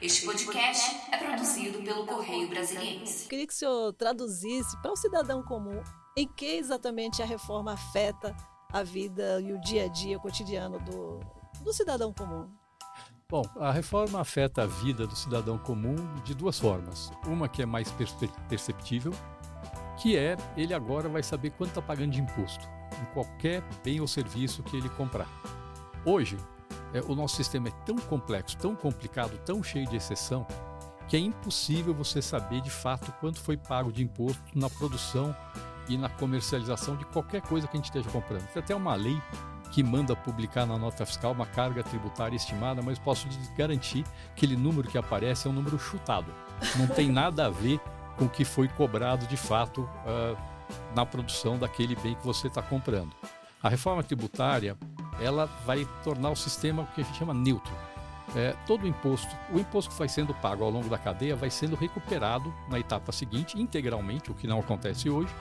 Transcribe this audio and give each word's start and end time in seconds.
Este 0.00 0.24
podcast 0.24 0.96
é 1.10 1.16
produzido 1.16 1.82
pelo 1.82 2.06
Correio 2.06 2.48
Brasiliense. 2.48 3.28
Queria 3.28 3.46
que 3.46 3.52
o 3.52 3.56
senhor 3.56 3.92
traduzisse 3.94 4.80
para 4.80 4.92
o 4.92 4.96
cidadão 4.96 5.42
comum 5.42 5.82
em 6.16 6.26
que 6.28 6.46
exatamente 6.56 7.20
a 7.20 7.26
reforma 7.26 7.72
afeta 7.72 8.36
a 8.72 8.84
vida 8.84 9.40
e 9.40 9.52
o 9.52 9.60
dia 9.60 9.86
a 9.86 9.88
dia 9.88 10.18
cotidiano 10.20 10.78
do, 10.80 11.18
do 11.64 11.72
cidadão 11.72 12.12
comum. 12.12 12.48
Bom, 13.28 13.42
a 13.58 13.72
reforma 13.72 14.20
afeta 14.20 14.62
a 14.62 14.66
vida 14.66 15.04
do 15.04 15.16
cidadão 15.16 15.58
comum 15.58 15.96
de 16.22 16.32
duas 16.32 16.60
formas. 16.60 17.10
Uma 17.26 17.48
que 17.48 17.62
é 17.62 17.66
mais 17.66 17.92
perceptível, 18.48 19.12
que 20.00 20.16
é 20.16 20.36
ele 20.56 20.74
agora 20.74 21.08
vai 21.08 21.24
saber 21.24 21.50
quanto 21.50 21.70
está 21.70 21.82
pagando 21.82 22.12
de 22.12 22.20
imposto 22.20 22.64
em 23.02 23.04
qualquer 23.12 23.64
bem 23.82 24.00
ou 24.00 24.06
serviço 24.06 24.62
que 24.62 24.76
ele 24.76 24.88
comprar. 24.90 25.28
Hoje, 26.04 26.36
é, 26.92 27.00
o 27.00 27.14
nosso 27.14 27.36
sistema 27.36 27.68
é 27.68 27.72
tão 27.84 27.96
complexo, 27.96 28.56
tão 28.56 28.74
complicado, 28.74 29.38
tão 29.44 29.62
cheio 29.62 29.86
de 29.88 29.96
exceção, 29.96 30.46
que 31.08 31.16
é 31.16 31.20
impossível 31.20 31.94
você 31.94 32.20
saber 32.20 32.60
de 32.60 32.70
fato 32.70 33.12
quanto 33.20 33.40
foi 33.40 33.56
pago 33.56 33.92
de 33.92 34.02
imposto 34.02 34.42
na 34.54 34.68
produção 34.68 35.34
e 35.88 35.96
na 35.96 36.08
comercialização 36.08 36.96
de 36.96 37.04
qualquer 37.06 37.40
coisa 37.40 37.66
que 37.66 37.76
a 37.76 37.78
gente 37.78 37.86
esteja 37.86 38.10
comprando. 38.10 38.46
Tem 38.52 38.62
até 38.62 38.74
uma 38.74 38.94
lei 38.94 39.20
que 39.72 39.82
manda 39.82 40.14
publicar 40.16 40.66
na 40.66 40.78
nota 40.78 41.04
fiscal 41.04 41.32
uma 41.32 41.46
carga 41.46 41.82
tributária 41.82 42.36
estimada, 42.36 42.82
mas 42.82 42.98
posso 42.98 43.26
garantir 43.56 44.02
que 44.02 44.10
aquele 44.44 44.56
número 44.56 44.88
que 44.88 44.98
aparece 44.98 45.46
é 45.46 45.50
um 45.50 45.54
número 45.54 45.78
chutado. 45.78 46.32
Não 46.76 46.86
tem 46.86 47.10
nada 47.12 47.46
a 47.46 47.50
ver 47.50 47.80
com 48.16 48.24
o 48.24 48.28
que 48.28 48.44
foi 48.44 48.68
cobrado 48.68 49.26
de 49.26 49.36
fato 49.36 49.82
uh, 49.82 50.36
na 50.94 51.06
produção 51.06 51.58
daquele 51.58 51.94
bem 51.96 52.14
que 52.14 52.26
você 52.26 52.48
está 52.48 52.62
comprando. 52.62 53.14
A 53.62 53.68
reforma 53.68 54.02
tributária 54.02 54.76
ela 55.20 55.46
vai 55.64 55.86
tornar 56.02 56.30
o 56.30 56.36
sistema 56.36 56.82
o 56.82 56.86
que 56.88 57.00
a 57.00 57.04
gente 57.04 57.18
chama 57.18 57.34
neutro. 57.34 57.72
É, 58.36 58.54
todo 58.66 58.84
o 58.84 58.86
imposto, 58.86 59.34
o 59.50 59.58
imposto 59.58 59.90
que 59.90 59.98
vai 59.98 60.08
sendo 60.08 60.34
pago 60.34 60.62
ao 60.62 60.70
longo 60.70 60.88
da 60.88 60.98
cadeia 60.98 61.34
vai 61.34 61.50
sendo 61.50 61.74
recuperado 61.74 62.52
na 62.68 62.78
etapa 62.78 63.10
seguinte, 63.10 63.58
integralmente, 63.58 64.30
o 64.30 64.34
que 64.34 64.46
não 64.46 64.60
acontece 64.60 65.08
hoje, 65.08 65.34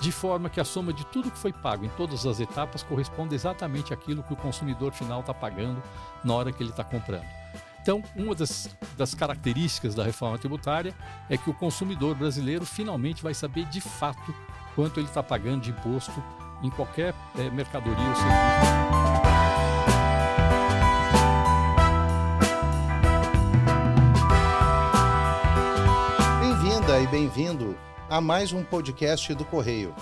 de 0.00 0.12
forma 0.12 0.48
que 0.48 0.60
a 0.60 0.64
soma 0.64 0.92
de 0.92 1.04
tudo 1.06 1.30
que 1.30 1.38
foi 1.38 1.52
pago 1.52 1.84
em 1.84 1.88
todas 1.90 2.24
as 2.26 2.38
etapas 2.38 2.84
corresponde 2.84 3.34
exatamente 3.34 3.92
àquilo 3.92 4.22
que 4.22 4.32
o 4.32 4.36
consumidor 4.36 4.92
final 4.92 5.20
está 5.20 5.34
pagando 5.34 5.82
na 6.22 6.34
hora 6.34 6.52
que 6.52 6.62
ele 6.62 6.70
está 6.70 6.84
comprando. 6.84 7.26
Então, 7.82 8.02
uma 8.14 8.34
das, 8.34 8.76
das, 8.96 9.14
características 9.14 9.94
da 9.94 10.04
reforma 10.04 10.38
tributária 10.38 10.94
é 11.28 11.36
que 11.36 11.48
o 11.48 11.54
consumidor 11.54 12.14
brasileiro 12.14 12.66
finalmente 12.66 13.22
vai 13.22 13.34
saber 13.34 13.64
de 13.64 13.80
fato 13.80 14.34
quanto 14.74 15.00
ele 15.00 15.08
está 15.08 15.22
pagando 15.22 15.62
de 15.62 15.70
imposto 15.70 16.22
em 16.62 16.70
qualquer 16.70 17.14
é, 17.38 17.50
mercadoria 17.50 18.08
ou 18.08 18.14
serviço. 18.16 18.78
Bem-vinda 26.40 27.00
e 27.00 27.06
bem-vindo 27.06 27.78
a 28.08 28.20
mais 28.20 28.52
um 28.52 28.64
podcast 28.64 29.34
do 29.34 29.44
Correio. 29.44 29.94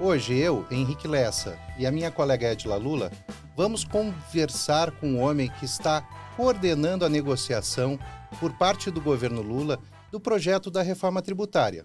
Hoje 0.00 0.36
eu, 0.36 0.64
Henrique 0.70 1.08
Lessa, 1.08 1.58
e 1.76 1.86
a 1.86 1.90
minha 1.90 2.10
colega 2.10 2.52
Edila 2.52 2.76
Lula 2.76 3.10
vamos 3.56 3.82
conversar 3.82 4.92
com 4.92 5.14
o 5.14 5.18
homem 5.18 5.50
que 5.58 5.64
está 5.64 6.06
coordenando 6.36 7.04
a 7.04 7.08
negociação 7.08 7.98
por 8.38 8.52
parte 8.52 8.90
do 8.90 9.00
governo 9.00 9.42
Lula 9.42 9.80
do 10.10 10.20
projeto 10.20 10.70
da 10.70 10.82
reforma 10.82 11.20
tributária. 11.20 11.84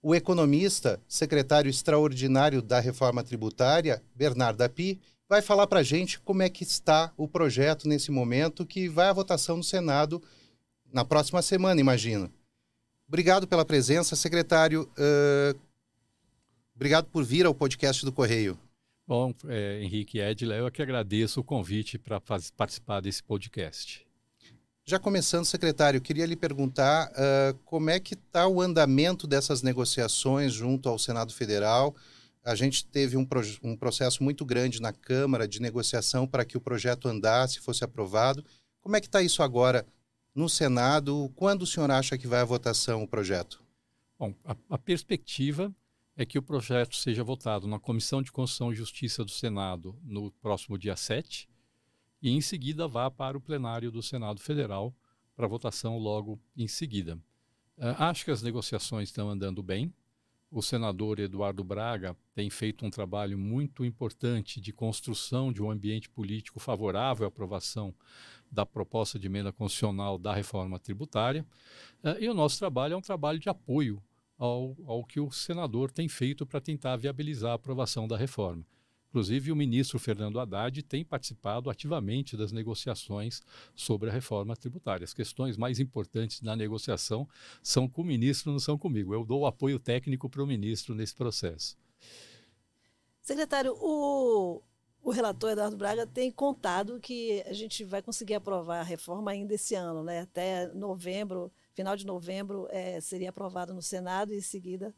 O 0.00 0.14
economista, 0.14 1.00
secretário 1.08 1.68
extraordinário 1.68 2.62
da 2.62 2.78
reforma 2.78 3.24
tributária, 3.24 4.02
Bernardo 4.14 4.62
Api, 4.62 5.00
vai 5.28 5.42
falar 5.42 5.66
para 5.66 5.80
a 5.80 5.82
gente 5.82 6.20
como 6.20 6.42
é 6.42 6.48
que 6.48 6.62
está 6.62 7.12
o 7.16 7.26
projeto 7.26 7.88
nesse 7.88 8.10
momento 8.10 8.64
que 8.64 8.88
vai 8.88 9.08
à 9.08 9.12
votação 9.12 9.56
no 9.56 9.64
Senado 9.64 10.22
na 10.92 11.04
próxima 11.04 11.42
semana, 11.42 11.80
imagino. 11.80 12.32
Obrigado 13.06 13.46
pela 13.46 13.64
presença, 13.64 14.16
secretário. 14.16 14.88
Uh, 14.96 15.58
obrigado 16.74 17.06
por 17.06 17.24
vir 17.24 17.44
ao 17.44 17.54
podcast 17.54 18.04
do 18.04 18.12
Correio. 18.12 18.58
Bom, 19.06 19.34
é, 19.46 19.82
Henrique 19.82 20.20
Edla, 20.20 20.54
eu 20.54 20.66
é 20.66 20.70
que 20.70 20.82
agradeço 20.82 21.40
o 21.40 21.44
convite 21.44 21.98
para 21.98 22.20
participar 22.20 23.00
desse 23.00 23.22
podcast. 23.22 24.07
Já 24.88 24.98
começando, 24.98 25.44
secretário, 25.44 26.00
queria 26.00 26.24
lhe 26.24 26.34
perguntar 26.34 27.10
uh, 27.10 27.58
como 27.66 27.90
é 27.90 28.00
que 28.00 28.14
está 28.14 28.48
o 28.48 28.58
andamento 28.58 29.26
dessas 29.26 29.60
negociações 29.60 30.54
junto 30.54 30.88
ao 30.88 30.98
Senado 30.98 31.30
Federal. 31.30 31.94
A 32.42 32.54
gente 32.54 32.86
teve 32.86 33.14
um, 33.14 33.28
um 33.62 33.76
processo 33.76 34.24
muito 34.24 34.46
grande 34.46 34.80
na 34.80 34.90
Câmara 34.90 35.46
de 35.46 35.60
negociação 35.60 36.26
para 36.26 36.42
que 36.42 36.56
o 36.56 36.60
projeto 36.62 37.06
andasse, 37.06 37.60
fosse 37.60 37.84
aprovado. 37.84 38.42
Como 38.80 38.96
é 38.96 39.00
que 39.02 39.08
está 39.08 39.20
isso 39.20 39.42
agora 39.42 39.86
no 40.34 40.48
Senado? 40.48 41.30
Quando 41.36 41.64
o 41.64 41.66
senhor 41.66 41.90
acha 41.90 42.16
que 42.16 42.26
vai 42.26 42.40
à 42.40 42.44
votação 42.46 43.02
o 43.02 43.06
projeto? 43.06 43.62
Bom, 44.18 44.32
a, 44.42 44.56
a 44.70 44.78
perspectiva 44.78 45.70
é 46.16 46.24
que 46.24 46.38
o 46.38 46.42
projeto 46.42 46.96
seja 46.96 47.22
votado 47.22 47.66
na 47.66 47.78
Comissão 47.78 48.22
de 48.22 48.32
Constituição 48.32 48.72
e 48.72 48.76
Justiça 48.76 49.22
do 49.22 49.30
Senado 49.30 50.00
no 50.02 50.30
próximo 50.40 50.78
dia 50.78 50.96
7 50.96 51.46
e 52.20 52.30
em 52.30 52.40
seguida 52.40 52.88
vá 52.88 53.10
para 53.10 53.36
o 53.36 53.40
plenário 53.40 53.90
do 53.90 54.02
Senado 54.02 54.40
Federal 54.40 54.94
para 55.36 55.46
votação 55.46 55.98
logo 55.98 56.40
em 56.56 56.66
seguida. 56.66 57.14
Uh, 57.76 57.94
acho 57.98 58.24
que 58.24 58.30
as 58.30 58.42
negociações 58.42 59.08
estão 59.08 59.30
andando 59.30 59.62
bem. 59.62 59.92
O 60.50 60.62
senador 60.62 61.20
Eduardo 61.20 61.62
Braga 61.62 62.16
tem 62.34 62.50
feito 62.50 62.84
um 62.84 62.90
trabalho 62.90 63.38
muito 63.38 63.84
importante 63.84 64.60
de 64.60 64.72
construção 64.72 65.52
de 65.52 65.62
um 65.62 65.70
ambiente 65.70 66.08
político 66.08 66.58
favorável 66.58 67.26
à 67.26 67.28
aprovação 67.28 67.94
da 68.50 68.64
proposta 68.66 69.18
de 69.18 69.26
emenda 69.26 69.52
constitucional 69.52 70.18
da 70.18 70.34
reforma 70.34 70.78
tributária. 70.78 71.46
Uh, 72.02 72.18
e 72.18 72.28
o 72.28 72.34
nosso 72.34 72.58
trabalho 72.58 72.94
é 72.94 72.96
um 72.96 73.02
trabalho 73.02 73.38
de 73.38 73.48
apoio 73.48 74.02
ao, 74.36 74.76
ao 74.86 75.04
que 75.04 75.20
o 75.20 75.30
senador 75.30 75.90
tem 75.90 76.08
feito 76.08 76.46
para 76.46 76.60
tentar 76.60 76.96
viabilizar 76.96 77.52
a 77.52 77.54
aprovação 77.54 78.08
da 78.08 78.16
reforma. 78.16 78.64
Inclusive, 79.08 79.50
o 79.50 79.56
ministro 79.56 79.98
Fernando 79.98 80.38
Haddad 80.38 80.82
tem 80.82 81.04
participado 81.04 81.70
ativamente 81.70 82.36
das 82.36 82.52
negociações 82.52 83.40
sobre 83.74 84.10
a 84.10 84.12
reforma 84.12 84.54
tributária. 84.54 85.04
As 85.04 85.14
questões 85.14 85.56
mais 85.56 85.80
importantes 85.80 86.42
na 86.42 86.54
negociação 86.54 87.26
são 87.62 87.88
com 87.88 88.02
o 88.02 88.04
ministro, 88.04 88.52
não 88.52 88.58
são 88.58 88.76
comigo. 88.76 89.14
Eu 89.14 89.24
dou 89.24 89.46
apoio 89.46 89.78
técnico 89.78 90.28
para 90.28 90.42
o 90.42 90.46
ministro 90.46 90.94
nesse 90.94 91.14
processo. 91.14 91.76
Secretário, 93.22 93.74
o, 93.80 94.62
o 95.02 95.10
relator 95.10 95.50
Eduardo 95.50 95.76
Braga 95.76 96.06
tem 96.06 96.30
contado 96.30 97.00
que 97.00 97.42
a 97.46 97.52
gente 97.52 97.84
vai 97.84 98.02
conseguir 98.02 98.34
aprovar 98.34 98.80
a 98.80 98.84
reforma 98.84 99.30
ainda 99.30 99.54
esse 99.54 99.74
ano, 99.74 100.02
né? 100.02 100.20
Até 100.20 100.72
novembro 100.74 101.50
final 101.78 101.96
de 101.96 102.04
novembro 102.04 102.66
é, 102.70 103.00
seria 103.00 103.30
aprovado 103.30 103.72
no 103.72 103.80
Senado 103.80 104.32
e 104.32 104.38
em 104.38 104.40
seguida 104.40 104.92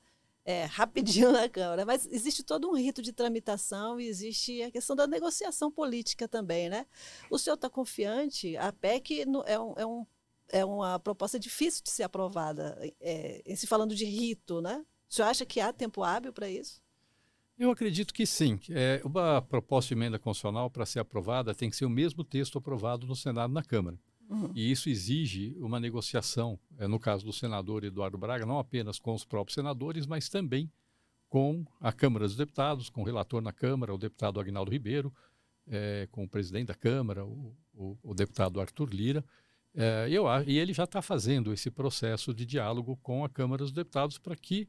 é, 0.44 0.64
rapidinho 0.64 1.32
na 1.32 1.48
Câmara. 1.48 1.84
Mas 1.84 2.06
existe 2.06 2.42
todo 2.42 2.68
um 2.68 2.76
rito 2.76 3.02
de 3.02 3.12
tramitação 3.12 4.00
e 4.00 4.06
existe 4.06 4.62
a 4.62 4.70
questão 4.70 4.96
da 4.96 5.06
negociação 5.06 5.70
política 5.70 6.28
também, 6.28 6.68
né? 6.68 6.86
O 7.30 7.38
senhor 7.38 7.54
está 7.54 7.68
confiante? 7.68 8.56
A 8.56 8.72
PEC 8.72 9.22
é, 9.46 9.58
um, 9.58 9.74
é, 9.76 9.86
um, 9.86 10.06
é 10.48 10.64
uma 10.64 10.98
proposta 10.98 11.38
difícil 11.38 11.82
de 11.82 11.90
ser 11.90 12.02
aprovada, 12.02 12.78
é, 13.00 13.42
se 13.54 13.66
falando 13.66 13.94
de 13.94 14.04
rito, 14.04 14.60
né? 14.60 14.84
O 15.08 15.14
senhor 15.14 15.28
acha 15.28 15.44
que 15.44 15.60
há 15.60 15.72
tempo 15.72 16.02
hábil 16.02 16.32
para 16.32 16.48
isso? 16.48 16.80
Eu 17.58 17.70
acredito 17.70 18.14
que 18.14 18.24
sim. 18.24 18.58
É, 18.70 19.02
uma 19.04 19.42
proposta 19.42 19.88
de 19.88 19.94
emenda 19.94 20.18
constitucional 20.18 20.70
para 20.70 20.86
ser 20.86 21.00
aprovada 21.00 21.54
tem 21.54 21.68
que 21.68 21.76
ser 21.76 21.84
o 21.84 21.90
mesmo 21.90 22.24
texto 22.24 22.56
aprovado 22.56 23.06
no 23.06 23.14
Senado 23.14 23.50
e 23.50 23.54
na 23.54 23.62
Câmara. 23.62 23.98
Uhum. 24.30 24.52
E 24.54 24.70
isso 24.70 24.88
exige 24.88 25.56
uma 25.58 25.80
negociação, 25.80 26.56
é, 26.78 26.86
no 26.86 27.00
caso 27.00 27.24
do 27.26 27.32
senador 27.32 27.82
Eduardo 27.82 28.16
Braga, 28.16 28.46
não 28.46 28.60
apenas 28.60 29.00
com 29.00 29.12
os 29.12 29.24
próprios 29.24 29.54
senadores, 29.54 30.06
mas 30.06 30.28
também 30.28 30.70
com 31.28 31.66
a 31.80 31.92
Câmara 31.92 32.26
dos 32.26 32.36
Deputados, 32.36 32.88
com 32.88 33.02
o 33.02 33.04
relator 33.04 33.42
na 33.42 33.52
Câmara, 33.52 33.92
o 33.92 33.98
deputado 33.98 34.38
Agnaldo 34.38 34.70
Ribeiro, 34.70 35.12
é, 35.66 36.08
com 36.12 36.24
o 36.24 36.28
presidente 36.28 36.68
da 36.68 36.74
Câmara, 36.74 37.24
o, 37.24 37.56
o, 37.74 37.98
o 38.02 38.14
deputado 38.14 38.60
Arthur 38.60 38.90
Lira. 38.94 39.24
É, 39.74 40.08
eu, 40.08 40.26
e 40.46 40.58
ele 40.58 40.72
já 40.72 40.84
está 40.84 41.02
fazendo 41.02 41.52
esse 41.52 41.70
processo 41.70 42.32
de 42.32 42.46
diálogo 42.46 42.96
com 43.02 43.24
a 43.24 43.28
Câmara 43.28 43.64
dos 43.64 43.72
Deputados 43.72 44.16
para 44.16 44.36
que 44.36 44.68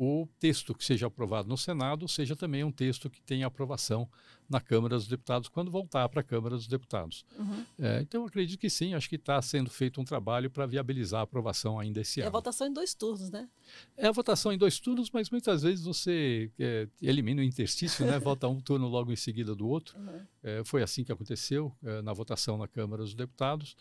o 0.00 0.28
texto 0.38 0.72
que 0.76 0.84
seja 0.84 1.08
aprovado 1.08 1.48
no 1.48 1.58
Senado 1.58 2.06
seja 2.06 2.36
também 2.36 2.62
um 2.62 2.70
texto 2.70 3.10
que 3.10 3.20
tenha 3.20 3.48
aprovação 3.48 4.08
na 4.48 4.60
Câmara 4.60 4.94
dos 4.94 5.08
Deputados 5.08 5.48
quando 5.48 5.72
voltar 5.72 6.08
para 6.08 6.20
a 6.20 6.22
Câmara 6.22 6.54
dos 6.54 6.68
Deputados. 6.68 7.24
Uhum. 7.36 7.64
É, 7.80 8.00
então, 8.00 8.24
acredito 8.24 8.60
que 8.60 8.70
sim, 8.70 8.94
acho 8.94 9.08
que 9.08 9.16
está 9.16 9.42
sendo 9.42 9.68
feito 9.68 10.00
um 10.00 10.04
trabalho 10.04 10.48
para 10.48 10.66
viabilizar 10.66 11.20
a 11.20 11.24
aprovação 11.24 11.80
ainda 11.80 12.00
esse 12.00 12.20
é 12.20 12.22
ano. 12.22 12.26
É 12.26 12.28
a 12.28 12.32
votação 12.32 12.68
em 12.68 12.72
dois 12.72 12.94
turnos, 12.94 13.28
né? 13.28 13.48
É 13.96 14.06
a 14.06 14.12
votação 14.12 14.52
em 14.52 14.56
dois 14.56 14.78
turnos, 14.78 15.10
mas 15.10 15.30
muitas 15.30 15.62
vezes 15.62 15.84
você 15.84 16.48
é, 16.60 16.86
elimina 17.02 17.42
o 17.42 17.44
interstício, 17.44 18.06
né? 18.06 18.20
Vota 18.20 18.46
um 18.46 18.60
turno 18.60 18.86
logo 18.86 19.10
em 19.10 19.16
seguida 19.16 19.54
do 19.54 19.68
outro. 19.68 19.98
Uhum. 20.08 20.20
É, 20.42 20.62
foi 20.64 20.82
assim 20.82 21.02
que 21.02 21.10
aconteceu 21.10 21.74
é, 21.82 22.00
na 22.02 22.12
votação 22.12 22.56
na 22.56 22.68
Câmara 22.68 23.02
dos 23.02 23.14
Deputados. 23.14 23.76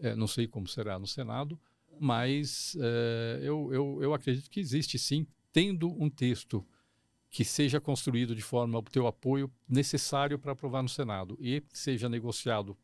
É, 0.00 0.14
não 0.16 0.26
sei 0.26 0.48
como 0.48 0.66
será 0.66 0.98
no 0.98 1.06
Senado, 1.06 1.58
mas 2.00 2.76
eu, 3.40 3.72
eu, 3.72 4.02
eu 4.02 4.12
acredito 4.14 4.50
que 4.50 4.58
existe 4.58 4.98
sim 4.98 5.24
tendo 5.52 5.88
um 6.02 6.08
texto 6.08 6.66
que 7.30 7.44
seja 7.44 7.80
construído 7.80 8.34
de 8.34 8.42
forma 8.42 8.76
a 8.76 8.78
obter 8.78 9.00
o 9.00 9.06
apoio 9.06 9.50
necessário 9.68 10.38
para 10.38 10.52
aprovar 10.52 10.82
no 10.82 10.88
Senado 10.88 11.36
e 11.40 11.62
seja 11.72 12.08
negociado 12.08 12.76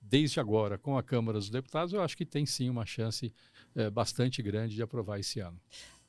desde 0.00 0.40
agora 0.40 0.78
com 0.78 0.96
a 0.96 1.02
Câmara 1.02 1.38
dos 1.38 1.50
Deputados, 1.50 1.92
eu 1.92 2.02
acho 2.02 2.16
que 2.16 2.24
tem 2.24 2.46
sim 2.46 2.70
uma 2.70 2.86
chance 2.86 3.32
é, 3.74 3.90
bastante 3.90 4.42
grande 4.42 4.74
de 4.74 4.82
aprovar 4.82 5.18
esse 5.18 5.40
ano. 5.40 5.60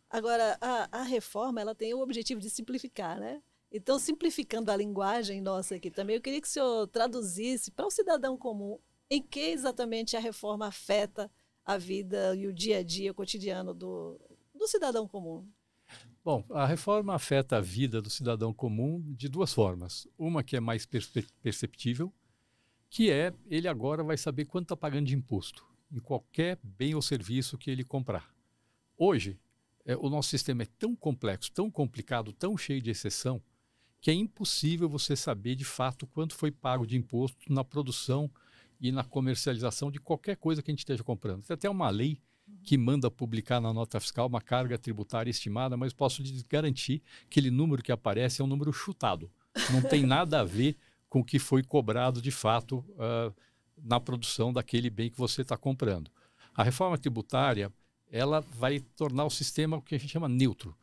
Agora, 0.09 0.57
a, 0.59 0.99
a, 0.99 1.03
reforma 1.03 1.61
ela 1.61 1.75
tem 1.75 1.93
o 1.93 1.99
objetivo 1.99 2.41
de 2.41 2.49
simplificar, 2.49 3.19
né? 3.19 3.41
Então, 3.71 3.99
simplificando 3.99 4.71
a 4.71 4.75
linguagem 4.75 5.39
nossa 5.39 5.75
aqui 5.75 5.91
também, 5.91 6.15
eu 6.15 6.21
queria 6.21 6.41
que 6.41 6.47
o 6.47 6.51
senhor 6.51 6.87
traduzisse 6.87 7.69
para 7.69 7.85
o 7.85 7.91
cidadão 7.91 8.35
comum 8.35 8.79
em 9.11 9.21
que 9.21 9.39
exatamente 9.39 10.17
a 10.17 10.19
reforma 10.19 10.67
afeta 10.67 11.29
a 11.63 11.77
vida 11.77 12.35
e 12.35 12.47
o 12.47 12.53
dia 12.53 12.79
a 12.79 12.83
dia, 12.83 13.11
o 13.11 13.13
cotidiano 13.13 13.73
do, 13.73 14.19
do 14.55 14.67
cidadão 14.67 15.07
comum. 15.07 15.47
Bom, 16.23 16.45
a 16.51 16.65
reforma 16.65 17.15
afeta 17.15 17.57
a 17.57 17.61
vida 17.61 18.01
do 18.01 18.09
cidadão 18.09 18.53
comum 18.53 19.01
de 19.15 19.27
duas 19.29 19.53
formas. 19.53 20.07
Uma 20.17 20.43
que 20.43 20.55
é 20.55 20.59
mais 20.59 20.85
perceptível, 21.41 22.13
que 22.89 23.09
é 23.09 23.33
ele 23.47 23.67
agora 23.67 24.03
vai 24.03 24.17
saber 24.17 24.45
quanto 24.45 24.65
está 24.65 24.77
pagando 24.77 25.07
de 25.07 25.15
imposto 25.15 25.69
em 25.91 25.99
qualquer 25.99 26.59
bem 26.61 26.93
ou 26.93 27.01
serviço 27.01 27.57
que 27.57 27.71
ele 27.71 27.83
comprar. 27.83 28.31
Hoje, 28.97 29.39
é, 29.85 29.95
o 29.95 30.09
nosso 30.09 30.29
sistema 30.29 30.63
é 30.63 30.67
tão 30.77 30.95
complexo, 30.95 31.51
tão 31.51 31.71
complicado, 31.71 32.31
tão 32.31 32.57
cheio 32.57 32.81
de 32.81 32.91
exceção, 32.91 33.41
que 34.01 34.11
é 34.11 34.13
impossível 34.13 34.87
você 34.87 35.15
saber 35.15 35.55
de 35.55 35.65
fato 35.65 36.05
quanto 36.07 36.35
foi 36.35 36.51
pago 36.51 36.85
de 36.85 36.95
imposto 36.95 37.51
na 37.51 37.63
produção 37.63 38.29
e 38.79 38.91
na 38.91 39.03
comercialização 39.03 39.91
de 39.91 39.99
qualquer 39.99 40.37
coisa 40.37 40.61
que 40.61 40.69
a 40.69 40.73
gente 40.73 40.79
esteja 40.79 41.03
comprando. 41.03 41.43
Tem 41.43 41.53
até 41.53 41.69
uma 41.69 41.89
lei 41.89 42.21
que 42.63 42.77
manda 42.77 43.09
publicar 43.09 43.59
na 43.59 43.73
nota 43.73 43.99
fiscal 43.99 44.27
uma 44.27 44.41
carga 44.41 44.77
tributária 44.77 45.29
estimada, 45.29 45.75
mas 45.75 45.93
posso 45.93 46.21
lhe 46.21 46.43
garantir 46.49 46.99
que 47.29 47.39
aquele 47.39 47.49
número 47.49 47.81
que 47.81 47.91
aparece 47.91 48.41
é 48.41 48.45
um 48.45 48.47
número 48.47 48.71
chutado. 48.71 49.31
Não 49.71 49.81
tem 49.81 50.05
nada 50.05 50.41
a 50.41 50.43
ver 50.43 50.77
com 51.09 51.21
o 51.21 51.25
que 51.25 51.39
foi 51.39 51.63
cobrado 51.63 52.21
de 52.21 52.31
fato 52.31 52.85
uh, 52.89 53.33
na 53.81 53.99
produção 53.99 54.53
daquele 54.53 54.89
bem 54.89 55.09
que 55.09 55.17
você 55.17 55.41
está 55.41 55.57
comprando. 55.57 56.11
A 56.53 56.63
reforma 56.63 56.97
tributária 56.97 57.71
ela 58.11 58.41
vai 58.41 58.79
tornar 58.79 59.25
o 59.25 59.29
sistema 59.29 59.77
o 59.77 59.81
que 59.81 59.95
a 59.95 59.99
gente 59.99 60.11
chama 60.11 60.27
neutro. 60.27 60.75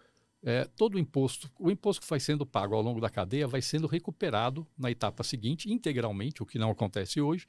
É, 0.49 0.65
todo 0.77 0.95
o 0.95 0.99
imposto, 1.01 1.51
o 1.59 1.73
imposto 1.73 2.01
que 2.03 2.09
vai 2.09 2.21
sendo 2.21 2.47
pago 2.47 2.77
ao 2.77 2.81
longo 2.81 3.01
da 3.01 3.11
cadeia 3.11 3.49
vai 3.49 3.61
sendo 3.61 3.89
recuperado 3.89 4.65
na 4.79 4.89
etapa 4.89 5.25
seguinte, 5.25 5.69
integralmente, 5.69 6.41
o 6.41 6.47
que 6.47 6.57
não 6.57 6.71
acontece 6.71 7.21
hoje, 7.21 7.49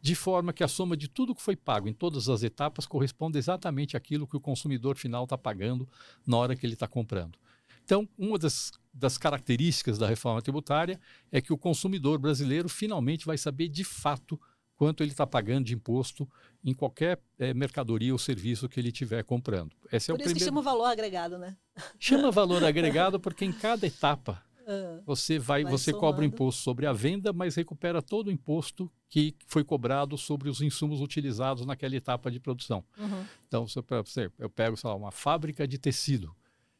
de 0.00 0.14
forma 0.14 0.50
que 0.50 0.64
a 0.64 0.68
soma 0.68 0.96
de 0.96 1.08
tudo 1.08 1.34
que 1.34 1.42
foi 1.42 1.54
pago 1.54 1.90
em 1.90 1.92
todas 1.92 2.26
as 2.26 2.42
etapas 2.42 2.86
corresponde 2.86 3.36
exatamente 3.36 3.98
àquilo 3.98 4.26
que 4.26 4.34
o 4.34 4.40
consumidor 4.40 4.96
final 4.96 5.24
está 5.24 5.36
pagando 5.36 5.86
na 6.26 6.38
hora 6.38 6.56
que 6.56 6.64
ele 6.64 6.72
está 6.72 6.88
comprando. 6.88 7.38
Então, 7.84 8.08
uma 8.16 8.38
das, 8.38 8.72
das 8.94 9.18
características 9.18 9.98
da 9.98 10.06
reforma 10.06 10.40
tributária 10.40 10.98
é 11.30 11.42
que 11.42 11.52
o 11.52 11.58
consumidor 11.58 12.18
brasileiro 12.18 12.70
finalmente 12.70 13.26
vai 13.26 13.36
saber 13.36 13.68
de 13.68 13.84
fato 13.84 14.40
quanto 14.78 15.02
ele 15.02 15.10
está 15.10 15.26
pagando 15.26 15.66
de 15.66 15.74
imposto 15.74 16.26
em 16.64 16.72
qualquer 16.72 17.20
é, 17.36 17.52
mercadoria 17.52 18.12
ou 18.12 18.18
serviço 18.18 18.68
que 18.68 18.78
ele 18.78 18.88
estiver 18.88 19.24
comprando. 19.24 19.74
Esse 19.92 20.10
é 20.10 20.14
Por 20.14 20.20
o 20.20 20.22
isso 20.22 20.30
primeiro... 20.30 20.38
que 20.38 20.44
chama 20.44 20.62
valor 20.62 20.86
agregado, 20.86 21.36
né? 21.36 21.56
Chama 21.98 22.30
valor 22.32 22.62
agregado 22.62 23.18
porque 23.18 23.44
em 23.44 23.52
cada 23.52 23.86
etapa 23.86 24.40
ah, 24.68 25.00
você 25.04 25.36
vai, 25.36 25.64
vai 25.64 25.72
você 25.72 25.90
somando. 25.90 26.00
cobra 26.00 26.22
o 26.22 26.24
imposto 26.24 26.62
sobre 26.62 26.86
a 26.86 26.92
venda, 26.92 27.32
mas 27.32 27.56
recupera 27.56 28.00
todo 28.00 28.28
o 28.28 28.30
imposto 28.30 28.88
que 29.08 29.34
foi 29.48 29.64
cobrado 29.64 30.16
sobre 30.16 30.48
os 30.48 30.62
insumos 30.62 31.00
utilizados 31.00 31.66
naquela 31.66 31.96
etapa 31.96 32.30
de 32.30 32.38
produção. 32.38 32.84
Uhum. 32.96 33.24
Então, 33.48 33.66
se 33.66 33.78
eu, 33.78 33.84
eu 34.38 34.48
pego, 34.48 34.76
sei 34.76 34.88
lá, 34.88 34.94
uma 34.94 35.10
fábrica 35.10 35.66
de 35.66 35.76
tecido, 35.76 36.36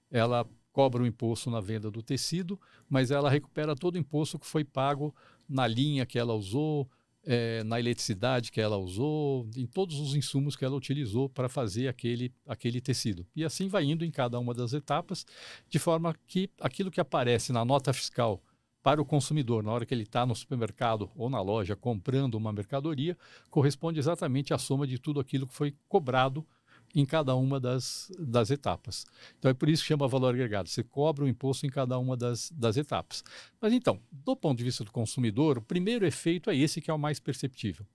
ela 0.08 0.46
cobra 0.70 1.02
o 1.02 1.06
imposto 1.06 1.50
na 1.50 1.60
venda 1.60 1.90
do 1.90 2.00
tecido, 2.00 2.60
mas 2.88 3.10
ela 3.10 3.28
recupera 3.28 3.74
todo 3.74 3.96
o 3.96 3.98
imposto 3.98 4.38
que 4.38 4.46
foi 4.46 4.62
pago 4.62 5.12
na 5.48 5.66
linha 5.66 6.06
que 6.06 6.16
ela 6.16 6.34
usou, 6.34 6.88
é, 7.24 7.62
na 7.64 7.78
eletricidade 7.78 8.50
que 8.50 8.60
ela 8.60 8.76
usou, 8.76 9.48
em 9.56 9.66
todos 9.66 9.98
os 10.00 10.14
insumos 10.14 10.56
que 10.56 10.64
ela 10.64 10.76
utilizou 10.76 11.28
para 11.28 11.48
fazer 11.48 11.88
aquele, 11.88 12.32
aquele 12.46 12.80
tecido. 12.80 13.26
E 13.34 13.44
assim 13.44 13.68
vai 13.68 13.84
indo 13.84 14.04
em 14.04 14.10
cada 14.10 14.38
uma 14.38 14.54
das 14.54 14.72
etapas, 14.72 15.26
de 15.68 15.78
forma 15.78 16.14
que 16.26 16.50
aquilo 16.60 16.90
que 16.90 17.00
aparece 17.00 17.52
na 17.52 17.64
nota 17.64 17.92
fiscal 17.92 18.42
para 18.82 19.02
o 19.02 19.04
consumidor, 19.04 19.62
na 19.62 19.72
hora 19.72 19.84
que 19.84 19.92
ele 19.92 20.04
está 20.04 20.24
no 20.24 20.34
supermercado 20.34 21.10
ou 21.14 21.28
na 21.28 21.40
loja 21.40 21.76
comprando 21.76 22.36
uma 22.36 22.52
mercadoria, 22.52 23.18
corresponde 23.50 23.98
exatamente 23.98 24.54
à 24.54 24.58
soma 24.58 24.86
de 24.86 24.98
tudo 24.98 25.20
aquilo 25.20 25.46
que 25.46 25.54
foi 25.54 25.74
cobrado 25.88 26.46
em 26.94 27.04
cada 27.04 27.34
uma 27.34 27.60
das, 27.60 28.10
das 28.18 28.50
etapas. 28.50 29.06
Então 29.38 29.50
é 29.50 29.54
por 29.54 29.68
isso 29.68 29.82
que 29.82 29.88
chama 29.88 30.08
valor 30.08 30.34
agregado. 30.34 30.68
Você 30.68 30.82
cobra 30.82 31.24
o 31.24 31.28
imposto 31.28 31.66
em 31.66 31.70
cada 31.70 31.98
uma 31.98 32.16
das, 32.16 32.50
das 32.50 32.76
etapas. 32.76 33.22
Mas 33.60 33.72
então, 33.72 34.00
do 34.10 34.34
ponto 34.34 34.58
de 34.58 34.64
vista 34.64 34.84
do 34.84 34.92
consumidor, 34.92 35.58
o 35.58 35.62
primeiro 35.62 36.06
efeito 36.06 36.50
é 36.50 36.56
esse 36.56 36.80
que 36.80 36.90
é 36.90 36.94
o 36.94 36.98
mais 36.98 37.20
perceptível. 37.20 37.86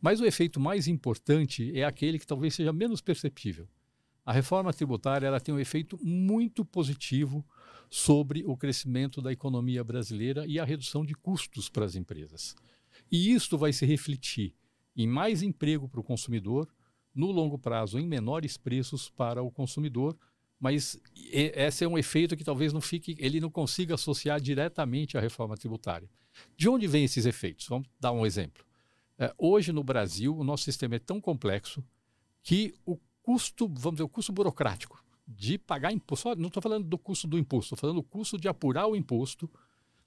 Mas 0.00 0.20
o 0.20 0.26
efeito 0.26 0.58
mais 0.58 0.88
importante 0.88 1.72
é 1.78 1.84
aquele 1.84 2.18
que 2.18 2.26
talvez 2.26 2.54
seja 2.54 2.72
menos 2.72 3.00
perceptível. 3.00 3.68
A 4.24 4.32
reforma 4.32 4.72
tributária 4.72 5.26
ela 5.26 5.40
tem 5.40 5.54
um 5.54 5.58
efeito 5.58 5.98
muito 6.02 6.64
positivo 6.64 7.44
sobre 7.90 8.44
o 8.46 8.56
crescimento 8.56 9.20
da 9.20 9.32
economia 9.32 9.84
brasileira 9.84 10.46
e 10.46 10.58
a 10.58 10.64
redução 10.64 11.04
de 11.04 11.14
custos 11.14 11.68
para 11.68 11.84
as 11.84 11.94
empresas. 11.94 12.54
E 13.10 13.32
isto 13.32 13.58
vai 13.58 13.72
se 13.72 13.84
refletir 13.84 14.54
em 14.96 15.06
mais 15.06 15.42
emprego 15.42 15.88
para 15.88 16.00
o 16.00 16.04
consumidor, 16.04 16.68
no 17.14 17.30
longo 17.30 17.58
prazo 17.58 17.98
em 17.98 18.06
menores 18.06 18.56
preços 18.56 19.10
para 19.10 19.42
o 19.42 19.50
consumidor, 19.50 20.16
mas 20.58 20.98
esse 21.32 21.84
é 21.84 21.88
um 21.88 21.98
efeito 21.98 22.36
que 22.36 22.44
talvez 22.44 22.72
não 22.72 22.80
fique, 22.80 23.16
ele 23.18 23.40
não 23.40 23.50
consiga 23.50 23.94
associar 23.94 24.40
diretamente 24.40 25.18
à 25.18 25.20
reforma 25.20 25.56
tributária. 25.56 26.08
De 26.56 26.68
onde 26.68 26.86
vêm 26.86 27.04
esses 27.04 27.26
efeitos? 27.26 27.66
Vamos 27.66 27.88
dar 27.98 28.12
um 28.12 28.24
exemplo. 28.24 28.64
É, 29.18 29.32
hoje 29.36 29.72
no 29.72 29.84
Brasil, 29.84 30.36
o 30.36 30.44
nosso 30.44 30.64
sistema 30.64 30.96
é 30.96 30.98
tão 30.98 31.20
complexo 31.20 31.84
que 32.42 32.74
o 32.86 32.98
custo, 33.22 33.68
vamos 33.68 33.96
dizer, 33.96 34.04
o 34.04 34.08
custo 34.08 34.32
burocrático 34.32 35.04
de 35.26 35.58
pagar 35.58 35.92
imposto, 35.92 36.34
não 36.36 36.48
estou 36.48 36.62
falando 36.62 36.86
do 36.86 36.98
custo 36.98 37.26
do 37.26 37.38
imposto, 37.38 37.74
estou 37.74 37.78
falando 37.78 37.96
do 37.96 38.02
custo 38.02 38.38
de 38.38 38.48
apurar 38.48 38.86
o 38.86 38.96
imposto 38.96 39.50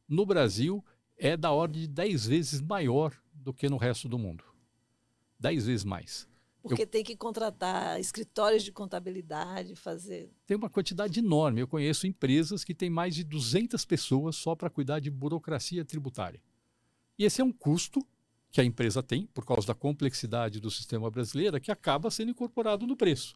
no 0.07 0.25
Brasil 0.25 0.83
é 1.17 1.35
da 1.37 1.51
ordem 1.51 1.83
de 1.83 1.87
10 1.87 2.27
vezes 2.27 2.61
maior 2.61 3.13
do 3.33 3.53
que 3.53 3.69
no 3.69 3.77
resto 3.77 4.07
do 4.07 4.19
mundo. 4.19 4.43
10 5.39 5.65
vezes 5.65 5.83
mais. 5.83 6.27
Porque 6.67 6.81
eu... 6.81 6.87
tem 6.87 7.03
que 7.03 7.15
contratar 7.15 7.99
escritórios 7.99 8.63
de 8.63 8.71
contabilidade, 8.71 9.75
fazer. 9.75 10.31
Tem 10.47 10.57
uma 10.57 10.67
quantidade 10.67 11.19
enorme. 11.19 11.61
Eu 11.61 11.67
conheço 11.67 12.07
empresas 12.07 12.63
que 12.63 12.73
têm 12.73 12.89
mais 12.89 13.13
de 13.13 13.23
200 13.23 13.85
pessoas 13.85 14.35
só 14.35 14.55
para 14.55 14.67
cuidar 14.67 14.99
de 14.99 15.11
burocracia 15.11 15.85
tributária. 15.85 16.41
E 17.19 17.23
esse 17.23 17.39
é 17.39 17.43
um 17.43 17.51
custo 17.51 18.03
que 18.51 18.59
a 18.59 18.63
empresa 18.63 19.03
tem, 19.03 19.27
por 19.27 19.45
causa 19.45 19.67
da 19.67 19.75
complexidade 19.75 20.59
do 20.59 20.71
sistema 20.71 21.11
brasileiro, 21.11 21.61
que 21.61 21.71
acaba 21.71 22.09
sendo 22.09 22.31
incorporado 22.31 22.87
no 22.87 22.97
preço. 22.97 23.35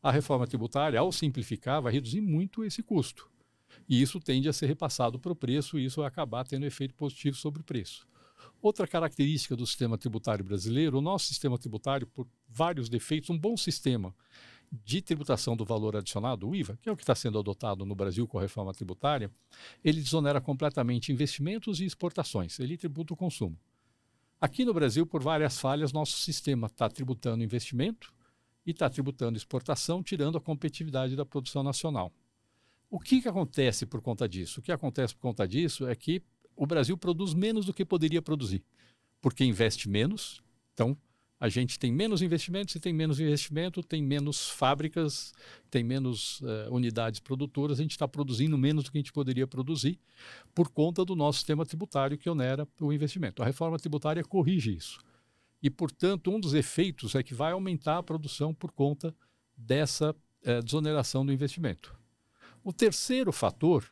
A 0.00 0.12
reforma 0.12 0.46
tributária, 0.46 1.00
ao 1.00 1.10
simplificar, 1.10 1.82
vai 1.82 1.92
reduzir 1.92 2.20
muito 2.20 2.62
esse 2.62 2.80
custo. 2.80 3.28
E 3.88 4.00
isso 4.00 4.20
tende 4.20 4.48
a 4.48 4.52
ser 4.52 4.66
repassado 4.66 5.18
para 5.18 5.32
o 5.32 5.36
preço 5.36 5.80
e 5.80 5.84
isso 5.84 6.00
vai 6.00 6.06
acabar 6.06 6.46
tendo 6.46 6.64
efeito 6.64 6.94
positivo 6.94 7.36
sobre 7.36 7.60
o 7.60 7.64
preço. 7.64 8.06
Outra 8.60 8.86
característica 8.86 9.56
do 9.56 9.66
sistema 9.66 9.98
tributário 9.98 10.44
brasileiro, 10.44 10.98
o 10.98 11.00
nosso 11.00 11.26
sistema 11.26 11.58
tributário, 11.58 12.06
por 12.06 12.26
vários 12.48 12.88
defeitos, 12.88 13.30
um 13.30 13.38
bom 13.38 13.56
sistema 13.56 14.14
de 14.70 15.02
tributação 15.02 15.54
do 15.54 15.64
valor 15.64 15.96
adicionado, 15.96 16.48
o 16.48 16.56
IVA, 16.56 16.78
que 16.80 16.88
é 16.88 16.92
o 16.92 16.96
que 16.96 17.02
está 17.02 17.14
sendo 17.14 17.38
adotado 17.38 17.84
no 17.84 17.94
Brasil 17.94 18.26
com 18.26 18.38
a 18.38 18.42
reforma 18.42 18.72
tributária, 18.72 19.30
ele 19.84 20.00
desonera 20.00 20.40
completamente 20.40 21.12
investimentos 21.12 21.80
e 21.80 21.84
exportações, 21.84 22.58
ele 22.58 22.78
tributa 22.78 23.12
o 23.12 23.16
consumo. 23.16 23.58
Aqui 24.40 24.64
no 24.64 24.72
Brasil, 24.72 25.06
por 25.06 25.22
várias 25.22 25.58
falhas, 25.58 25.92
nosso 25.92 26.18
sistema 26.18 26.66
está 26.66 26.88
tributando 26.88 27.44
investimento 27.44 28.12
e 28.66 28.70
está 28.70 28.88
tributando 28.88 29.36
exportação, 29.36 30.02
tirando 30.02 30.38
a 30.38 30.40
competitividade 30.40 31.14
da 31.14 31.26
produção 31.26 31.62
nacional. 31.62 32.12
O 32.90 32.98
que, 32.98 33.22
que 33.22 33.28
acontece 33.28 33.86
por 33.86 34.00
conta 34.00 34.28
disso? 34.28 34.60
O 34.60 34.62
que 34.62 34.72
acontece 34.72 35.14
por 35.14 35.22
conta 35.22 35.46
disso 35.46 35.86
é 35.86 35.94
que 35.94 36.22
o 36.56 36.66
Brasil 36.66 36.96
produz 36.96 37.34
menos 37.34 37.66
do 37.66 37.74
que 37.74 37.84
poderia 37.84 38.22
produzir, 38.22 38.62
porque 39.20 39.44
investe 39.44 39.88
menos. 39.88 40.42
Então, 40.74 40.96
a 41.42 41.48
gente 41.48 41.76
tem 41.76 41.90
menos 41.90 42.22
investimentos, 42.22 42.72
se 42.72 42.78
tem 42.78 42.92
menos 42.92 43.18
investimento, 43.18 43.82
tem 43.82 44.00
menos 44.00 44.48
fábricas, 44.48 45.34
tem 45.68 45.82
menos 45.82 46.40
uh, 46.40 46.70
unidades 46.70 47.18
produtoras, 47.18 47.80
a 47.80 47.82
gente 47.82 47.90
está 47.90 48.06
produzindo 48.06 48.56
menos 48.56 48.84
do 48.84 48.92
que 48.92 48.98
a 48.98 49.00
gente 49.00 49.12
poderia 49.12 49.44
produzir 49.44 49.98
por 50.54 50.68
conta 50.68 51.04
do 51.04 51.16
nosso 51.16 51.38
sistema 51.38 51.66
tributário 51.66 52.16
que 52.16 52.30
onera 52.30 52.64
o 52.80 52.92
investimento. 52.92 53.42
A 53.42 53.44
reforma 53.44 53.76
tributária 53.76 54.22
corrige 54.22 54.72
isso. 54.72 55.00
E, 55.60 55.68
portanto, 55.68 56.30
um 56.30 56.38
dos 56.38 56.54
efeitos 56.54 57.16
é 57.16 57.24
que 57.24 57.34
vai 57.34 57.50
aumentar 57.50 57.98
a 57.98 58.02
produção 58.04 58.54
por 58.54 58.70
conta 58.70 59.12
dessa 59.56 60.12
uh, 60.12 60.62
desoneração 60.62 61.26
do 61.26 61.32
investimento. 61.32 61.92
O 62.62 62.72
terceiro 62.72 63.32
fator 63.32 63.84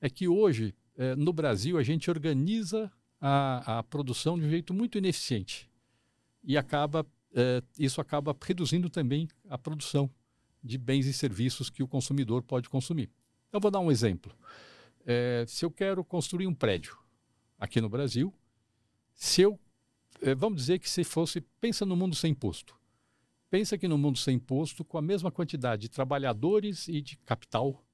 é 0.00 0.08
que 0.08 0.28
hoje 0.28 0.72
eh, 0.96 1.14
no 1.16 1.32
Brasil, 1.32 1.78
a 1.78 1.82
gente 1.82 2.10
organiza 2.10 2.90
a, 3.20 3.78
a, 3.78 3.82
produção 3.82 4.38
de 4.38 4.44
um 4.44 4.50
jeito 4.50 4.74
muito 4.74 4.98
ineficiente. 4.98 5.70
E 6.42 6.56
acaba, 6.56 7.06
eh, 7.34 7.62
isso 7.78 8.00
acaba 8.00 8.36
reduzindo 8.40 8.90
também 8.90 9.28
a 9.48 9.56
produção 9.56 10.10
de 10.62 10.78
bens 10.78 11.06
e 11.06 11.12
serviços 11.12 11.70
que 11.70 11.82
o 11.82 11.88
consumidor 11.88 12.42
pode 12.42 12.68
consumir. 12.68 13.10
Eu 13.52 13.60
vou 13.60 13.70
dar 13.70 13.80
um 13.80 13.90
exemplo. 13.90 14.34
Eh, 15.06 15.44
se 15.46 15.64
eu 15.64 15.70
quero 15.70 16.04
construir 16.04 16.46
um 16.46 16.54
prédio 16.54 16.96
aqui 17.58 17.80
no 17.80 17.88
Brasil, 17.88 18.32
se 19.14 19.42
eu 19.42 19.58
é, 20.22 20.34
vamos 20.34 20.62
dizer 20.62 20.78
que 20.78 20.88
se 20.88 21.02
fosse, 21.02 21.40
pensa 21.60 21.84
no 21.84 21.96
mundo 21.96 22.14
sem 22.14 22.30
imposto. 22.30 22.76
Pensa 23.50 23.76
que 23.76 23.88
no 23.88 23.98
mundo 23.98 24.18
sem 24.18 24.36
imposto, 24.36 24.84
com 24.84 24.96
a 24.96 25.02
mesma 25.02 25.30
quantidade 25.30 25.82
de 25.82 25.88
trabalhadores 25.88 26.86
e 26.88 27.02
de 27.02 27.16
capital, 27.18 27.84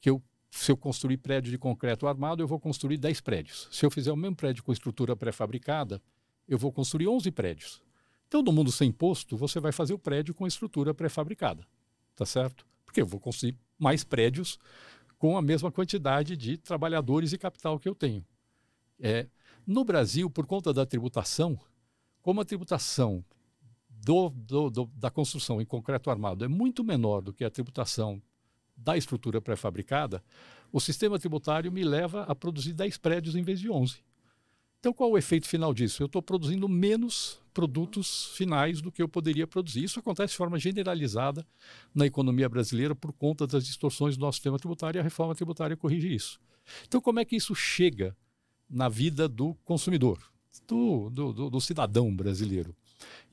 que 0.00 0.08
eu, 0.08 0.22
se 0.54 0.70
eu 0.70 0.76
construir 0.76 1.16
prédio 1.16 1.50
de 1.50 1.58
concreto 1.58 2.06
armado, 2.06 2.40
eu 2.40 2.46
vou 2.46 2.60
construir 2.60 2.96
10 2.96 3.20
prédios. 3.20 3.68
Se 3.72 3.84
eu 3.84 3.90
fizer 3.90 4.12
o 4.12 4.16
mesmo 4.16 4.36
prédio 4.36 4.62
com 4.62 4.72
estrutura 4.72 5.16
pré-fabricada, 5.16 6.00
eu 6.46 6.56
vou 6.56 6.70
construir 6.70 7.08
11 7.08 7.28
prédios. 7.32 7.82
Então, 8.28 8.40
no 8.40 8.52
mundo 8.52 8.70
sem 8.70 8.90
imposto, 8.90 9.36
você 9.36 9.58
vai 9.58 9.72
fazer 9.72 9.94
o 9.94 9.98
prédio 9.98 10.32
com 10.32 10.46
estrutura 10.46 10.94
pré-fabricada, 10.94 11.66
tá 12.14 12.24
certo? 12.24 12.64
Porque 12.84 13.02
eu 13.02 13.06
vou 13.06 13.18
construir 13.18 13.58
mais 13.76 14.04
prédios 14.04 14.58
com 15.18 15.36
a 15.36 15.42
mesma 15.42 15.72
quantidade 15.72 16.36
de 16.36 16.56
trabalhadores 16.56 17.32
e 17.32 17.38
capital 17.38 17.76
que 17.76 17.88
eu 17.88 17.94
tenho. 17.94 18.24
É, 19.00 19.26
no 19.66 19.84
Brasil, 19.84 20.30
por 20.30 20.46
conta 20.46 20.72
da 20.72 20.86
tributação, 20.86 21.58
como 22.22 22.40
a 22.40 22.44
tributação 22.44 23.24
do, 23.88 24.30
do, 24.30 24.70
do, 24.70 24.86
da 24.94 25.10
construção 25.10 25.60
em 25.60 25.66
concreto 25.66 26.10
armado 26.10 26.44
é 26.44 26.48
muito 26.48 26.84
menor 26.84 27.22
do 27.22 27.32
que 27.32 27.44
a 27.44 27.50
tributação 27.50 28.22
da 28.76 28.96
estrutura 28.96 29.40
pré-fabricada, 29.40 30.22
o 30.72 30.80
sistema 30.80 31.18
tributário 31.18 31.70
me 31.70 31.84
leva 31.84 32.22
a 32.24 32.34
produzir 32.34 32.72
10 32.72 32.98
prédios 32.98 33.36
em 33.36 33.42
vez 33.42 33.60
de 33.60 33.70
11. 33.70 33.98
Então, 34.84 34.92
qual 34.92 35.12
o 35.12 35.16
efeito 35.16 35.48
final 35.48 35.72
disso? 35.72 36.02
Eu 36.02 36.06
estou 36.06 36.20
produzindo 36.20 36.68
menos 36.68 37.40
produtos 37.54 38.26
finais 38.36 38.82
do 38.82 38.92
que 38.92 39.00
eu 39.00 39.08
poderia 39.08 39.46
produzir. 39.46 39.82
Isso 39.82 39.98
acontece 39.98 40.32
de 40.32 40.36
forma 40.36 40.58
generalizada 40.58 41.46
na 41.94 42.04
economia 42.04 42.48
brasileira 42.48 42.94
por 42.94 43.12
conta 43.12 43.46
das 43.46 43.64
distorções 43.64 44.16
do 44.16 44.20
nosso 44.20 44.36
sistema 44.36 44.58
tributário 44.58 44.98
e 44.98 45.00
a 45.00 45.02
reforma 45.02 45.34
tributária 45.34 45.74
corrige 45.74 46.14
isso. 46.14 46.38
Então, 46.86 47.00
como 47.00 47.20
é 47.20 47.24
que 47.24 47.36
isso 47.36 47.54
chega 47.54 48.14
na 48.68 48.88
vida 48.88 49.26
do 49.28 49.54
consumidor, 49.64 50.18
do, 50.66 51.08
do, 51.08 51.32
do, 51.32 51.50
do 51.50 51.60
cidadão 51.60 52.14
brasileiro? 52.14 52.76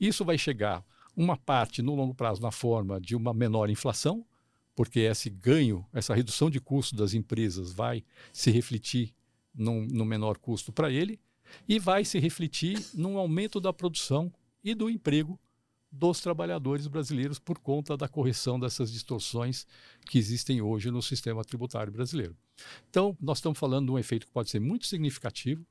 Isso 0.00 0.24
vai 0.24 0.38
chegar, 0.38 0.82
uma 1.14 1.36
parte 1.36 1.82
no 1.82 1.94
longo 1.94 2.14
prazo, 2.14 2.40
na 2.40 2.50
forma 2.50 2.98
de 2.98 3.14
uma 3.14 3.34
menor 3.34 3.68
inflação, 3.68 4.24
porque 4.74 5.00
esse 5.00 5.28
ganho, 5.28 5.86
essa 5.92 6.14
redução 6.14 6.48
de 6.50 6.60
custo 6.60 6.96
das 6.96 7.14
empresas 7.14 7.72
vai 7.72 8.04
se 8.32 8.50
refletir 8.50 9.14
num, 9.54 9.86
no 9.86 10.04
menor 10.04 10.38
custo 10.38 10.72
para 10.72 10.90
ele 10.90 11.20
e 11.68 11.78
vai 11.78 12.04
se 12.04 12.18
refletir 12.18 12.82
num 12.94 13.18
aumento 13.18 13.60
da 13.60 13.72
produção 13.72 14.32
e 14.64 14.74
do 14.74 14.88
emprego 14.88 15.38
dos 15.90 16.20
trabalhadores 16.20 16.86
brasileiros 16.86 17.38
por 17.38 17.58
conta 17.58 17.96
da 17.98 18.08
correção 18.08 18.58
dessas 18.58 18.90
distorções 18.90 19.66
que 20.06 20.18
existem 20.18 20.62
hoje 20.62 20.90
no 20.90 21.02
sistema 21.02 21.44
tributário 21.44 21.92
brasileiro. 21.92 22.34
Então, 22.88 23.14
nós 23.20 23.38
estamos 23.38 23.58
falando 23.58 23.86
de 23.86 23.92
um 23.92 23.98
efeito 23.98 24.26
que 24.26 24.32
pode 24.32 24.48
ser 24.48 24.58
muito 24.58 24.86
significativo. 24.86 25.66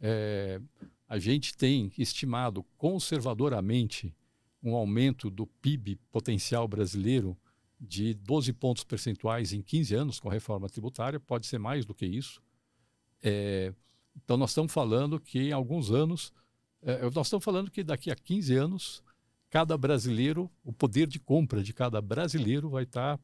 É, 0.00 0.58
a 1.06 1.18
gente 1.18 1.54
tem 1.54 1.92
estimado 1.98 2.64
conservadoramente 2.78 4.14
um 4.62 4.74
aumento 4.74 5.28
do 5.28 5.46
PIB 5.46 5.98
potencial 6.10 6.66
brasileiro 6.66 7.36
de 7.82 8.14
12 8.14 8.52
pontos 8.52 8.84
percentuais 8.84 9.52
em 9.52 9.60
15 9.60 9.94
anos 9.96 10.20
com 10.20 10.30
a 10.30 10.32
reforma 10.32 10.68
tributária, 10.68 11.18
pode 11.18 11.48
ser 11.48 11.58
mais 11.58 11.84
do 11.84 11.92
que 11.92 12.06
isso. 12.06 12.40
É, 13.20 13.74
então, 14.16 14.36
nós 14.36 14.50
estamos 14.50 14.72
falando 14.72 15.18
que 15.18 15.48
em 15.48 15.52
alguns 15.52 15.90
anos, 15.90 16.32
é, 16.80 17.02
nós 17.10 17.26
estamos 17.26 17.44
falando 17.44 17.72
que 17.72 17.82
daqui 17.82 18.08
a 18.10 18.14
15 18.14 18.54
anos, 18.54 19.02
cada 19.50 19.76
brasileiro, 19.76 20.48
o 20.64 20.72
poder 20.72 21.08
de 21.08 21.18
compra 21.18 21.60
de 21.60 21.72
cada 21.72 22.00
brasileiro 22.00 22.70
vai 22.70 22.84
estar 22.84 23.18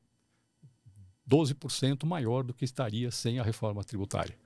12% 1.28 2.04
maior 2.04 2.42
do 2.42 2.52
que 2.52 2.64
estaria 2.64 3.12
sem 3.12 3.38
a 3.38 3.44
reforma 3.44 3.84
tributária. 3.84 4.36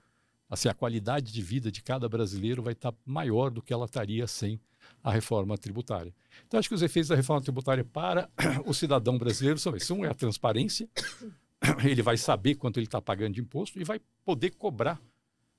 Assim, 0.49 0.69
a 0.69 0.75
qualidade 0.75 1.33
de 1.33 1.41
vida 1.41 1.73
de 1.73 1.83
cada 1.83 2.07
brasileiro 2.07 2.63
vai 2.63 2.75
estar 2.75 2.93
maior 3.07 3.51
do 3.51 3.63
que 3.63 3.73
ela 3.73 3.87
estaria 3.87 4.27
sem 4.27 4.61
a 5.03 5.11
reforma 5.11 5.57
tributária. 5.59 6.15
Então, 6.47 6.59
acho 6.59 6.69
que 6.69 6.75
os 6.75 6.83
efeitos 6.83 7.09
da 7.09 7.17
reforma 7.17 7.43
tributária 7.43 7.85
para 7.85 8.29
o 8.67 8.73
cidadão 8.73 9.19
brasileiro 9.19 9.59
são 9.59 9.77
esses. 9.77 9.91
Um 9.91 10.05
é 10.05 10.09
a 10.09 10.15
transparência, 10.15 10.89
ele 11.85 12.03
vai 12.03 12.17
saber 12.17 12.57
quanto 12.57 12.79
ele 12.79 12.87
está 12.87 13.01
pagando 13.01 13.35
de 13.35 13.41
imposto 13.41 13.81
e 13.81 13.85
vai 13.85 14.01
poder 14.25 14.51
cobrar 14.51 15.01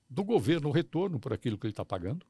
do 0.08 0.22
governo 0.22 0.68
o 0.68 0.72
retorno 0.72 1.18
por 1.18 1.32
aquilo 1.32 1.58
que 1.58 1.66
ele 1.66 1.72
está 1.72 1.84
pagando. 1.84 2.26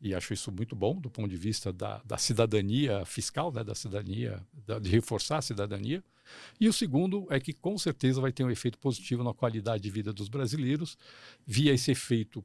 E 0.00 0.14
acho 0.14 0.34
isso 0.34 0.52
muito 0.52 0.76
bom 0.76 1.00
do 1.00 1.10
ponto 1.10 1.28
de 1.28 1.36
vista 1.36 1.72
da, 1.72 2.02
da 2.04 2.18
cidadania 2.18 3.04
fiscal, 3.06 3.50
né, 3.50 3.64
da 3.64 3.74
cidadania, 3.74 4.46
da, 4.66 4.78
de 4.78 4.90
reforçar 4.90 5.38
a 5.38 5.42
cidadania. 5.42 6.04
E 6.60 6.68
o 6.68 6.72
segundo 6.72 7.26
é 7.30 7.40
que 7.40 7.52
com 7.52 7.78
certeza 7.78 8.20
vai 8.20 8.30
ter 8.30 8.44
um 8.44 8.50
efeito 8.50 8.78
positivo 8.78 9.24
na 9.24 9.32
qualidade 9.32 9.82
de 9.82 9.90
vida 9.90 10.12
dos 10.12 10.28
brasileiros, 10.28 10.98
via 11.46 11.72
esse 11.72 11.90
efeito, 11.90 12.44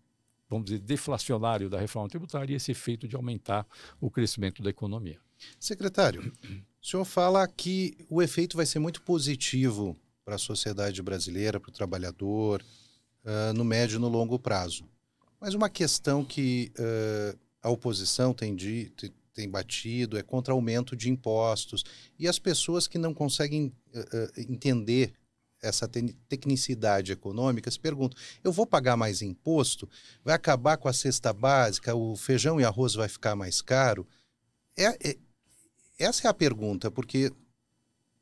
vamos 0.52 0.66
dizer, 0.66 0.80
deflacionário 0.80 1.70
da 1.70 1.80
reforma 1.80 2.10
tributária 2.10 2.54
e 2.54 2.56
esse 2.58 2.72
efeito 2.72 3.08
de 3.08 3.16
aumentar 3.16 3.66
o 4.00 4.12
crescimento 4.12 4.62
da 4.62 4.70
economia. 4.70 5.18
Secretário, 5.60 6.32
o 6.82 6.86
senhor 6.86 7.06
fala 7.06 7.48
que 7.48 7.96
o 8.10 8.22
efeito 8.22 8.58
vai 8.58 8.66
ser 8.66 8.80
muito 8.80 9.02
positivo 9.02 9.98
para 10.26 10.36
a 10.36 10.38
sociedade 10.38 11.02
brasileira, 11.02 11.60
para 11.60 11.70
o 11.70 11.74
trabalhador, 11.74 12.64
uh, 13.24 13.54
no 13.54 13.64
médio 13.64 13.96
e 13.96 14.00
no 14.00 14.10
longo 14.10 14.38
prazo. 14.38 14.84
Mas 15.40 15.54
uma 15.54 15.70
questão 15.70 16.24
que 16.24 16.72
uh, 16.78 17.40
a 17.64 17.70
oposição 17.70 18.34
tem 18.34 18.56
dito, 18.56 19.10
tem 19.34 19.50
batido, 19.50 20.18
é 20.18 20.22
contra 20.22 20.54
aumento 20.54 20.96
de 20.96 21.10
impostos. 21.10 21.84
E 22.20 22.28
as 22.28 22.38
pessoas 22.38 22.88
que 22.88 22.98
não 22.98 23.14
conseguem 23.14 23.74
uh, 23.96 24.42
entender 24.52 25.14
essa 25.62 25.88
tecnicidade 26.28 27.12
econômica 27.12 27.70
se 27.70 27.80
perguntam: 27.80 28.18
eu 28.44 28.52
vou 28.52 28.66
pagar 28.66 28.98
mais 28.98 29.22
imposto? 29.22 29.88
Vai 30.24 30.34
acabar 30.36 30.78
com 30.78 30.88
a 30.88 30.94
cesta 30.94 31.32
básica? 31.32 31.96
O 31.96 32.16
feijão 32.16 32.60
e 32.60 32.66
arroz 32.66 32.96
vai 32.96 33.08
ficar 33.08 33.36
mais 33.36 33.62
caro? 33.62 34.08
É, 34.78 35.10
é, 35.10 35.18
essa 36.00 36.28
é 36.28 36.30
a 36.30 36.34
pergunta, 36.34 36.90
porque 36.90 37.32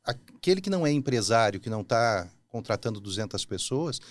aquele 0.03 0.61
que 0.61 0.69
não 0.69 0.85
é 0.85 0.91
empresário, 0.91 1.59
que 1.59 1.69
não 1.69 1.81
está 1.81 2.29
contratando 2.49 2.99
200 2.99 3.45
pessoas, 3.45 4.01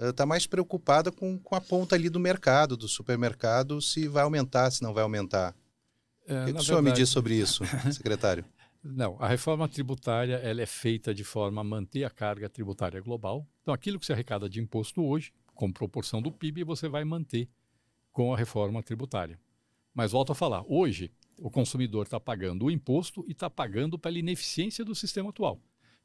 está 0.00 0.24
mais 0.24 0.46
preocupada 0.46 1.12
com, 1.12 1.38
com 1.38 1.54
a 1.54 1.60
ponta 1.60 1.94
ali 1.94 2.08
do 2.08 2.18
mercado, 2.18 2.76
do 2.76 2.88
supermercado, 2.88 3.80
se 3.80 4.08
vai 4.08 4.24
aumentar, 4.24 4.70
se 4.70 4.82
não 4.82 4.94
vai 4.94 5.02
aumentar. 5.02 5.54
É, 6.26 6.42
o 6.42 6.46
que, 6.46 6.52
que 6.54 6.58
o 6.58 6.62
senhor 6.62 6.76
verdade... 6.76 7.00
me 7.00 7.04
diz 7.04 7.10
sobre 7.10 7.34
isso, 7.34 7.62
secretário? 7.92 8.44
Não, 8.82 9.16
a 9.20 9.28
reforma 9.28 9.68
tributária 9.68 10.34
ela 10.36 10.60
é 10.60 10.66
feita 10.66 11.14
de 11.14 11.22
forma 11.22 11.60
a 11.60 11.64
manter 11.64 12.02
a 12.04 12.10
carga 12.10 12.48
tributária 12.48 13.00
global. 13.00 13.46
Então, 13.62 13.72
aquilo 13.72 13.98
que 13.98 14.06
se 14.06 14.12
arrecada 14.12 14.48
de 14.48 14.60
imposto 14.60 15.02
hoje, 15.04 15.32
com 15.54 15.72
proporção 15.72 16.20
do 16.20 16.32
PIB, 16.32 16.64
você 16.64 16.88
vai 16.88 17.04
manter 17.04 17.48
com 18.10 18.34
a 18.34 18.36
reforma 18.36 18.82
tributária. 18.82 19.38
Mas 19.94 20.10
volto 20.10 20.32
a 20.32 20.34
falar, 20.34 20.64
hoje 20.66 21.12
o 21.38 21.50
consumidor 21.50 22.04
está 22.04 22.18
pagando 22.18 22.64
o 22.64 22.70
imposto 22.70 23.24
e 23.28 23.32
está 23.32 23.48
pagando 23.48 23.98
pela 23.98 24.18
ineficiência 24.18 24.84
do 24.84 24.94
sistema 24.94 25.30
atual. 25.30 25.60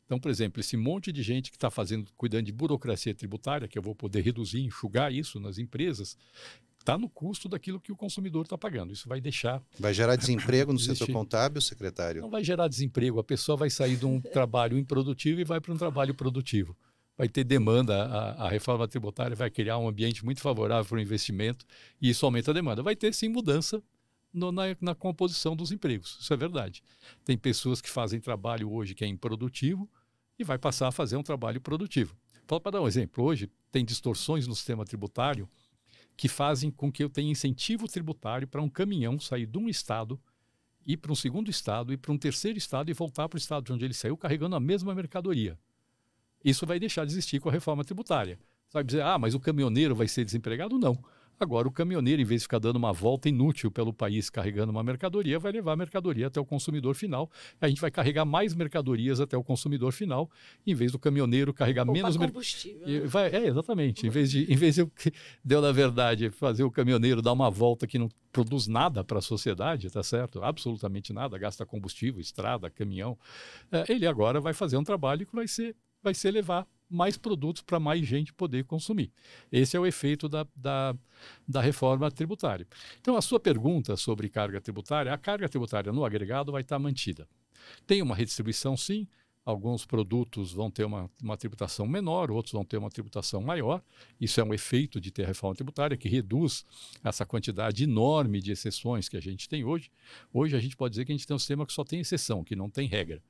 Então, 0.06 0.20
por 0.20 0.32
exemplo, 0.32 0.62
esse 0.62 0.78
monte 0.78 1.12
de 1.12 1.22
gente 1.22 1.52
que 1.52 1.58
está 1.58 1.70
fazendo, 1.70 2.10
cuidando 2.16 2.46
de 2.46 2.52
burocracia 2.52 3.14
tributária, 3.14 3.68
que 3.68 3.78
eu 3.78 3.82
vou 3.82 3.94
poder 3.94 4.22
reduzir, 4.22 4.62
enxugar 4.62 5.12
isso 5.12 5.40
nas 5.40 5.58
empresas, 5.58 6.18
está 6.88 6.98
no 6.98 7.10
custo 7.10 7.50
daquilo 7.50 7.82
que 7.82 7.91
o 7.91 7.96
consumidor 7.96 8.44
está 8.44 8.58
pagando. 8.58 8.94
Isso 8.94 9.10
vai 9.10 9.20
deixar. 9.20 9.62
Vai 9.77 9.94
gerar 9.94 10.15
desemprego 10.15 10.72
no 10.72 10.79
setor 10.79 11.12
contábil, 11.12 11.62
secretário? 11.62 12.22
Não 12.22 12.29
vai 12.29 12.44
gerar 12.44 12.70
desemprego. 12.70 13.20
A 13.20 13.24
pessoa 13.24 13.58
vai 13.58 13.70
sair 13.70 13.98
de 13.98 14.06
um 14.06 14.22
trabalho 14.32 14.77
improdutivo 14.77 15.41
e 15.41 15.44
vai 15.44 15.60
para 15.60 15.74
um 15.74 15.77
trabalho 15.77 16.13
produtivo. 16.13 16.75
Vai 17.17 17.27
ter 17.27 17.44
demanda, 17.44 18.06
a, 18.06 18.46
a, 18.46 18.50
reforma 18.50 18.88
tributária 18.88 19.36
vai 19.36 19.50
criar 19.50 19.79
um 19.79 19.88
ambiente 19.88 20.24
muito 20.24 20.39
favorável 20.39 20.86
para 20.86 20.98
o 20.98 21.01
investimento 21.01 21.65
e 22.00 22.10
isso 22.10 22.25
aumenta 22.25 22.51
a 22.51 22.53
demanda. 22.53 22.84
Vai 22.84 22.96
ter 22.96 23.13
sim 23.13 23.27
mudança 23.27 23.82
no, 24.32 24.51
na, 24.51 24.63
na 24.79 24.94
composição 24.94 25.56
dos 25.56 25.72
empregos. 25.72 26.20
Isso 26.22 26.32
é 26.32 26.38
verdade. 26.38 26.84
Tem 27.25 27.36
pessoas 27.36 27.82
que 27.82 27.89
fazem 27.89 28.20
trabalho 28.20 28.72
hoje 28.72 28.94
que 28.94 29.03
é 29.03 29.08
improdutivo 29.08 29.89
e 30.38 30.44
vai 30.44 30.60
passar 30.60 30.89
a 30.89 30.91
fazer 30.91 31.17
um 31.17 31.24
trabalho 31.24 31.60
produtivo. 31.60 32.15
Para 32.46 32.72
dar 32.72 32.82
um 32.82 32.88
exemplo, 32.88 33.24
hoje 33.24 33.50
tem 33.72 33.84
distorções 33.84 34.48
no 34.48 34.56
sistema 34.56 34.86
tributário 34.86 35.50
que 36.18 36.28
fazem 36.28 36.72
com 36.72 36.92
que 36.92 37.04
eu 37.04 37.10
tenha 37.10 37.32
incentivo 37.32 37.88
tributário 37.88 38.48
para 38.48 38.62
um 38.62 38.68
caminhão 38.68 39.20
sair 39.20 39.46
de 39.46 39.60
um 39.60 39.70
estado, 39.70 40.20
ir 40.84 40.98
para 40.98 41.12
um 41.12 41.16
segundo 41.16 41.52
estado, 41.52 41.94
ir 41.94 41.98
para 41.98 42.12
um 42.12 42.18
terceiro 42.18 42.58
estado 42.58 42.90
e 42.90 42.94
voltar 42.94 43.30
para 43.30 43.38
o 43.38 43.40
estado 43.40 43.66
de 43.66 43.72
onde 43.72 43.86
ele 43.86 43.94
saiu 43.94 44.18
carregando 44.18 44.56
a 44.56 44.60
mesma 44.60 44.96
mercadoria. 44.96 45.60
Isso 46.44 46.66
vai 46.66 46.80
deixar 46.80 47.06
de 47.06 47.12
existir 47.12 47.40
com 47.40 47.50
a 47.50 47.52
reforma 47.52 47.84
tributária. 47.84 48.40
Você 48.68 48.74
vai 48.74 48.84
dizer, 48.84 49.02
ah, 49.04 49.20
mas 49.20 49.36
o 49.36 49.40
caminhoneiro 49.40 49.96
vai 49.96 50.08
ser 50.08 50.26
desempregado? 50.26 50.80
Não. 50.80 50.98
Agora, 51.39 51.67
o 51.67 51.72
caminhoneiro, 51.72 52.22
em 52.22 52.25
vez 52.25 52.41
de 52.41 52.46
ficar 52.46 52.58
dando 52.58 52.77
uma 52.77 52.91
volta 52.91 53.29
inútil 53.29 53.70
pelo 53.70 53.94
país 53.94 54.29
carregando 54.29 54.72
uma 54.72 54.84
mercadoria, 54.84 55.38
vai 55.38 55.51
levar 55.51 55.74
a 55.74 55.75
mercadoria 55.75 56.27
até 56.27 56.39
o 56.39 56.46
consumidor 56.46 56.96
final. 56.96 57.29
A 57.62 57.67
gente 57.67 57.79
vai 57.79 57.91
carregar 57.91 58.25
mais 58.25 58.56
mercadorias 58.56 59.20
até 59.20 59.38
o 59.38 59.44
consumidor 59.44 59.91
final, 59.94 60.29
em 60.65 60.74
vez 60.74 60.91
do 60.91 61.00
caminhoneiro 61.00 61.53
carregar 61.53 61.86
menos 61.86 62.17
combustível. 62.17 62.88
Mer... 62.88 63.08
Vai, 63.08 63.29
é, 63.29 63.48
exatamente. 63.48 64.08
Em 64.08 64.10
vez 64.10 64.32
de, 64.32 64.51
em 64.51 64.56
vez 64.56 64.75
de 64.75 64.88
deu 65.44 65.62
na 65.62 65.72
verdade 65.72 66.32
fazer 66.32 66.63
o 66.63 66.72
caminhoneiro 66.72 67.22
dar 67.22 67.34
uma 67.34 67.51
volta 67.51 67.86
que 67.86 68.00
não 68.00 68.10
produz 68.32 68.67
nada 68.67 69.03
para 69.03 69.20
a 69.20 69.22
sociedade, 69.22 69.89
tá 69.91 70.01
certo? 70.01 70.44
Absolutamente 70.44 71.13
nada, 71.13 71.38
gasta 71.38 71.65
combustível, 71.65 72.20
estrada, 72.20 72.70
caminhão. 72.70 73.17
É, 73.72 73.86
ele 73.91 74.08
agora 74.08 74.39
vai 74.39 74.53
fazer 74.53 74.77
um 74.77 74.84
trabalho 74.84 75.25
que 75.25 75.36
vai 75.36 75.48
ser 75.48 75.75
vai 76.03 76.13
ser 76.13 76.32
levar 76.32 76.65
mais 76.89 77.17
produtos 77.17 77.62
para 77.62 77.79
mais 77.79 78.06
gente 78.06 78.34
poder 78.34 78.63
consumir. 78.65 79.12
Esse 79.51 79.75
é 79.75 79.79
o 79.79 79.86
efeito 79.86 80.29
da, 80.29 80.48
da, 80.56 80.96
da, 81.48 81.62
reforma 81.62 82.10
tributária. 82.10 82.67
Então, 83.01 83.17
a 83.17 83.22
sua 83.22 83.39
pergunta 83.39 83.96
sobre 83.98 84.29
carga 84.29 84.62
tributária, 84.62 85.13
a 85.13 85.17
carga 85.17 85.50
tributária 85.50 85.91
no 85.91 86.06
agregado 86.06 86.51
vai 86.51 86.62
estar 86.62 86.79
mantida. 86.79 87.27
Tem 87.86 88.01
uma 88.01 88.15
redistribuição, 88.15 88.77
sim, 88.77 89.08
alguns 89.48 89.86
produtos 89.86 90.51
vão 90.51 90.70
ter 90.70 90.84
uma, 90.84 91.10
uma, 91.22 91.38
tributação 91.38 91.88
menor, 91.88 92.29
outros 92.29 92.51
vão 92.51 92.65
ter 92.65 92.77
uma 92.77 92.89
tributação 92.89 93.41
maior. 93.41 93.82
Isso 94.20 94.41
é 94.41 94.44
um 94.44 94.53
efeito 94.53 95.00
de 95.00 95.10
ter 95.10 95.24
a 95.24 95.27
reforma 95.27 95.56
tributária 95.56 95.96
que 95.96 96.10
reduz 96.10 96.65
essa 97.03 97.25
quantidade 97.25 97.84
enorme 97.84 98.41
de 98.41 98.51
exceções 98.51 99.08
que 99.08 99.15
a 99.15 99.22
gente 99.22 99.48
tem 99.48 99.63
hoje. 99.63 99.89
Hoje 100.34 100.56
a 100.56 100.60
gente 100.60 100.75
pode 100.75 100.91
dizer 100.91 101.06
que 101.06 101.13
a 101.13 101.15
gente 101.15 101.25
tem 101.25 101.36
um 101.36 101.39
sistema 101.39 101.65
que 101.65 101.72
só 101.72 101.86
tem 101.86 102.01
exceção, 102.01 102.44
que 102.44 102.56
não 102.56 102.70
tem 102.70 102.88
regra. 102.88 103.22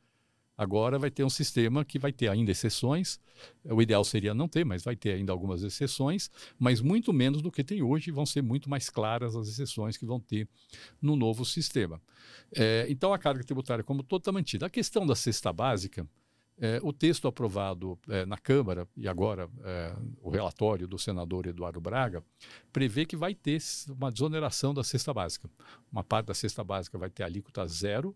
Agora 0.57 0.97
vai 0.97 1.11
ter 1.11 1.23
um 1.23 1.29
sistema 1.29 1.85
que 1.85 1.99
vai 1.99 2.11
ter 2.11 2.29
ainda 2.29 2.51
exceções. 2.51 3.19
O 3.63 3.79
ideal 3.79 4.03
seria 4.03 4.33
não 4.33 4.47
ter, 4.47 4.65
mas 4.65 4.83
vai 4.83 4.95
ter 4.95 5.11
ainda 5.11 5.31
algumas 5.31 5.61
exceções, 5.61 6.31
mas 6.57 6.81
muito 6.81 7.13
menos 7.13 7.43
do 7.43 7.51
que 7.51 7.63
tem 7.63 7.83
hoje. 7.83 8.09
Vão 8.09 8.25
ser 8.25 8.41
muito 8.41 8.67
mais 8.67 8.89
claras 8.89 9.35
as 9.35 9.47
exceções 9.47 9.97
que 9.97 10.05
vão 10.05 10.19
ter 10.19 10.47
no 10.99 11.15
novo 11.15 11.45
sistema. 11.45 12.01
É, 12.55 12.87
então 12.89 13.13
a 13.13 13.19
carga 13.19 13.43
tributária, 13.43 13.83
como 13.83 14.01
toda, 14.01 14.21
está 14.21 14.31
mantida. 14.31 14.65
A 14.65 14.69
questão 14.69 15.05
da 15.05 15.15
cesta 15.15 15.53
básica, 15.53 16.07
é, 16.59 16.79
o 16.81 16.91
texto 16.91 17.27
aprovado 17.27 17.99
é, 18.09 18.25
na 18.25 18.37
Câmara 18.37 18.87
e 18.97 19.07
agora 19.07 19.47
é, 19.63 19.95
o 20.19 20.31
relatório 20.31 20.87
do 20.87 20.97
senador 20.97 21.45
Eduardo 21.45 21.79
Braga 21.79 22.23
prevê 22.73 23.05
que 23.05 23.15
vai 23.15 23.35
ter 23.35 23.61
uma 23.89 24.11
desoneração 24.11 24.73
da 24.73 24.83
cesta 24.83 25.13
básica. 25.13 25.47
Uma 25.91 26.03
parte 26.03 26.27
da 26.27 26.33
cesta 26.33 26.63
básica 26.63 26.97
vai 26.97 27.11
ter 27.11 27.21
alíquota 27.21 27.67
zero 27.67 28.15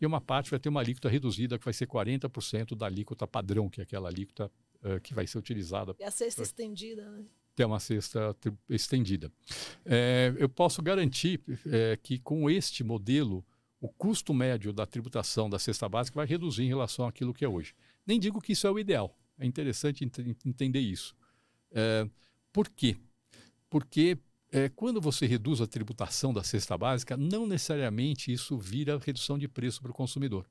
e 0.00 0.06
uma 0.06 0.20
parte 0.20 0.50
vai 0.50 0.58
ter 0.58 0.68
uma 0.68 0.80
alíquota 0.80 1.08
reduzida, 1.08 1.58
que 1.58 1.64
vai 1.64 1.74
ser 1.74 1.86
40% 1.86 2.74
da 2.76 2.86
alíquota 2.86 3.26
padrão, 3.26 3.68
que 3.68 3.80
é 3.80 3.84
aquela 3.84 4.08
alíquota 4.08 4.50
uh, 4.82 5.00
que 5.00 5.14
vai 5.14 5.26
ser 5.26 5.38
utilizada. 5.38 5.94
É 5.98 6.06
a 6.06 6.10
cesta 6.10 6.42
estendida, 6.42 7.08
né? 7.10 7.24
Tem 7.54 7.66
uma 7.66 7.80
cesta 7.80 8.34
estendida. 8.68 9.30
É, 9.84 10.34
eu 10.38 10.48
posso 10.48 10.80
garantir 10.80 11.38
é, 11.66 11.98
que 12.02 12.18
com 12.18 12.48
este 12.48 12.82
modelo, 12.82 13.44
o 13.78 13.90
custo 13.90 14.32
médio 14.32 14.72
da 14.72 14.86
tributação 14.86 15.50
da 15.50 15.58
cesta 15.58 15.86
básica 15.86 16.16
vai 16.16 16.26
reduzir 16.26 16.62
em 16.62 16.68
relação 16.68 17.06
àquilo 17.06 17.34
que 17.34 17.44
é 17.44 17.48
hoje. 17.48 17.74
Nem 18.06 18.18
digo 18.18 18.40
que 18.40 18.52
isso 18.52 18.66
é 18.66 18.70
o 18.70 18.78
ideal. 18.78 19.14
É 19.38 19.44
interessante 19.44 20.02
ent 20.04 20.18
entender 20.46 20.80
isso. 20.80 21.14
É, 21.72 22.08
por 22.52 22.70
quê? 22.70 22.96
Porque 23.68 24.16
é, 24.52 24.68
quando 24.68 25.00
você 25.00 25.26
reduz 25.26 25.62
a 25.62 25.66
tributação 25.66 26.32
da 26.32 26.44
cesta 26.44 26.76
básica, 26.76 27.16
não 27.16 27.46
necessariamente 27.46 28.30
isso 28.30 28.58
vira 28.58 28.98
redução 28.98 29.38
de 29.38 29.48
preço 29.48 29.80
para 29.80 29.90
o 29.90 29.94
consumidor. 29.94 30.46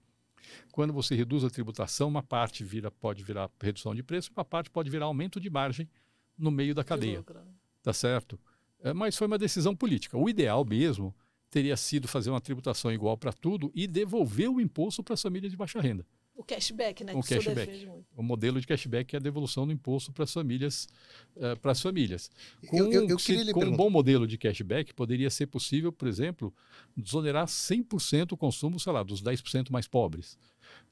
Quando 0.72 0.92
você 0.92 1.14
reduz 1.16 1.44
a 1.44 1.50
tributação, 1.52 2.08
uma 2.08 2.24
parte 2.24 2.64
vira, 2.64 2.90
pode 2.90 3.24
virar 3.24 3.50
redução 3.62 3.94
de 3.94 4.02
preço, 4.02 4.32
uma 4.36 4.44
parte 4.44 4.72
pode 4.72 4.90
virar 4.90 5.06
aumento 5.06 5.40
de 5.40 5.52
margem 5.52 5.88
no 6.36 6.50
meio 6.50 6.74
da 6.74 6.84
cadeia. 6.84 7.20
Né? 7.20 7.42
Tá 7.84 7.94
certo? 7.94 8.40
É, 8.84 8.92
mas 8.92 9.16
foi 9.16 9.28
uma 9.28 9.38
decisão 9.38 9.76
política. 9.76 10.18
O 10.18 10.28
ideal 10.28 10.66
mesmo 10.66 11.16
teria 11.52 11.78
sido 11.78 12.08
fazer 12.08 12.32
uma 12.32 12.42
tributação 12.42 12.92
igual 12.92 13.16
para 13.16 13.32
tudo 13.32 13.72
e 13.76 13.86
devolver 13.86 14.50
o 14.50 14.60
imposto 14.60 15.04
para 15.04 15.14
as 15.14 15.22
famílias 15.22 15.52
de 15.52 15.58
baixa 15.58 15.80
renda. 15.80 16.06
O 16.36 16.44
cashback, 16.44 17.04
né? 17.04 17.14
O 17.14 17.22
cashback. 17.22 17.90
O 18.16 18.24
modelo 18.24 18.60
de 18.60 18.66
cashback 18.66 19.16
é 19.16 19.18
a 19.18 19.22
devolução 19.22 19.66
do 19.68 19.74
imposto 19.74 20.12
para 20.12 20.24
as 20.24 20.34
famílias. 20.34 20.88
Uh, 21.36 21.60
para 21.60 21.72
as 21.72 21.82
famílias. 21.82 22.32
Com, 22.68 22.78
eu, 22.78 22.92
eu, 22.92 23.10
eu 23.10 23.20
se, 23.20 23.54
com 23.54 23.64
um 23.66 23.76
bom 23.76 23.90
modelo 23.90 24.26
de 24.26 24.38
cashback, 24.38 24.94
poderia 24.94 25.30
ser 25.30 25.48
possível, 25.48 25.92
por 25.92 26.08
exemplo, 26.08 26.54
desonerar 26.96 27.46
100% 27.46 28.32
o 28.32 28.38
consumo, 28.38 28.80
sei 28.80 28.94
lá, 28.94 29.04
dos 29.04 29.22
10% 29.22 29.70
mais 29.70 29.88
pobres. 29.88 30.38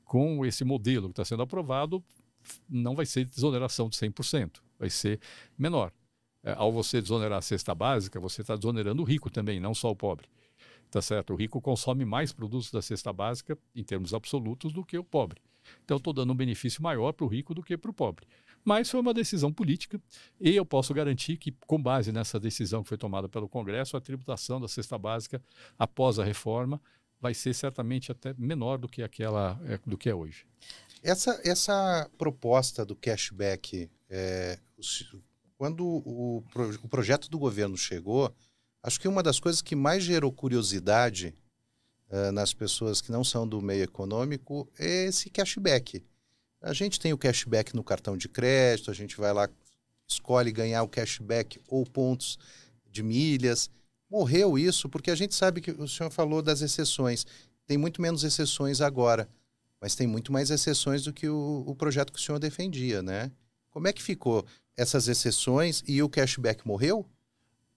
Com 0.04 0.46
esse 0.46 0.64
modelo 0.64 1.08
que 1.08 1.14
está 1.14 1.26
sendo 1.26 1.44
aprovado, 1.44 2.04
não 2.70 2.96
vai 2.96 3.06
ser 3.06 3.26
desoneração 3.26 3.90
de 3.90 3.96
100%, 3.96 4.58
vai 4.78 4.90
ser 4.90 5.20
menor. 5.58 5.92
É, 6.44 6.54
ao 6.54 6.72
você 6.72 7.02
desonerar 7.02 7.40
a 7.40 7.42
cesta 7.42 7.76
básica, 7.76 8.20
você 8.20 8.42
está 8.42 8.56
desonerando 8.56 9.02
o 9.02 9.06
rico 9.06 9.30
também, 9.30 9.60
não 9.60 9.74
só 9.74 9.90
o 9.92 9.96
pobre. 9.96 10.28
Tá 10.92 11.02
certo? 11.02 11.34
O 11.34 11.36
rico 11.36 11.62
consome 11.62 12.04
mais 12.04 12.34
produtos 12.34 12.72
da 12.72 12.82
cesta 12.82 13.14
básica, 13.14 13.58
em 13.76 13.84
termos 13.84 14.14
absolutos, 14.14 14.74
do 14.74 14.84
que 14.84 14.98
o 14.98 15.04
pobre. 15.04 15.42
Então, 15.84 15.98
estou 15.98 16.14
dando 16.14 16.34
um 16.34 16.36
benefício 16.36 16.82
maior 16.82 17.12
para 17.12 17.26
o 17.26 17.28
rico 17.28 17.54
do 17.54 17.62
que 17.62 17.78
para 17.78 17.92
o 17.92 17.94
pobre. 17.94 18.26
Mas 18.64 18.90
foi 18.90 19.00
uma 19.00 19.14
decisão 19.14 19.54
política 19.54 20.02
e 20.40 20.56
eu 20.56 20.66
posso 20.66 20.94
garantir 20.94 21.38
que, 21.38 21.52
com 21.66 21.82
base 21.82 22.12
nessa 22.12 22.40
decisão 22.40 22.84
que 22.84 22.90
foi 22.90 22.98
tomada 22.98 23.30
pelo 23.30 23.48
Congresso, 23.48 23.96
a 23.96 24.02
tributação 24.02 24.60
da 24.60 24.68
cesta 24.68 24.98
básica 24.98 25.42
após 25.78 26.20
a 26.20 26.24
reforma 26.24 26.82
vai 27.22 27.34
ser 27.34 27.54
certamente 27.54 28.12
até 28.12 28.34
menor 28.38 28.78
do 28.78 28.88
que 28.88 29.04
aquela 29.04 29.60
é, 29.66 29.80
do 29.86 29.98
que 29.98 30.10
é 30.10 30.16
hoje. 30.16 30.46
Essa, 31.04 31.40
essa 31.44 32.10
proposta 32.18 32.86
do 32.86 32.96
cashback, 32.96 33.90
é, 34.10 34.60
quando 35.58 35.86
o, 35.86 36.44
o 36.84 36.90
projeto 36.90 37.30
do 37.30 37.38
governo 37.38 37.78
chegou, 37.78 38.34
Acho 38.82 39.00
que 39.00 39.08
uma 39.08 39.22
das 39.22 39.40
coisas 39.40 39.62
que 39.62 39.76
mais 39.76 40.04
gerou 40.04 40.32
curiosidade 40.32 41.36
uh, 42.10 42.32
nas 42.32 42.54
pessoas 42.54 43.02
que 43.02 43.12
não 43.12 43.24
são 43.24 43.48
do 43.48 43.62
meio 43.62 43.84
econômico 43.84 44.70
é 44.78 45.06
esse 45.06 45.30
cashback. 45.30 46.04
A 46.62 46.74
gente 46.74 47.00
tem 47.00 47.14
o 47.14 47.18
cashback 47.18 47.76
no 47.76 47.84
cartão 47.84 48.18
de 48.18 48.28
crédito, 48.28 48.92
a 48.92 48.94
gente 48.94 49.18
vai 49.18 49.34
lá, 49.34 49.50
escolhe 50.08 50.52
ganhar 50.52 50.84
o 50.84 50.88
cashback 50.88 51.60
ou 51.68 51.86
pontos 51.86 52.38
de 52.90 53.04
milhas. 53.04 53.70
Morreu 54.10 54.58
isso 54.58 54.90
porque 54.90 55.12
a 55.12 55.16
gente 55.16 55.36
sabe 55.36 55.62
que 55.62 55.72
o 55.72 55.88
senhor 55.88 56.10
falou 56.10 56.42
das 56.42 56.62
exceções. 56.62 57.26
Tem 57.66 57.78
muito 57.78 58.02
menos 58.02 58.24
exceções 58.24 58.82
agora, 58.82 59.30
mas 59.80 59.96
tem 59.96 60.08
muito 60.08 60.32
mais 60.32 60.50
exceções 60.50 61.04
do 61.04 61.14
que 61.14 61.30
o, 61.30 61.64
o 61.68 61.76
projeto 61.76 62.12
que 62.12 62.20
o 62.20 62.22
senhor 62.22 62.40
defendia, 62.40 63.02
né? 63.02 63.32
Como 63.70 63.88
é 63.88 63.94
que 63.94 64.02
ficou 64.02 64.46
essas 64.76 65.08
exceções 65.08 65.84
e 65.88 66.02
o 66.02 66.10
cashback 66.10 66.68
morreu? 66.68 67.06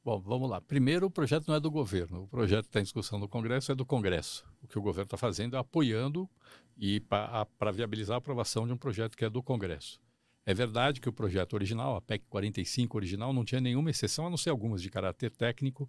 Bom, 0.04 0.20
vamos 0.20 0.50
lá. 0.50 0.60
Primeiro, 0.60 1.06
o 1.06 1.10
projeto 1.10 1.46
não 1.46 1.54
é 1.54 1.60
do 1.60 1.70
governo. 1.70 2.24
O 2.24 2.28
projeto 2.28 2.66
está 2.66 2.80
em 2.80 2.82
discussão 2.82 3.20
no 3.20 3.28
Congresso 3.28 3.70
é 3.70 3.74
do 3.74 3.86
Congresso. 3.86 4.44
O 4.60 4.66
que 4.66 4.76
o 4.76 4.82
governo 4.82 5.04
está 5.04 5.16
fazendo 5.16 5.54
é 5.54 5.58
apoiando 5.60 6.28
e 6.76 6.98
para 6.98 7.70
viabilizar 7.72 8.16
a 8.16 8.18
aprovação 8.18 8.66
de 8.66 8.72
um 8.72 8.76
projeto 8.76 9.16
que 9.16 9.24
é 9.24 9.30
do 9.30 9.40
Congresso. 9.42 10.00
É 10.44 10.52
verdade 10.52 11.00
que 11.00 11.08
o 11.08 11.12
projeto 11.12 11.52
original, 11.54 11.94
a 11.94 12.00
PEC 12.00 12.24
45 12.28 12.96
original, 12.96 13.32
não 13.32 13.44
tinha 13.44 13.60
nenhuma 13.60 13.90
exceção, 13.90 14.26
a 14.26 14.30
não 14.30 14.36
ser 14.36 14.50
algumas 14.50 14.82
de 14.82 14.90
caráter 14.90 15.30
técnico. 15.30 15.88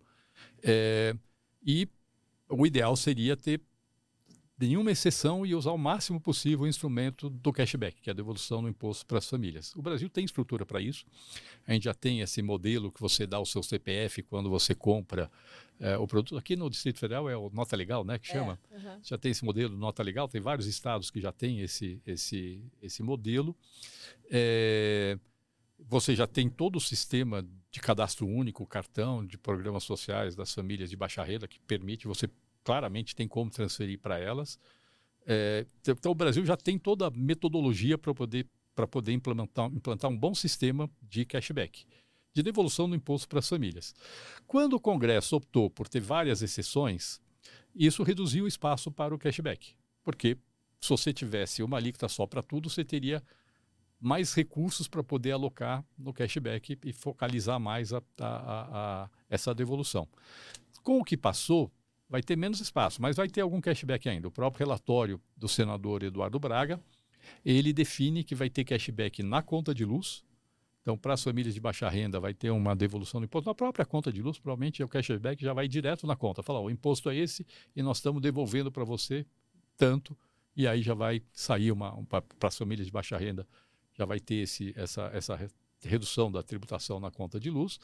É, 0.62 1.16
e 1.66 1.90
o 2.48 2.68
ideal 2.68 2.96
seria 2.96 3.36
ter 3.36 3.62
nenhuma 4.60 4.92
exceção 4.92 5.46
e 5.46 5.56
usar 5.56 5.72
o 5.72 5.78
máximo 5.78 6.20
possível 6.20 6.62
o 6.62 6.68
instrumento 6.68 7.30
do 7.30 7.52
cashback, 7.52 8.02
que 8.02 8.10
é 8.10 8.14
a 8.14 8.16
devolução 8.16 8.62
do 8.62 8.70
imposto 8.70 9.06
para 9.06 9.18
as 9.18 9.28
famílias. 9.28 9.76
O 9.76 9.82
Brasil 9.82 10.10
tem 10.10 10.24
estrutura 10.24 10.66
para 10.66 10.82
isso. 10.82 11.06
A 11.68 11.74
gente 11.74 11.84
já 11.84 11.94
tem 11.94 12.22
esse 12.22 12.42
modelo 12.42 12.92
que 12.92 13.02
você 13.02 13.26
dá 13.26 13.40
o 13.40 13.46
seu 13.46 13.64
CPF 13.64 14.22
quando 14.24 14.50
você 14.50 14.76
compra 14.76 15.30
é, 15.80 15.98
o 15.98 16.08
produto. 16.08 16.38
Aqui 16.38 16.56
no 16.56 16.70
Distrito 16.70 17.00
Federal 17.00 17.30
é 17.30 17.36
o 17.36 17.50
Nota 17.50 17.76
Legal, 17.76 18.04
né, 18.04 18.20
que 18.20 18.30
é, 18.30 18.34
chama. 18.34 18.60
É, 18.72 18.78
uhum. 18.78 19.00
Já 19.04 19.18
tem 19.18 19.32
esse 19.32 19.44
modelo 19.44 19.76
Nota 19.76 20.04
Legal. 20.04 20.28
Tem 20.28 20.40
vários 20.40 20.68
estados 20.68 21.10
que 21.10 21.20
já 21.20 21.32
têm 21.32 21.62
esse, 21.62 22.02
esse, 22.06 22.64
esse 22.82 23.02
modelo. 23.02 23.56
É, 24.30 25.18
você 25.80 26.16
já 26.16 26.28
tem 26.28 26.50
todo 26.50 26.78
o 26.78 26.82
sistema 26.82 27.46
de 27.72 27.80
cadastro 27.80 28.28
único, 28.28 28.66
cartão 28.66 29.26
de 29.26 29.38
programas 29.38 29.84
sociais 29.84 30.36
das 30.36 30.54
famílias 30.54 30.90
de 30.90 30.96
baixa 30.96 31.24
renda 31.24 31.48
que 31.48 31.60
permite 31.60 32.08
você 32.08 32.30
claramente 32.64 33.16
tem 33.16 33.28
como 33.28 33.50
transferir 33.50 34.00
para 34.00 34.20
elas. 34.20 34.60
É, 35.26 35.66
então, 35.88 36.12
o 36.12 36.16
Brasil 36.16 36.46
já 36.46 36.58
tem 36.58 36.78
toda 36.78 37.08
a 37.08 37.12
metodologia 37.12 37.98
para 37.98 38.14
poder, 38.14 38.48
poder 38.90 39.14
implementar, 39.14 39.68
implantar 39.74 40.12
um 40.12 40.18
bom 40.18 40.34
sistema 40.34 40.90
de 41.02 41.26
cashback, 41.26 41.86
de 42.34 42.44
devolução 42.44 42.90
do 42.90 42.96
imposto 42.96 43.28
para 43.28 43.40
as 43.40 43.48
famílias. 43.48 43.94
Quando 44.48 44.74
o 44.74 44.80
Congresso 44.80 45.36
optou 45.36 45.70
por 45.70 45.88
ter 45.88 46.02
várias 46.02 46.42
exceções, 46.42 47.22
isso 47.76 48.04
reduziu 48.04 48.46
o 48.46 48.48
espaço 48.48 48.92
para 48.92 49.16
o 49.16 49.20
cashback, 49.20 49.76
porque 50.04 50.38
se 50.82 50.90
você 50.90 51.14
tivesse 51.14 51.64
uma 51.64 51.78
alíquota 51.78 52.10
só 52.10 52.28
para 52.28 52.42
tudo, 52.42 52.70
você 52.70 52.84
teria 52.84 53.24
mais 54.04 54.34
recursos 54.34 54.86
para 54.86 55.02
poder 55.02 55.32
alocar 55.32 55.82
no 55.98 56.12
cashback 56.12 56.78
e 56.84 56.92
focalizar 56.92 57.58
mais 57.58 57.94
a, 57.94 58.04
a, 58.20 59.04
a, 59.04 59.10
essa 59.30 59.56
devolução. 59.56 60.06
Com 60.84 61.00
o 61.00 61.04
que 61.06 61.16
passou, 61.16 61.72
vai 62.14 62.22
ter 62.22 62.38
menos 62.38 62.62
espaço, 62.62 63.02
mas 63.02 63.16
vai 63.16 63.28
ter 63.28 63.42
algum 63.42 63.60
cashback 63.60 64.08
ainda. 64.08 64.28
O 64.28 64.32
próprio 64.32 64.68
relatório 64.68 65.20
do 65.36 65.50
senador 65.50 66.04
Eduardo 66.04 66.40
Braga, 66.40 66.80
ele 67.44 67.74
define 67.74 68.24
que 68.24 68.36
vai 68.36 68.52
ter 68.52 68.64
cashback 68.64 69.24
na 69.24 69.42
conta 69.42 69.74
de 69.74 69.84
luz. 69.84 70.24
Então, 70.84 70.96
para 70.96 71.16
as 71.16 71.24
famílias 71.24 71.56
de 71.56 71.60
baixa 71.60 71.90
renda, 71.90 72.20
vai 72.20 72.32
ter 72.32 72.52
uma 72.52 72.76
devolução 72.76 73.20
do 73.20 73.26
imposto 73.26 73.50
na 73.50 73.56
própria 73.56 73.84
conta 73.84 74.14
de 74.14 74.22
luz. 74.22 74.38
Provavelmente 74.38 74.84
o 74.84 74.88
cashback 74.88 75.44
já 75.44 75.54
vai 75.54 75.68
direto 75.68 76.06
na 76.06 76.16
conta. 76.16 76.44
Fala, 76.44 76.60
o 76.60 76.70
imposto 76.70 77.10
é 77.10 77.16
esse 77.16 77.48
e 77.76 77.82
nós 77.82 77.98
estamos 77.98 78.22
devolvendo 78.22 78.72
para 78.72 78.84
você 78.84 79.26
tanto. 79.76 80.16
E 80.56 80.68
aí 80.68 80.84
já 80.84 80.94
vai 80.94 81.20
sair 81.32 81.72
uma, 81.72 81.98
um, 81.98 82.06
para 82.06 82.24
as 82.44 82.56
famílias 82.56 82.86
de 82.86 82.94
baixa 82.94 83.18
renda, 83.18 83.48
já 83.98 84.06
vai 84.06 84.20
ter 84.20 84.36
esse, 84.36 84.72
essa, 84.78 85.10
essa 85.16 85.50
redução 85.82 86.32
da 86.32 86.44
tributação 86.44 87.00
na 87.00 87.10
conta 87.10 87.40
de 87.40 87.50
luz. 87.50 87.80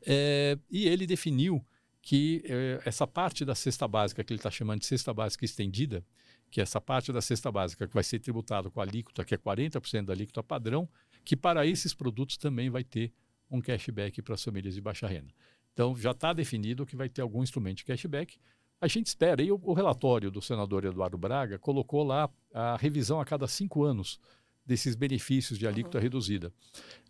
É, 0.00 0.56
e 0.70 0.88
ele 0.88 1.06
definiu 1.06 1.62
que 2.06 2.40
eh, 2.44 2.80
essa 2.84 3.04
parte 3.04 3.44
da 3.44 3.52
cesta 3.52 3.88
básica, 3.88 4.22
que 4.22 4.32
ele 4.32 4.38
está 4.38 4.48
chamando 4.48 4.78
de 4.78 4.86
cesta 4.86 5.12
básica 5.12 5.44
estendida, 5.44 6.04
que 6.48 6.60
é 6.60 6.62
essa 6.62 6.80
parte 6.80 7.12
da 7.12 7.20
cesta 7.20 7.50
básica 7.50 7.88
que 7.88 7.92
vai 7.92 8.04
ser 8.04 8.20
tributada 8.20 8.70
com 8.70 8.78
a 8.78 8.84
alíquota, 8.84 9.24
que 9.24 9.34
é 9.34 9.36
40% 9.36 10.04
da 10.04 10.12
alíquota 10.12 10.40
padrão, 10.40 10.88
que 11.24 11.34
para 11.34 11.66
esses 11.66 11.92
produtos 11.92 12.36
também 12.36 12.70
vai 12.70 12.84
ter 12.84 13.12
um 13.50 13.60
cashback 13.60 14.22
para 14.22 14.34
as 14.34 14.44
famílias 14.44 14.76
de 14.76 14.80
baixa 14.80 15.08
renda. 15.08 15.34
Então, 15.72 15.96
já 15.96 16.12
está 16.12 16.32
definido 16.32 16.86
que 16.86 16.94
vai 16.94 17.08
ter 17.08 17.22
algum 17.22 17.42
instrumento 17.42 17.78
de 17.78 17.84
cashback. 17.84 18.38
A 18.80 18.86
gente 18.86 19.08
espera, 19.08 19.42
e 19.42 19.50
o, 19.50 19.58
o 19.60 19.72
relatório 19.72 20.30
do 20.30 20.40
senador 20.40 20.84
Eduardo 20.84 21.18
Braga 21.18 21.58
colocou 21.58 22.04
lá 22.04 22.30
a 22.54 22.76
revisão 22.76 23.20
a 23.20 23.24
cada 23.24 23.48
cinco 23.48 23.82
anos 23.82 24.20
desses 24.66 24.94
benefícios 24.94 25.58
de 25.58 25.66
alíquota 25.66 25.98
uhum. 25.98 26.02
reduzida. 26.02 26.52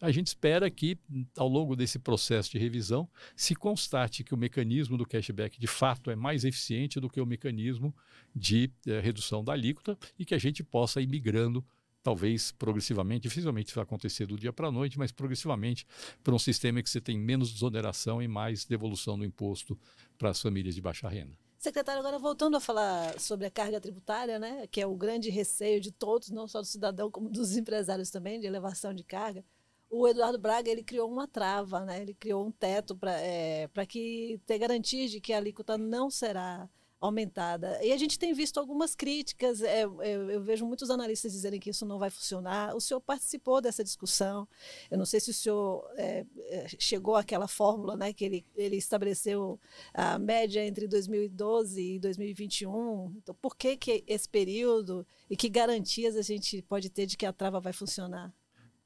A 0.00 0.10
gente 0.10 0.26
espera 0.26 0.70
que, 0.70 0.98
ao 1.36 1.48
longo 1.48 1.74
desse 1.74 1.98
processo 1.98 2.50
de 2.50 2.58
revisão, 2.58 3.08
se 3.34 3.54
constate 3.54 4.22
que 4.22 4.34
o 4.34 4.36
mecanismo 4.36 4.96
do 4.96 5.06
cashback 5.06 5.58
de 5.58 5.66
fato 5.66 6.10
é 6.10 6.16
mais 6.16 6.44
eficiente 6.44 7.00
do 7.00 7.08
que 7.08 7.20
o 7.20 7.26
mecanismo 7.26 7.94
de 8.34 8.70
eh, 8.86 9.00
redução 9.00 9.42
da 9.42 9.52
alíquota 9.52 9.98
e 10.18 10.24
que 10.24 10.34
a 10.34 10.38
gente 10.38 10.62
possa 10.62 11.00
ir 11.00 11.06
migrando 11.06 11.64
talvez 12.02 12.52
progressivamente, 12.52 13.22
dificilmente 13.22 13.66
isso 13.66 13.74
vai 13.74 13.82
acontecer 13.82 14.26
do 14.26 14.38
dia 14.38 14.52
para 14.52 14.68
a 14.68 14.70
noite, 14.70 14.96
mas 14.96 15.10
progressivamente 15.10 15.84
para 16.22 16.32
um 16.32 16.38
sistema 16.38 16.80
que 16.80 16.88
você 16.88 17.00
tem 17.00 17.18
menos 17.18 17.52
desoneração 17.52 18.22
e 18.22 18.28
mais 18.28 18.64
devolução 18.64 19.18
do 19.18 19.24
imposto 19.24 19.76
para 20.16 20.30
as 20.30 20.40
famílias 20.40 20.76
de 20.76 20.80
baixa 20.80 21.08
renda. 21.08 21.45
Secretário, 21.66 21.98
agora 21.98 22.16
voltando 22.16 22.56
a 22.56 22.60
falar 22.60 23.18
sobre 23.18 23.44
a 23.44 23.50
carga 23.50 23.80
tributária, 23.80 24.38
né, 24.38 24.68
que 24.68 24.80
é 24.80 24.86
o 24.86 24.94
grande 24.94 25.30
receio 25.30 25.80
de 25.80 25.90
todos, 25.90 26.30
não 26.30 26.46
só 26.46 26.60
do 26.60 26.64
cidadão, 26.64 27.10
como 27.10 27.28
dos 27.28 27.56
empresários 27.56 28.08
também, 28.08 28.38
de 28.38 28.46
elevação 28.46 28.94
de 28.94 29.02
carga, 29.02 29.44
o 29.90 30.06
Eduardo 30.06 30.38
Braga 30.38 30.70
ele 30.70 30.84
criou 30.84 31.10
uma 31.10 31.26
trava, 31.26 31.84
né, 31.84 32.00
ele 32.00 32.14
criou 32.14 32.46
um 32.46 32.52
teto 32.52 32.94
para 32.94 33.20
é, 33.20 33.68
que 33.88 34.40
ter 34.46 34.58
garantia 34.58 35.08
de 35.08 35.20
que 35.20 35.32
a 35.32 35.38
alíquota 35.38 35.76
não 35.76 36.08
será 36.08 36.70
aumentada. 37.06 37.82
E 37.82 37.92
a 37.92 37.96
gente 37.96 38.18
tem 38.18 38.32
visto 38.32 38.58
algumas 38.58 38.94
críticas, 38.94 39.62
é, 39.62 39.84
eu, 39.84 40.02
é, 40.02 40.14
eu, 40.14 40.42
vejo 40.42 40.66
muitos 40.66 40.90
analistas 40.90 41.32
dizerem 41.32 41.58
que 41.58 41.70
isso 41.70 41.86
não 41.86 41.98
vai 41.98 42.10
funcionar. 42.10 42.74
O 42.74 42.80
senhor 42.80 43.00
participou 43.00 43.60
dessa 43.60 43.82
discussão, 43.82 44.46
eu 44.90 44.98
não 44.98 45.06
sei 45.06 45.20
se 45.20 45.30
o 45.30 45.34
senhor 45.34 45.88
é, 45.96 46.26
é 46.48 46.66
chegou 46.78 47.16
àquela 47.16 47.48
fórmula 47.48 47.96
né, 47.96 48.12
que 48.12 48.24
ele, 48.24 48.46
ele 48.54 48.76
estabeleceu 48.76 49.58
a 49.94 50.18
média 50.18 50.64
entre 50.64 50.86
2012 50.86 51.94
e 51.94 51.98
2021. 51.98 53.14
Então, 53.16 53.34
por 53.40 53.56
que, 53.56 53.76
que 53.76 54.04
esse 54.06 54.28
período 54.28 55.06
e 55.30 55.36
que 55.36 55.48
garantias 55.48 56.16
a 56.16 56.22
gente 56.22 56.62
pode 56.62 56.90
ter 56.90 57.06
de 57.06 57.16
que 57.16 57.26
a 57.26 57.32
trava 57.32 57.60
vai 57.60 57.72
funcionar? 57.72 58.32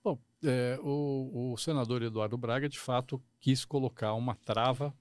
Bom, 0.03 0.19
é, 0.45 0.79
o, 0.83 1.53
o 1.53 1.57
senador 1.59 2.03
Eduardo 2.03 2.37
Braga, 2.39 2.69
de 2.69 2.79
fato, 2.79 3.23
quis 3.39 3.65
colocar 3.65 4.15
uma 4.15 4.35
trava 4.35 4.95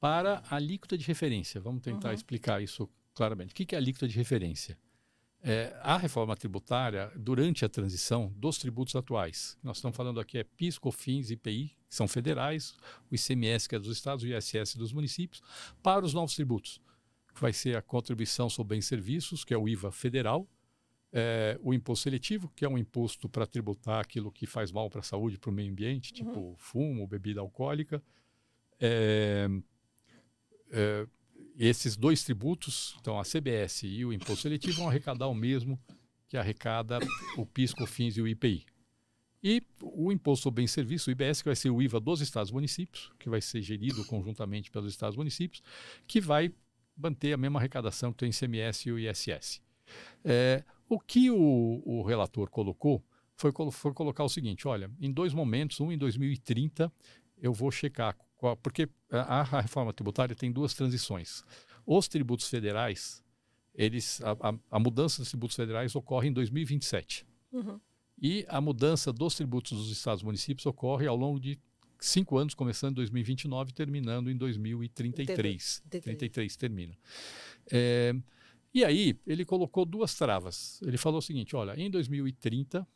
para 0.00 0.42
a 0.48 0.56
alíquota 0.56 0.96
de 0.96 1.06
referência. 1.06 1.60
Vamos 1.60 1.82
tentar 1.82 2.08
uhum. 2.08 2.14
explicar 2.14 2.62
isso 2.62 2.88
claramente. 3.14 3.52
O 3.52 3.54
que 3.54 3.74
é 3.74 3.78
a 3.78 3.80
alíquota 3.80 4.06
de 4.06 4.16
referência? 4.16 4.78
É, 5.42 5.76
a 5.80 5.96
reforma 5.96 6.36
tributária, 6.36 7.12
durante 7.14 7.64
a 7.64 7.68
transição 7.68 8.32
dos 8.36 8.58
tributos 8.58 8.96
atuais, 8.96 9.56
nós 9.62 9.76
estamos 9.76 9.96
falando 9.96 10.18
aqui 10.18 10.38
é 10.38 10.44
PIS, 10.44 10.76
COFINS, 10.78 11.30
IPI, 11.30 11.68
que 11.88 11.94
são 11.94 12.08
federais, 12.08 12.74
o 13.10 13.14
ICMS, 13.14 13.68
que 13.68 13.76
é 13.76 13.78
dos 13.78 13.96
estados, 13.96 14.24
o 14.24 14.26
ISS 14.26 14.74
dos 14.74 14.92
municípios, 14.92 15.40
para 15.82 16.04
os 16.04 16.12
novos 16.12 16.34
tributos, 16.34 16.80
que 17.32 17.40
vai 17.40 17.52
ser 17.52 17.76
a 17.76 17.82
contribuição 17.82 18.50
sobre 18.50 18.74
bens 18.74 18.86
e 18.86 18.88
serviços, 18.88 19.44
que 19.44 19.54
é 19.54 19.56
o 19.56 19.68
IVA 19.68 19.92
federal, 19.92 20.48
é, 21.12 21.58
o 21.62 21.72
imposto 21.72 22.04
seletivo, 22.04 22.50
que 22.56 22.64
é 22.64 22.68
um 22.68 22.76
imposto 22.76 23.28
para 23.28 23.46
tributar 23.46 24.00
aquilo 24.00 24.32
que 24.32 24.46
faz 24.46 24.72
mal 24.72 24.90
para 24.90 25.00
a 25.00 25.04
saúde, 25.04 25.38
para 25.38 25.50
o 25.50 25.52
meio 25.52 25.70
ambiente, 25.70 26.10
uhum. 26.10 26.28
tipo 26.28 26.54
fumo, 26.56 27.06
bebida 27.06 27.40
alcoólica, 27.40 28.02
é, 28.80 29.48
é, 30.70 31.06
esses 31.58 31.96
dois 31.96 32.22
tributos, 32.22 32.96
então 33.00 33.18
a 33.18 33.22
CBS 33.22 33.84
e 33.84 34.04
o 34.04 34.12
imposto 34.12 34.42
seletivo, 34.42 34.78
vão 34.78 34.88
arrecadar 34.88 35.28
o 35.28 35.34
mesmo 35.34 35.80
que 36.28 36.36
arrecada 36.36 36.98
o 37.36 37.46
PIS, 37.46 37.72
COFINS 37.72 38.16
e 38.16 38.22
o 38.22 38.28
IPI. 38.28 38.66
E 39.42 39.62
o 39.80 40.10
imposto 40.10 40.44
sobre 40.44 40.62
bem 40.62 40.66
serviço, 40.66 41.08
o 41.08 41.12
IBS, 41.12 41.40
que 41.40 41.48
vai 41.48 41.56
ser 41.56 41.70
o 41.70 41.80
IVA 41.80 42.00
dos 42.00 42.20
estados 42.20 42.50
e 42.50 42.54
municípios, 42.54 43.12
que 43.18 43.28
vai 43.28 43.40
ser 43.40 43.62
gerido 43.62 44.04
conjuntamente 44.06 44.70
pelos 44.70 44.92
estados 44.92 45.14
e 45.14 45.18
municípios, 45.18 45.62
que 46.06 46.20
vai 46.20 46.52
manter 46.96 47.32
a 47.32 47.36
mesma 47.36 47.58
arrecadação 47.58 48.12
que 48.12 48.18
tem 48.18 48.28
o 48.28 48.32
ICMS 48.32 48.88
e 48.88 48.92
o 48.92 48.98
ISS. 48.98 49.62
É, 50.24 50.64
o 50.88 50.98
que 50.98 51.30
o, 51.30 51.82
o 51.84 52.02
relator 52.02 52.50
colocou 52.50 53.04
foi, 53.36 53.52
foi, 53.70 53.92
colocar 53.92 54.24
o 54.24 54.28
seguinte: 54.28 54.66
olha, 54.66 54.90
em 55.00 55.12
dois 55.12 55.32
momentos, 55.32 55.78
um 55.80 55.92
em 55.92 55.98
2030, 55.98 56.92
eu 57.38 57.52
vou 57.52 57.70
checar 57.70 58.16
porque 58.62 58.88
a, 59.22 59.40
a, 59.40 59.60
reforma 59.60 59.92
tributária 59.92 60.34
tem 60.34 60.50
duas 60.50 60.74
transições. 60.74 61.44
Os 61.86 62.08
tributos 62.08 62.48
federais, 62.48 63.22
eles, 63.74 64.20
a, 64.22 64.32
a, 64.32 64.54
a 64.70 64.78
mudança 64.78 65.22
dos 65.22 65.28
tributos 65.28 65.56
federais 65.56 65.94
ocorre 65.94 66.28
em 66.28 66.32
2027. 66.32 67.26
Uhum. 67.52 67.80
E 68.20 68.44
a 68.48 68.60
mudança 68.60 69.12
dos 69.12 69.34
tributos 69.34 69.72
dos 69.76 69.90
estados 69.90 70.22
e 70.22 70.24
municípios 70.24 70.64
ocorre 70.66 71.06
ao 71.06 71.16
longo 71.16 71.38
de 71.38 71.58
cinco 72.00 72.38
anos, 72.38 72.54
começando 72.54 72.92
em 72.92 72.96
2029 72.96 73.70
e 73.70 73.74
terminando 73.74 74.30
em 74.30 74.36
2033. 74.36 75.82
33 75.90 76.56
termina. 76.56 76.96
É, 77.70 78.14
e 78.72 78.84
aí, 78.84 79.18
ele 79.26 79.44
colocou 79.44 79.84
duas 79.84 80.14
travas. 80.14 80.80
Ele 80.82 80.96
falou 80.96 81.18
o 81.18 81.22
seguinte: 81.22 81.56
olha, 81.56 81.78
em 81.80 81.90
2030, 81.90 82.86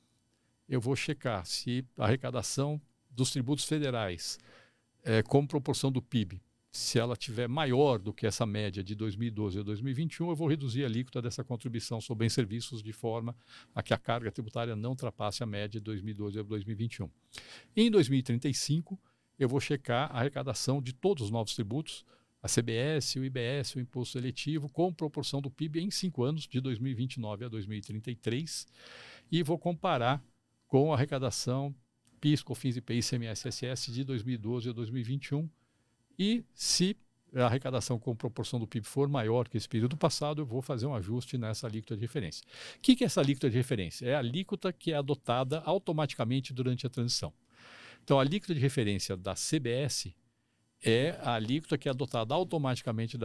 eu 0.68 0.80
vou 0.80 0.94
checar 0.94 1.44
se 1.46 1.84
a 1.96 2.04
arrecadação 2.04 2.80
dos 3.10 3.30
tributos 3.30 3.64
federais 3.64 4.38
é, 5.04 5.22
como 5.22 5.46
proporção 5.46 5.90
do 5.90 6.02
PIB. 6.02 6.40
Se 6.72 7.00
ela 7.00 7.16
tiver 7.16 7.48
maior 7.48 7.98
do 7.98 8.12
que 8.12 8.26
essa 8.26 8.46
média 8.46 8.82
de 8.82 8.94
2012 8.94 9.58
a 9.58 9.62
2021, 9.62 10.30
eu 10.30 10.36
vou 10.36 10.46
reduzir 10.46 10.84
a 10.84 10.86
alíquota 10.86 11.20
dessa 11.20 11.42
contribuição 11.42 12.00
sobre 12.00 12.24
bens 12.24 12.32
serviços 12.32 12.80
de 12.80 12.92
forma 12.92 13.34
a 13.74 13.82
que 13.82 13.92
a 13.92 13.98
carga 13.98 14.30
tributária 14.30 14.76
não 14.76 14.90
ultrapasse 14.90 15.42
a 15.42 15.46
média 15.46 15.80
de 15.80 15.84
2012 15.84 16.38
a 16.38 16.42
2021. 16.44 17.10
Em 17.76 17.90
2035, 17.90 18.96
eu 19.36 19.48
vou 19.48 19.58
checar 19.58 20.14
a 20.14 20.20
arrecadação 20.20 20.80
de 20.80 20.92
todos 20.92 21.24
os 21.24 21.30
novos 21.30 21.54
tributos, 21.54 22.04
a 22.42 22.48
CBS, 22.48 23.16
o 23.16 23.24
IBS, 23.24 23.74
o 23.74 23.80
imposto 23.80 24.18
seletivo, 24.18 24.68
com 24.68 24.92
proporção 24.92 25.42
do 25.42 25.50
PIB 25.50 25.80
em 25.80 25.90
cinco 25.90 26.22
anos, 26.22 26.46
de 26.46 26.60
2029 26.60 27.46
a 27.46 27.48
2033, 27.48 28.66
e 29.30 29.42
vou 29.42 29.58
comparar 29.58 30.22
com 30.68 30.92
a 30.92 30.96
arrecadação 30.96 31.74
PIS, 32.20 32.42
COFINS, 32.42 32.76
IPI, 32.76 32.98
ICMS, 32.98 33.50
SS 33.50 33.92
de 33.92 34.04
2012 34.04 34.70
a 34.70 34.72
2021. 34.72 35.48
E 36.18 36.44
se 36.54 36.96
a 37.34 37.46
arrecadação 37.46 37.98
com 37.98 38.14
proporção 38.14 38.58
do 38.58 38.66
PIB 38.66 38.86
for 38.86 39.08
maior 39.08 39.48
que 39.48 39.56
esse 39.56 39.68
período 39.68 39.96
passado, 39.96 40.42
eu 40.42 40.46
vou 40.46 40.60
fazer 40.60 40.86
um 40.86 40.94
ajuste 40.94 41.38
nessa 41.38 41.66
alíquota 41.66 41.94
de 41.94 42.00
referência. 42.02 42.44
O 42.76 42.80
que, 42.80 42.96
que 42.96 43.04
é 43.04 43.06
essa 43.06 43.20
alíquota 43.20 43.48
de 43.48 43.56
referência? 43.56 44.06
É 44.06 44.14
a 44.14 44.18
alíquota 44.18 44.72
que 44.72 44.92
é 44.92 44.96
adotada 44.96 45.60
automaticamente 45.60 46.52
durante 46.52 46.86
a 46.86 46.90
transição. 46.90 47.32
Então, 48.02 48.18
a 48.18 48.22
alíquota 48.22 48.54
de 48.54 48.60
referência 48.60 49.16
da 49.16 49.34
CBS 49.34 50.12
é 50.82 51.18
a 51.22 51.34
alíquota 51.34 51.76
que 51.76 51.88
é 51.88 51.90
adotada 51.90 52.34
automaticamente 52.34 53.18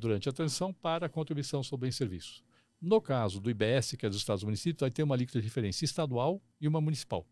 durante 0.00 0.28
a 0.28 0.32
transição 0.32 0.72
para 0.72 1.06
a 1.06 1.08
contribuição 1.08 1.62
sobre 1.62 1.86
bens 1.86 1.94
e 1.94 1.98
serviços. 1.98 2.44
No 2.80 3.00
caso 3.00 3.40
do 3.40 3.50
IBS, 3.50 3.96
que 3.96 4.04
é 4.04 4.08
dos 4.08 4.18
Estados 4.18 4.42
municípios, 4.42 4.80
vai 4.80 4.90
ter 4.90 5.02
uma 5.02 5.14
alíquota 5.14 5.38
de 5.38 5.44
referência 5.46 5.84
estadual 5.84 6.42
e 6.60 6.66
uma 6.66 6.80
municipal. 6.80 7.26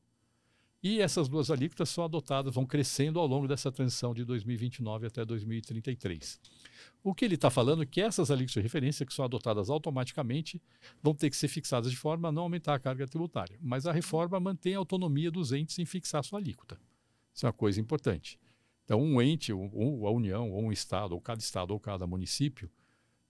E 0.82 1.00
essas 1.00 1.28
duas 1.28 1.48
alíquotas 1.48 1.90
são 1.90 2.02
adotadas, 2.02 2.52
vão 2.52 2.66
crescendo 2.66 3.20
ao 3.20 3.26
longo 3.26 3.46
dessa 3.46 3.70
transição 3.70 4.12
de 4.12 4.24
2029 4.24 5.06
até 5.06 5.24
2033. 5.24 6.40
O 7.04 7.14
que 7.14 7.24
ele 7.24 7.36
está 7.36 7.50
falando 7.50 7.84
é 7.84 7.86
que 7.86 8.00
essas 8.00 8.32
alíquotas 8.32 8.54
de 8.54 8.60
referência, 8.62 9.06
que 9.06 9.14
são 9.14 9.24
adotadas 9.24 9.70
automaticamente, 9.70 10.60
vão 11.00 11.14
ter 11.14 11.30
que 11.30 11.36
ser 11.36 11.46
fixadas 11.46 11.90
de 11.90 11.96
forma 11.96 12.28
a 12.28 12.32
não 12.32 12.42
aumentar 12.42 12.74
a 12.74 12.80
carga 12.80 13.06
tributária. 13.06 13.56
Mas 13.62 13.86
a 13.86 13.92
reforma 13.92 14.40
mantém 14.40 14.74
a 14.74 14.78
autonomia 14.78 15.30
dos 15.30 15.52
entes 15.52 15.78
em 15.78 15.84
fixar 15.84 16.24
sua 16.24 16.40
alíquota. 16.40 16.76
Isso 17.32 17.46
é 17.46 17.48
uma 17.48 17.52
coisa 17.52 17.80
importante. 17.80 18.38
Então, 18.84 19.00
um 19.00 19.22
ente, 19.22 19.52
ou 19.52 20.06
a 20.06 20.10
União, 20.10 20.50
ou 20.50 20.64
um 20.64 20.72
Estado, 20.72 21.12
ou 21.12 21.20
cada 21.20 21.40
Estado, 21.40 21.70
ou 21.70 21.78
cada 21.78 22.06
município, 22.08 22.68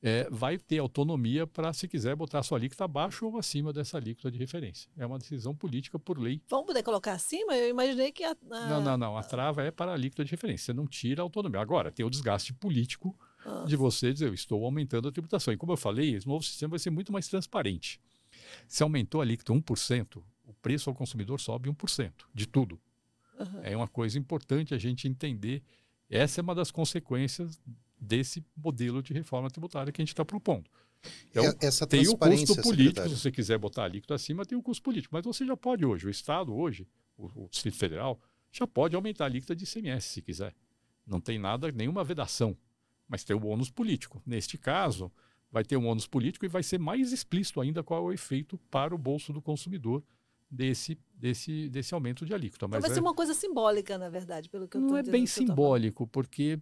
é, 0.03 0.29
vai 0.31 0.59
ter 0.59 0.79
autonomia 0.79 1.47
para, 1.47 1.73
se 1.73 1.87
quiser, 1.87 2.17
botar 2.17 2.43
sua 2.43 2.59
alíquota 2.59 2.85
abaixo 2.85 3.25
ou 3.25 3.39
acima 3.39 3.73
dessa 3.73 3.97
alíquota 3.97 4.33
de 4.33 4.39
referência. 4.39 4.91
É 4.97 5.07
uma 5.07 5.17
decisão 5.17 5.55
política 5.55 5.97
por 5.99 6.19
lei. 6.19 6.43
Vamos 6.49 6.67
poder 6.67 6.83
colocar 6.83 7.13
acima? 7.13 7.57
Eu 7.57 7.71
imaginei 7.71 8.11
que 8.11 8.25
a. 8.25 8.33
a... 8.33 8.67
Não, 8.69 8.81
não, 8.81 8.97
não. 8.97 9.17
A 9.17 9.23
trava 9.23 9.63
é 9.63 9.71
para 9.71 9.93
a 9.93 9.95
alíquota 9.95 10.25
de 10.25 10.31
referência. 10.33 10.67
Você 10.67 10.73
não 10.73 10.89
tira 10.89 11.23
a 11.23 11.25
autonomia. 11.25 11.61
Agora, 11.61 11.93
tem 11.93 12.05
o 12.05 12.11
desgaste 12.11 12.53
político 12.53 13.17
Nossa. 13.47 13.69
de 13.69 13.77
você 13.77 14.13
dizer, 14.13 14.27
eu 14.27 14.35
estou 14.35 14.65
aumentando 14.65 15.07
a 15.07 15.13
tributação. 15.13 15.55
E 15.55 15.57
como 15.57 15.73
eu 15.73 15.77
falei, 15.77 16.17
esse 16.17 16.27
novo 16.27 16.43
sistema 16.45 16.71
vai 16.71 16.79
ser 16.81 16.91
muito 16.91 17.13
mais 17.13 17.29
transparente. 17.29 18.01
Se 18.67 18.83
aumentou 18.83 19.21
a 19.21 19.25
alíquota 19.25 19.53
1%, 19.53 20.21
o 20.45 20.53
preço 20.55 20.91
ao 20.91 20.97
consumidor 20.97 21.39
sobe 21.41 21.71
1% 21.71 22.13
de 22.35 22.47
tudo. 22.47 22.81
Uhum. 23.39 23.61
É 23.63 23.77
uma 23.77 23.89
coisa 23.89 24.19
importante 24.19 24.75
a 24.75 24.79
gente 24.79 25.07
entender. 25.07 25.63
Essa 26.11 26.41
é 26.41 26.43
uma 26.43 26.57
das 26.57 26.73
consequências 26.73 27.61
desse 28.03 28.45
modelo 28.57 29.01
de 29.01 29.13
reforma 29.13 29.49
tributária 29.49 29.93
que 29.93 30.03
a 30.03 30.05
gente 30.05 30.13
está 30.13 30.25
propondo. 30.25 30.69
Então, 31.31 31.45
Essa 31.61 31.87
tem 31.87 32.07
o 32.09 32.17
custo 32.17 32.61
político, 32.61 33.09
se 33.09 33.17
você 33.17 33.31
quiser 33.31 33.59
botar 33.59 33.83
a 33.83 33.85
alíquota 33.85 34.15
acima, 34.15 34.45
tem 34.45 34.59
o 34.59 34.63
custo 34.63 34.83
político. 34.83 35.15
Mas 35.15 35.25
você 35.25 35.47
já 35.47 35.57
pode 35.57 35.85
hoje, 35.85 36.07
o 36.07 36.11
Estado 36.11 36.55
hoje, 36.55 36.87
o, 37.17 37.45
o 37.45 37.49
Distrito 37.49 37.77
Federal, 37.77 38.21
já 38.51 38.67
pode 38.67 38.95
aumentar 38.95 39.25
a 39.25 39.27
alíquota 39.29 39.55
de 39.55 39.65
ICMS 39.65 40.09
se 40.09 40.23
quiser. 40.23 40.55
Não 41.07 41.21
tem 41.21 41.39
nada, 41.39 41.71
nenhuma 41.73 42.05
vedação. 42.05 42.57
Mas 43.09 43.25
tem 43.25 43.35
o 43.35 43.47
ônus 43.47 43.71
político. 43.71 44.23
Neste 44.25 44.57
caso, 44.59 45.11
vai 45.51 45.65
ter 45.65 45.77
um 45.77 45.87
ônus 45.87 46.07
político 46.07 46.45
e 46.45 46.49
vai 46.49 46.63
ser 46.63 46.79
mais 46.79 47.13
explícito 47.13 47.61
ainda 47.61 47.83
qual 47.83 48.01
é 48.01 48.07
o 48.07 48.13
efeito 48.13 48.59
para 48.71 48.95
o 48.95 48.99
bolso 48.99 49.33
do 49.33 49.43
consumidor 49.43 50.03
desse, 50.51 50.99
desse, 51.15 51.69
desse 51.69 51.95
aumento 51.95 52.25
de 52.25 52.35
alíquota. 52.35 52.69
Mas 52.69 52.79
então 52.79 52.89
vai 52.89 52.91
é, 52.91 52.95
ser 52.95 53.01
uma 53.01 53.15
coisa 53.15 53.35
simbólica, 53.35 53.99
na 53.99 54.09
verdade, 54.09 54.49
pelo 54.49 54.69
que 54.69 54.77
eu 54.77 54.81
Não 54.81 54.97
é 54.97 55.03
bem 55.03 55.27
simbólico, 55.27 56.07
porque 56.07 56.61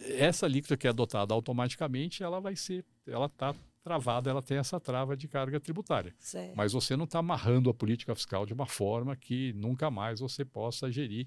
essa 0.00 0.46
alíquota 0.46 0.76
que 0.76 0.86
é 0.86 0.90
adotada 0.90 1.34
automaticamente, 1.34 2.22
ela 2.22 2.40
vai 2.40 2.56
ser, 2.56 2.84
ela 3.06 3.26
está 3.26 3.54
travada, 3.82 4.30
ela 4.30 4.42
tem 4.42 4.58
essa 4.58 4.78
trava 4.78 5.16
de 5.16 5.26
carga 5.26 5.58
tributária. 5.58 6.14
Certo. 6.18 6.56
Mas 6.56 6.72
você 6.72 6.96
não 6.96 7.04
está 7.04 7.18
amarrando 7.18 7.68
a 7.68 7.74
política 7.74 8.14
fiscal 8.14 8.46
de 8.46 8.52
uma 8.52 8.66
forma 8.66 9.16
que 9.16 9.52
nunca 9.54 9.90
mais 9.90 10.20
você 10.20 10.44
possa 10.44 10.90
gerir 10.90 11.26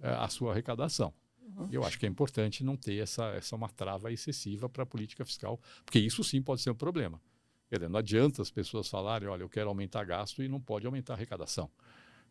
uh, 0.00 0.20
a 0.20 0.28
sua 0.28 0.52
arrecadação. 0.52 1.12
Uhum. 1.40 1.68
Eu 1.70 1.84
acho 1.84 1.98
que 1.98 2.06
é 2.06 2.08
importante 2.08 2.64
não 2.64 2.76
ter 2.76 2.96
essa, 2.96 3.24
essa 3.30 3.56
uma 3.56 3.68
trava 3.68 4.12
excessiva 4.12 4.68
para 4.68 4.82
a 4.84 4.86
política 4.86 5.24
fiscal, 5.24 5.60
porque 5.84 5.98
isso 5.98 6.22
sim 6.22 6.40
pode 6.42 6.60
ser 6.60 6.70
um 6.70 6.74
problema. 6.74 7.20
Quer 7.68 7.76
dizer, 7.76 7.88
não 7.88 7.98
adianta 7.98 8.40
as 8.42 8.50
pessoas 8.50 8.88
falarem, 8.88 9.28
olha, 9.28 9.42
eu 9.42 9.48
quero 9.48 9.68
aumentar 9.68 10.04
gasto 10.04 10.42
e 10.42 10.48
não 10.48 10.60
pode 10.60 10.86
aumentar 10.86 11.14
a 11.14 11.16
arrecadação. 11.16 11.68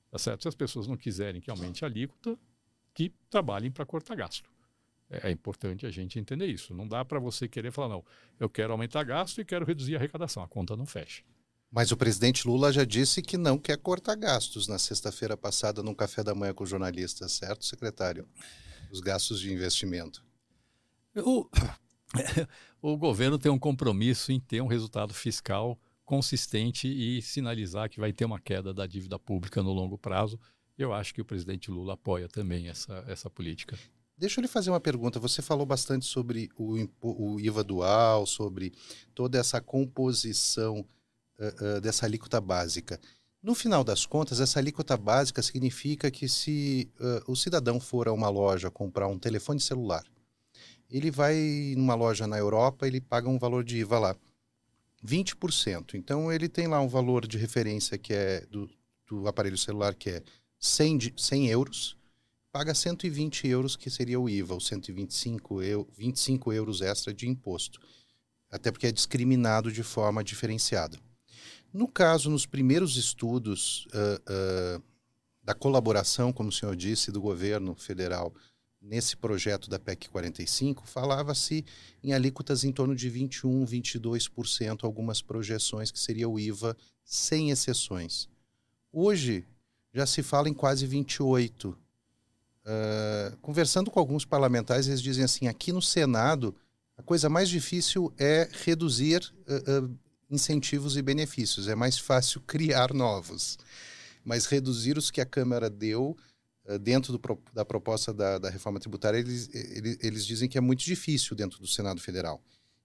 Tá 0.10 0.18
certo? 0.18 0.44
Se 0.44 0.48
as 0.48 0.56
pessoas 0.56 0.88
não 0.88 0.96
quiserem 0.96 1.42
que 1.42 1.52
aumente 1.52 1.84
a 1.84 1.88
alíquota, 1.88 2.40
que 2.94 3.14
trabalhem 3.30 3.70
para 3.70 3.86
cortar 3.86 4.16
gasto. 4.16 4.50
É, 5.10 5.30
é, 5.30 5.32
importante 5.32 5.86
a 5.86 5.92
gente 5.92 6.20
entender 6.20 6.48
isso. 6.48 6.74
Não 6.74 6.88
dá 6.88 7.06
para 7.06 7.20
você 7.20 7.48
querer 7.48 7.72
falar, 7.72 7.90
não, 7.90 8.04
eu 8.40 8.50
quero 8.50 8.72
aumentar 8.72 9.04
gasto 9.04 9.40
e 9.40 9.46
quero 9.46 9.66
reduzir 9.66 9.96
a 9.96 9.98
arrecadação. 9.98 10.44
A 10.44 10.48
conta 10.48 10.76
não 10.76 10.86
fecha. 10.86 11.24
Mas 11.72 11.92
o 11.92 11.98
presidente 11.98 12.48
Lula 12.48 12.72
já 12.72 12.86
disse 12.86 13.22
que 13.22 13.38
não 13.38 13.58
quer 13.58 13.78
cortar 13.78 14.16
gastos 14.16 14.68
na 14.68 14.80
sexta-feira 14.80 15.36
passada 15.36 15.84
num 15.84 15.94
café 15.94 16.24
da 16.24 16.34
manhã 16.34 16.54
com 16.54 16.66
jornalistas, 16.66 17.34
certo, 17.34 17.66
secretário? 17.66 18.28
Os 18.92 19.00
gastos 19.00 19.40
de 19.40 19.52
investimento. 19.52 20.24
O, 21.18 21.50
o 22.82 22.98
governo 22.98 23.38
tem 23.38 23.52
um 23.52 23.60
compromisso 23.60 24.32
em 24.32 24.40
ter 24.40 24.62
um 24.62 24.68
resultado 24.68 25.14
fiscal 25.14 25.78
consistente 26.06 26.88
e 26.88 27.22
sinalizar 27.22 27.90
que 27.90 28.00
vai 28.00 28.14
ter 28.14 28.26
uma 28.26 28.40
queda 28.40 28.74
da 28.74 28.86
dívida 28.86 29.18
pública 29.18 29.62
no 29.62 29.74
longo 29.74 29.98
prazo. 29.98 30.40
Eu 30.78 30.94
acho 30.94 31.14
que 31.14 31.22
o 31.22 31.26
presidente 31.26 31.72
Lula 31.72 31.94
apoia 31.94 32.28
também 32.28 32.70
essa, 32.70 33.04
essa 33.08 33.30
política. 33.30 33.78
Deixa 34.18 34.40
eu 34.40 34.42
lhe 34.44 34.48
fazer 34.48 34.70
uma 34.70 34.80
pergunta. 34.80 35.20
Você 35.20 35.42
falou 35.42 35.66
bastante 35.66 36.06
sobre 36.06 36.50
o, 36.58 36.88
o 37.02 37.40
IVA 37.40 37.64
dual, 37.64 38.26
sobre 38.26 38.74
toda 39.14 39.38
essa 39.38 39.60
composição 39.60 40.86
uh, 41.38 41.78
uh, 41.78 41.82
dessa 41.82 42.06
alíquota 42.06 42.40
básica. 42.40 43.00
No 43.44 43.54
final 43.54 43.84
das 43.84 44.06
contas, 44.06 44.40
essa 44.40 44.58
alíquota 44.58 44.96
básica 44.96 45.42
significa 45.42 46.10
que 46.10 46.30
se 46.30 46.90
uh, 46.98 47.30
o 47.32 47.36
cidadão 47.36 47.78
for 47.78 48.08
a 48.08 48.14
uma 48.14 48.30
loja 48.30 48.72
comprar 48.72 49.08
um 49.08 49.20
telefone 49.20 49.60
celular, 49.60 50.04
ele 50.90 51.12
vai 51.12 51.74
numa 51.76 51.94
loja 51.94 52.26
na 52.26 52.38
Europa, 52.38 52.88
ele 52.88 53.02
paga 53.02 53.28
um 53.28 53.38
valor 53.38 53.66
de 53.66 53.78
IVA 53.78 54.00
lá, 54.00 54.16
20%. 55.06 55.94
Então 55.94 56.32
ele 56.32 56.48
tem 56.48 56.68
lá 56.68 56.80
um 56.80 56.88
valor 56.88 57.28
de 57.28 57.38
referência 57.38 57.98
que 57.98 58.14
é 58.14 58.46
do, 58.46 58.70
do 59.08 59.28
aparelho 59.28 59.58
celular 59.58 59.94
que 59.94 60.10
é 60.10 60.24
100, 60.58 61.14
100 61.18 61.48
euros 61.50 61.98
paga 62.56 62.74
120 62.74 63.50
euros, 63.50 63.76
que 63.76 63.90
seria 63.90 64.18
o 64.18 64.30
IVA, 64.30 64.56
os 64.56 64.68
125 64.68 65.62
eu, 65.62 65.86
25 65.98 66.54
euros 66.54 66.82
extra 66.82 67.14
de 67.14 67.28
imposto. 67.28 67.82
Até 68.50 68.72
porque 68.72 68.88
é 68.88 68.94
discriminado 68.94 69.70
de 69.70 69.84
forma 69.84 70.24
diferenciada. 70.24 70.98
No 71.74 71.86
caso, 71.86 72.30
nos 72.30 72.46
primeiros 72.46 72.96
estudos 72.96 73.88
uh, 73.88 74.78
uh, 74.80 74.84
da 75.44 75.54
colaboração, 75.54 76.32
como 76.32 76.48
o 76.48 76.52
senhor 76.54 76.78
disse, 76.78 77.12
do 77.12 77.20
governo 77.20 77.76
federal 77.76 78.34
nesse 78.82 79.18
projeto 79.18 79.70
da 79.70 79.78
PEC 79.78 80.08
45, 80.08 80.88
falava-se 80.88 81.66
em 82.02 82.14
alíquotas 82.14 82.64
em 82.64 82.72
torno 82.72 82.96
de 82.96 83.10
21, 83.10 83.66
22%, 83.66 84.86
algumas 84.86 85.22
projeções 85.22 85.92
que 85.92 86.00
seria 86.00 86.30
o 86.30 86.40
IVA 86.40 86.78
sem 87.04 87.52
exceções. 87.52 88.30
Hoje 88.94 89.46
já 89.94 90.06
se 90.06 90.24
fala 90.24 90.48
em 90.48 90.54
quase 90.54 90.88
28 90.88 91.78
Uh, 92.66 93.38
conversando 93.38 93.92
com 93.92 94.00
alguns 94.00 94.26
parlamentares, 94.26 94.88
eles 94.88 95.02
dizem 95.02 95.24
assim: 95.24 95.48
aqui 95.48 95.72
no 95.72 95.82
Senado, 95.82 96.56
a 96.98 97.04
coisa 97.04 97.30
mais 97.30 97.48
difícil 97.48 98.12
é 98.18 98.50
reduzir 98.64 99.22
uh, 99.48 99.86
uh, 99.86 100.00
incentivos 100.30 100.98
e 100.98 101.02
benefícios, 101.02 101.68
é 101.68 101.76
mais 101.76 101.98
fácil 102.00 102.42
criar 102.48 102.94
novos. 102.94 103.58
Mas 104.24 104.48
reduzir 104.48 104.98
os 104.98 105.12
que 105.12 105.22
a 105.22 105.26
Câmara 105.26 105.70
deu 105.70 106.18
dentro 106.82 107.16
do, 107.16 107.40
da 107.54 107.64
proposta 107.64 108.12
da, 108.12 108.40
da 108.40 108.50
reforma 108.50 108.80
tributária, 108.80 109.20
eles, 109.20 109.48
eles, 109.54 109.98
eles, 110.02 110.26
dizem 110.26 110.50
que 110.50 110.58
é 110.58 110.62
muito 110.62 110.84
difícil 110.84 111.36
dentro 111.36 111.60
do 111.60 111.68
Senado 111.68 112.02
Federal. 112.02 112.42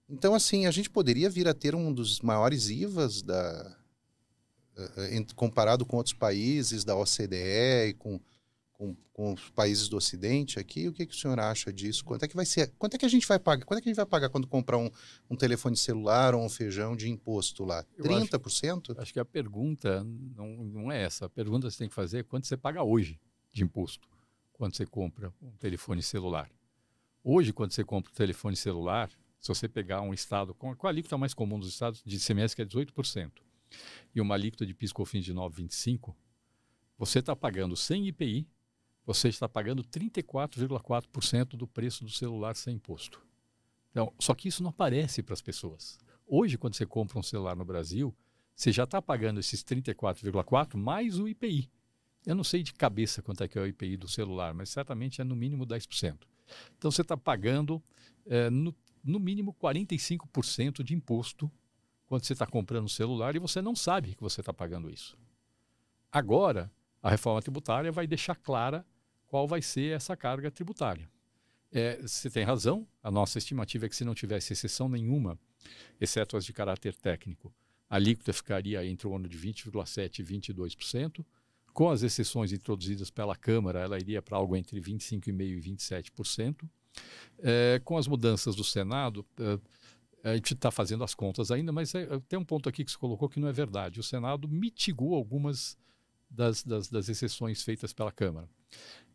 Então, 0.07 0.35
assim, 0.35 0.67
a 0.67 0.71
gente 0.71 0.87
poderia 0.87 1.31
vir 1.31 1.47
a 1.47 1.53
ter 1.55 1.73
um 1.73 1.91
dos 1.91 2.21
maiores 2.21 2.69
IVAs 2.69 3.23
da, 3.23 3.75
comparado 5.35 5.85
com 5.85 5.97
outros 5.97 6.13
países 6.13 6.83
da 6.83 6.95
OCDE 6.95 7.89
e 7.89 7.93
com 7.93 8.19
com, 8.81 8.95
com 9.13 9.33
os 9.33 9.49
países 9.51 9.87
do 9.87 9.97
Ocidente 9.97 10.57
aqui. 10.57 10.87
O 10.87 10.93
que, 10.93 11.05
que 11.05 11.13
o 11.13 11.17
senhor 11.17 11.39
acha 11.39 11.71
disso? 11.71 12.03
Quanto 12.03 12.23
é 12.23 12.27
que 12.27 12.35
vai 12.35 12.47
ser? 12.47 12.73
Quanto 12.79 12.95
é 12.95 12.97
que 12.97 13.05
a 13.05 13.09
gente 13.09 13.27
vai 13.27 13.37
pagar? 13.37 13.63
Quanto 13.63 13.77
é 13.77 13.81
que 13.81 13.89
a 13.89 13.91
gente 13.91 13.97
vai 13.97 14.05
pagar 14.07 14.29
quando 14.29 14.47
comprar 14.47 14.79
um, 14.79 14.89
um 15.29 15.35
telefone 15.35 15.77
celular 15.77 16.33
ou 16.33 16.43
um 16.43 16.49
feijão 16.49 16.95
de 16.95 17.07
imposto 17.07 17.63
lá? 17.63 17.85
30%? 17.99 18.91
Acho, 18.91 19.01
acho 19.01 19.13
que 19.13 19.19
a 19.19 19.25
pergunta 19.25 20.03
não, 20.35 20.47
não 20.63 20.91
é 20.91 21.03
essa. 21.03 21.27
A 21.27 21.29
pergunta 21.29 21.67
que 21.67 21.73
você 21.73 21.77
tem 21.77 21.89
que 21.89 21.93
fazer 21.93 22.19
é 22.19 22.23
quanto 22.23 22.47
você 22.47 22.57
paga 22.57 22.81
hoje 22.81 23.19
de 23.51 23.63
imposto 23.63 24.09
quando 24.53 24.75
você 24.75 24.85
compra 24.85 25.31
um 25.41 25.51
telefone 25.57 26.01
celular. 26.01 26.49
Hoje, 27.23 27.53
quando 27.53 27.71
você 27.73 27.83
compra 27.83 28.11
um 28.11 28.15
telefone 28.15 28.55
celular, 28.55 29.11
se 29.39 29.47
você 29.47 29.67
pegar 29.67 30.01
um 30.01 30.13
estado 30.13 30.55
com 30.55 30.71
a 30.71 30.89
alíquota 30.89 31.17
mais 31.19 31.35
comum 31.35 31.59
dos 31.59 31.69
estados 31.69 32.01
de 32.03 32.15
ICMS, 32.15 32.55
que 32.55 32.63
é 32.63 32.65
18%, 32.65 33.31
e 34.15 34.21
uma 34.21 34.33
alíquota 34.33 34.65
de 34.65 34.73
PIS/COFINS 34.73 35.25
de 35.25 35.33
9,25%, 35.33 36.15
você 36.97 37.19
está 37.19 37.35
pagando 37.35 37.75
sem 37.75 38.07
IPI 38.07 38.47
você 39.05 39.29
está 39.29 39.47
pagando 39.49 39.83
34,4% 39.83 41.49
do 41.49 41.67
preço 41.67 42.03
do 42.03 42.11
celular 42.11 42.55
sem 42.55 42.75
imposto. 42.75 43.21
Então, 43.89 44.13
só 44.19 44.33
que 44.33 44.47
isso 44.47 44.63
não 44.63 44.69
aparece 44.69 45.21
para 45.21 45.33
as 45.33 45.41
pessoas. 45.41 45.97
Hoje, 46.27 46.57
quando 46.57 46.75
você 46.75 46.85
compra 46.85 47.19
um 47.19 47.23
celular 47.23 47.55
no 47.55 47.65
Brasil, 47.65 48.15
você 48.55 48.71
já 48.71 48.83
está 48.83 49.01
pagando 49.01 49.39
esses 49.39 49.63
34,4% 49.63 50.77
mais 50.77 51.19
o 51.19 51.27
IPI. 51.27 51.69
Eu 52.25 52.35
não 52.35 52.43
sei 52.43 52.61
de 52.61 52.73
cabeça 52.73 53.21
quanto 53.21 53.43
é 53.43 53.47
que 53.47 53.57
é 53.57 53.61
o 53.61 53.65
IPI 53.65 53.97
do 53.97 54.07
celular, 54.07 54.53
mas 54.53 54.69
certamente 54.69 55.19
é 55.19 55.23
no 55.23 55.35
mínimo 55.35 55.65
10%. 55.65 56.19
Então 56.77 56.91
você 56.91 57.01
está 57.01 57.17
pagando 57.17 57.81
é, 58.25 58.49
no, 58.49 58.75
no 59.03 59.19
mínimo 59.19 59.53
45% 59.53 60.83
de 60.83 60.93
imposto 60.93 61.51
quando 62.05 62.23
você 62.23 62.33
está 62.33 62.45
comprando 62.45 62.85
um 62.85 62.89
celular 62.89 63.35
e 63.35 63.39
você 63.39 63.61
não 63.61 63.75
sabe 63.75 64.13
que 64.13 64.21
você 64.21 64.41
está 64.41 64.53
pagando 64.53 64.89
isso. 64.89 65.17
Agora, 66.11 66.71
a 67.01 67.09
reforma 67.09 67.41
tributária 67.41 67.91
vai 67.91 68.05
deixar 68.05 68.35
clara 68.35 68.85
qual 69.31 69.47
vai 69.47 69.61
ser 69.61 69.95
essa 69.95 70.13
carga 70.17 70.51
tributária. 70.51 71.09
É, 71.71 72.01
você 72.01 72.29
tem 72.29 72.43
razão, 72.43 72.85
a 73.01 73.09
nossa 73.09 73.37
estimativa 73.37 73.85
é 73.85 73.89
que 73.89 73.95
se 73.95 74.03
não 74.03 74.13
tivesse 74.13 74.51
exceção 74.51 74.89
nenhuma, 74.89 75.39
exceto 76.01 76.35
as 76.35 76.43
de 76.43 76.51
caráter 76.51 76.93
técnico, 76.93 77.49
a 77.89 77.95
alíquota 77.95 78.33
ficaria 78.33 78.85
entre 78.85 79.07
o 79.07 79.15
ano 79.15 79.29
de 79.29 79.39
20,7% 79.39 80.19
e 80.19 80.23
22%. 80.23 81.25
Com 81.73 81.89
as 81.89 82.03
exceções 82.03 82.51
introduzidas 82.51 83.09
pela 83.09 83.33
Câmara, 83.33 83.79
ela 83.79 83.97
iria 83.97 84.21
para 84.21 84.35
algo 84.35 84.53
entre 84.53 84.81
25,5% 84.81 85.39
e 85.39 85.61
27%. 85.61 86.69
É, 87.39 87.81
com 87.85 87.97
as 87.97 88.09
mudanças 88.09 88.53
do 88.53 88.65
Senado, 88.65 89.25
é, 89.39 90.29
a 90.29 90.35
gente 90.35 90.53
está 90.53 90.71
fazendo 90.71 91.05
as 91.05 91.15
contas 91.15 91.51
ainda, 91.51 91.71
mas 91.71 91.95
é, 91.95 92.05
tem 92.27 92.37
um 92.37 92.43
ponto 92.43 92.67
aqui 92.67 92.83
que 92.83 92.91
se 92.91 92.97
colocou 92.97 93.29
que 93.29 93.39
não 93.39 93.47
é 93.47 93.53
verdade. 93.53 93.97
O 93.97 94.03
Senado 94.03 94.45
mitigou 94.49 95.15
algumas 95.15 95.77
das, 96.29 96.63
das, 96.63 96.89
das 96.89 97.07
exceções 97.07 97.63
feitas 97.63 97.93
pela 97.93 98.11
Câmara. 98.11 98.49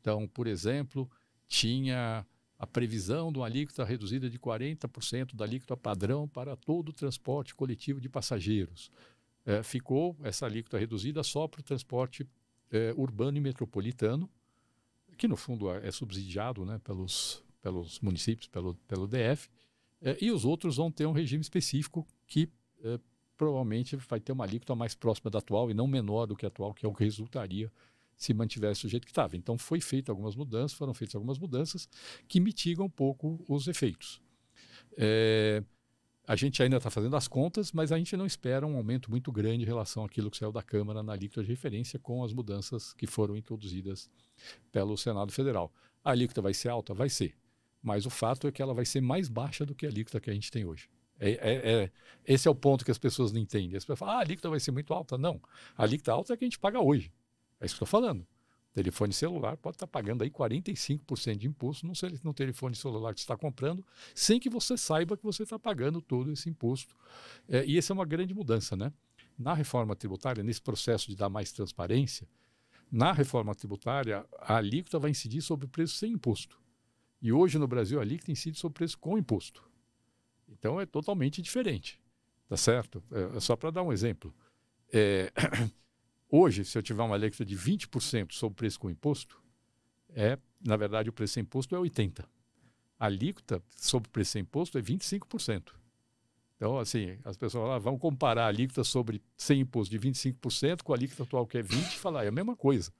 Então, 0.06 0.28
por 0.28 0.46
exemplo, 0.46 1.10
tinha 1.48 2.24
a 2.56 2.64
previsão 2.64 3.32
de 3.32 3.40
uma 3.40 3.46
alíquota 3.46 3.84
reduzida 3.84 4.30
de 4.30 4.38
40% 4.38 5.34
da 5.34 5.44
alíquota 5.44 5.76
padrão 5.76 6.28
para 6.28 6.54
todo 6.54 6.90
o 6.90 6.92
transporte 6.92 7.52
coletivo 7.52 8.00
de 8.00 8.08
passageiros. 8.08 8.88
É, 9.44 9.64
ficou 9.64 10.16
essa 10.22 10.46
alíquota 10.46 10.78
reduzida 10.78 11.24
só 11.24 11.48
para 11.48 11.60
o 11.60 11.64
transporte 11.64 12.24
é, 12.70 12.94
urbano 12.96 13.36
e 13.36 13.40
metropolitano, 13.40 14.30
que 15.18 15.26
no 15.26 15.36
fundo 15.36 15.68
é 15.72 15.90
subsidiado 15.90 16.64
né, 16.64 16.78
pelos, 16.84 17.42
pelos 17.60 17.98
municípios, 17.98 18.46
pelo, 18.46 18.76
pelo 18.86 19.08
DF, 19.08 19.50
é, 20.00 20.16
e 20.20 20.30
os 20.30 20.44
outros 20.44 20.76
vão 20.76 20.88
ter 20.88 21.06
um 21.06 21.12
regime 21.12 21.42
específico 21.42 22.06
que 22.28 22.48
é, 22.84 23.00
provavelmente 23.36 23.96
vai 23.96 24.20
ter 24.20 24.30
uma 24.30 24.44
alíquota 24.44 24.76
mais 24.76 24.94
próxima 24.94 25.32
da 25.32 25.40
atual 25.40 25.68
e 25.68 25.74
não 25.74 25.88
menor 25.88 26.26
do 26.26 26.36
que 26.36 26.46
a 26.46 26.48
atual, 26.48 26.72
que 26.72 26.86
é 26.86 26.88
o 26.88 26.94
que 26.94 27.02
resultaria 27.02 27.72
se 28.16 28.32
mantivesse 28.32 28.86
o 28.86 28.88
jeito 28.88 29.04
que 29.04 29.10
estava. 29.10 29.36
Então, 29.36 29.58
foi 29.58 29.80
feita 29.80 30.10
algumas 30.10 30.34
mudanças, 30.34 30.76
foram 30.76 30.94
feitas 30.94 31.14
algumas 31.14 31.38
mudanças 31.38 31.88
que 32.26 32.40
mitigam 32.40 32.86
um 32.86 32.90
pouco 32.90 33.44
os 33.48 33.68
efeitos. 33.68 34.20
É, 34.96 35.62
a 36.26 36.34
gente 36.34 36.60
ainda 36.62 36.78
está 36.78 36.90
fazendo 36.90 37.14
as 37.14 37.28
contas, 37.28 37.70
mas 37.70 37.92
a 37.92 37.98
gente 37.98 38.16
não 38.16 38.26
espera 38.26 38.66
um 38.66 38.76
aumento 38.76 39.10
muito 39.10 39.30
grande 39.30 39.62
em 39.62 39.66
relação 39.66 40.04
àquilo 40.04 40.30
que 40.30 40.36
saiu 40.36 40.50
da 40.50 40.62
Câmara 40.62 41.02
na 41.02 41.12
alíquota 41.12 41.42
de 41.42 41.48
referência 41.48 41.98
com 41.98 42.24
as 42.24 42.32
mudanças 42.32 42.92
que 42.94 43.06
foram 43.06 43.36
introduzidas 43.36 44.10
pelo 44.72 44.96
Senado 44.96 45.30
Federal. 45.30 45.72
A 46.02 46.10
alíquota 46.10 46.42
vai 46.42 46.52
ser 46.52 46.68
alta? 46.68 46.92
Vai 46.92 47.08
ser. 47.08 47.34
Mas 47.80 48.06
o 48.06 48.10
fato 48.10 48.48
é 48.48 48.52
que 48.52 48.60
ela 48.60 48.74
vai 48.74 48.84
ser 48.84 49.00
mais 49.00 49.28
baixa 49.28 49.64
do 49.64 49.74
que 49.74 49.86
a 49.86 49.88
alíquota 49.88 50.18
que 50.18 50.28
a 50.28 50.34
gente 50.34 50.50
tem 50.50 50.64
hoje. 50.64 50.88
É, 51.18 51.30
é, 51.30 51.82
é, 51.84 51.90
esse 52.26 52.48
é 52.48 52.50
o 52.50 52.54
ponto 52.54 52.84
que 52.84 52.90
as 52.90 52.98
pessoas 52.98 53.30
não 53.32 53.40
entendem. 53.40 53.76
As 53.76 53.84
pessoas 53.84 53.98
falam, 54.00 54.14
ah, 54.14 54.18
a 54.18 54.20
alíquota 54.22 54.50
vai 54.50 54.58
ser 54.58 54.72
muito 54.72 54.92
alta. 54.92 55.16
Não. 55.16 55.40
A 55.76 55.84
alíquota 55.84 56.12
alta 56.12 56.34
é 56.34 56.36
que 56.36 56.44
a 56.44 56.46
gente 56.46 56.58
paga 56.58 56.80
hoje. 56.80 57.12
É 57.60 57.66
isso 57.66 57.74
que 57.74 57.84
estou 57.84 57.86
falando. 57.86 58.26
Telefone 58.72 59.12
celular 59.12 59.56
pode 59.56 59.76
estar 59.76 59.86
tá 59.86 59.90
pagando 59.90 60.22
aí 60.22 60.30
45% 60.30 61.36
de 61.36 61.46
imposto 61.46 61.86
no, 62.22 62.34
telefone 62.34 62.76
celular 62.76 63.14
que 63.14 63.20
você 63.20 63.24
está 63.24 63.36
comprando, 63.36 63.82
sem 64.14 64.38
que 64.38 64.50
você 64.50 64.76
saiba 64.76 65.16
que 65.16 65.22
você 65.22 65.44
está 65.44 65.58
pagando 65.58 66.02
todo 66.02 66.30
esse 66.30 66.50
imposto. 66.50 66.94
É, 67.48 67.64
e 67.64 67.78
essa 67.78 67.92
é 67.92 67.94
uma 67.94 68.04
grande 68.04 68.34
mudança, 68.34 68.76
né? 68.76 68.92
Na 69.38 69.54
reforma 69.54 69.96
tributária, 69.96 70.42
nesse 70.42 70.60
processo 70.60 71.08
de 71.08 71.16
dar 71.16 71.30
mais 71.30 71.52
transparência, 71.52 72.28
na 72.92 73.12
reforma 73.12 73.54
tributária, 73.54 74.26
a 74.38 74.56
alíquota 74.56 74.98
vai 74.98 75.10
incidir 75.10 75.40
sobre 75.40 75.64
o 75.64 75.68
preço 75.68 75.94
sem 75.94 76.12
imposto. 76.12 76.60
E 77.20 77.32
hoje 77.32 77.58
no 77.58 77.66
Brasil, 77.66 77.98
a 77.98 78.02
alíquota 78.02 78.30
incide 78.30 78.58
sobre 78.58 78.72
o 78.72 78.78
preço 78.78 78.98
com 78.98 79.16
imposto. 79.16 79.64
Então 80.48 80.80
é 80.80 80.86
totalmente 80.86 81.40
diferente. 81.40 81.98
Tá 82.48 82.56
certo? 82.56 83.02
É, 83.10 83.40
só 83.40 83.56
para 83.56 83.70
dar 83.70 83.82
um 83.82 83.92
exemplo. 83.92 84.34
É, 84.92 85.32
hoje, 86.30 86.64
se 86.64 86.76
eu 86.76 86.82
tiver 86.82 87.02
uma 87.02 87.14
alíquota 87.14 87.44
de 87.44 87.56
20% 87.56 88.32
sobre 88.32 88.52
o 88.52 88.56
preço 88.56 88.78
com 88.78 88.90
imposto, 88.90 89.40
é, 90.10 90.38
na 90.64 90.76
verdade, 90.76 91.08
o 91.08 91.12
preço 91.12 91.34
sem 91.34 91.42
imposto 91.42 91.74
é 91.74 91.78
80%. 91.78 92.24
A 92.98 93.06
alíquota 93.06 93.62
sobre 93.76 94.08
o 94.08 94.10
preço 94.10 94.32
sem 94.32 94.42
imposto 94.42 94.78
é 94.78 94.82
25%. 94.82 95.72
Então, 96.56 96.78
assim, 96.78 97.18
as 97.22 97.36
pessoas 97.36 97.68
lá 97.68 97.78
vão 97.78 97.98
comparar 97.98 98.44
a 98.44 98.48
alíquota 98.48 98.82
sobre 98.82 99.22
sem 99.36 99.60
imposto 99.60 99.90
de 99.90 99.98
25% 99.98 100.82
com 100.82 100.92
a 100.92 100.96
alíquota 100.96 101.22
atual 101.22 101.46
que 101.46 101.58
é 101.58 101.62
20% 101.62 101.94
e 101.94 101.98
falar, 101.98 102.24
é 102.24 102.28
a 102.28 102.32
mesma 102.32 102.56
coisa. 102.56 102.90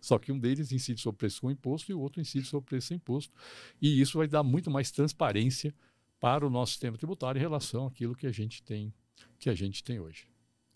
Só 0.00 0.18
que 0.18 0.32
um 0.32 0.38
deles 0.38 0.72
incide 0.72 1.00
sobre 1.00 1.14
o 1.14 1.18
preço 1.18 1.40
com 1.40 1.50
imposto 1.50 1.90
e 1.90 1.94
o 1.94 2.00
outro 2.00 2.20
incide 2.20 2.44
sobre 2.46 2.64
o 2.64 2.68
preço 2.68 2.88
sem 2.88 2.96
imposto. 2.96 3.32
E 3.80 4.00
isso 4.00 4.18
vai 4.18 4.26
dar 4.26 4.42
muito 4.42 4.70
mais 4.70 4.90
transparência 4.90 5.72
para 6.18 6.44
o 6.44 6.50
nosso 6.50 6.72
sistema 6.72 6.98
tributário 6.98 7.38
em 7.38 7.42
relação 7.42 7.86
àquilo 7.86 8.16
que 8.16 8.26
a 8.26 8.32
gente 8.32 8.62
tem, 8.62 8.92
que 9.38 9.48
a 9.48 9.54
gente 9.54 9.84
tem 9.84 10.00
hoje. 10.00 10.26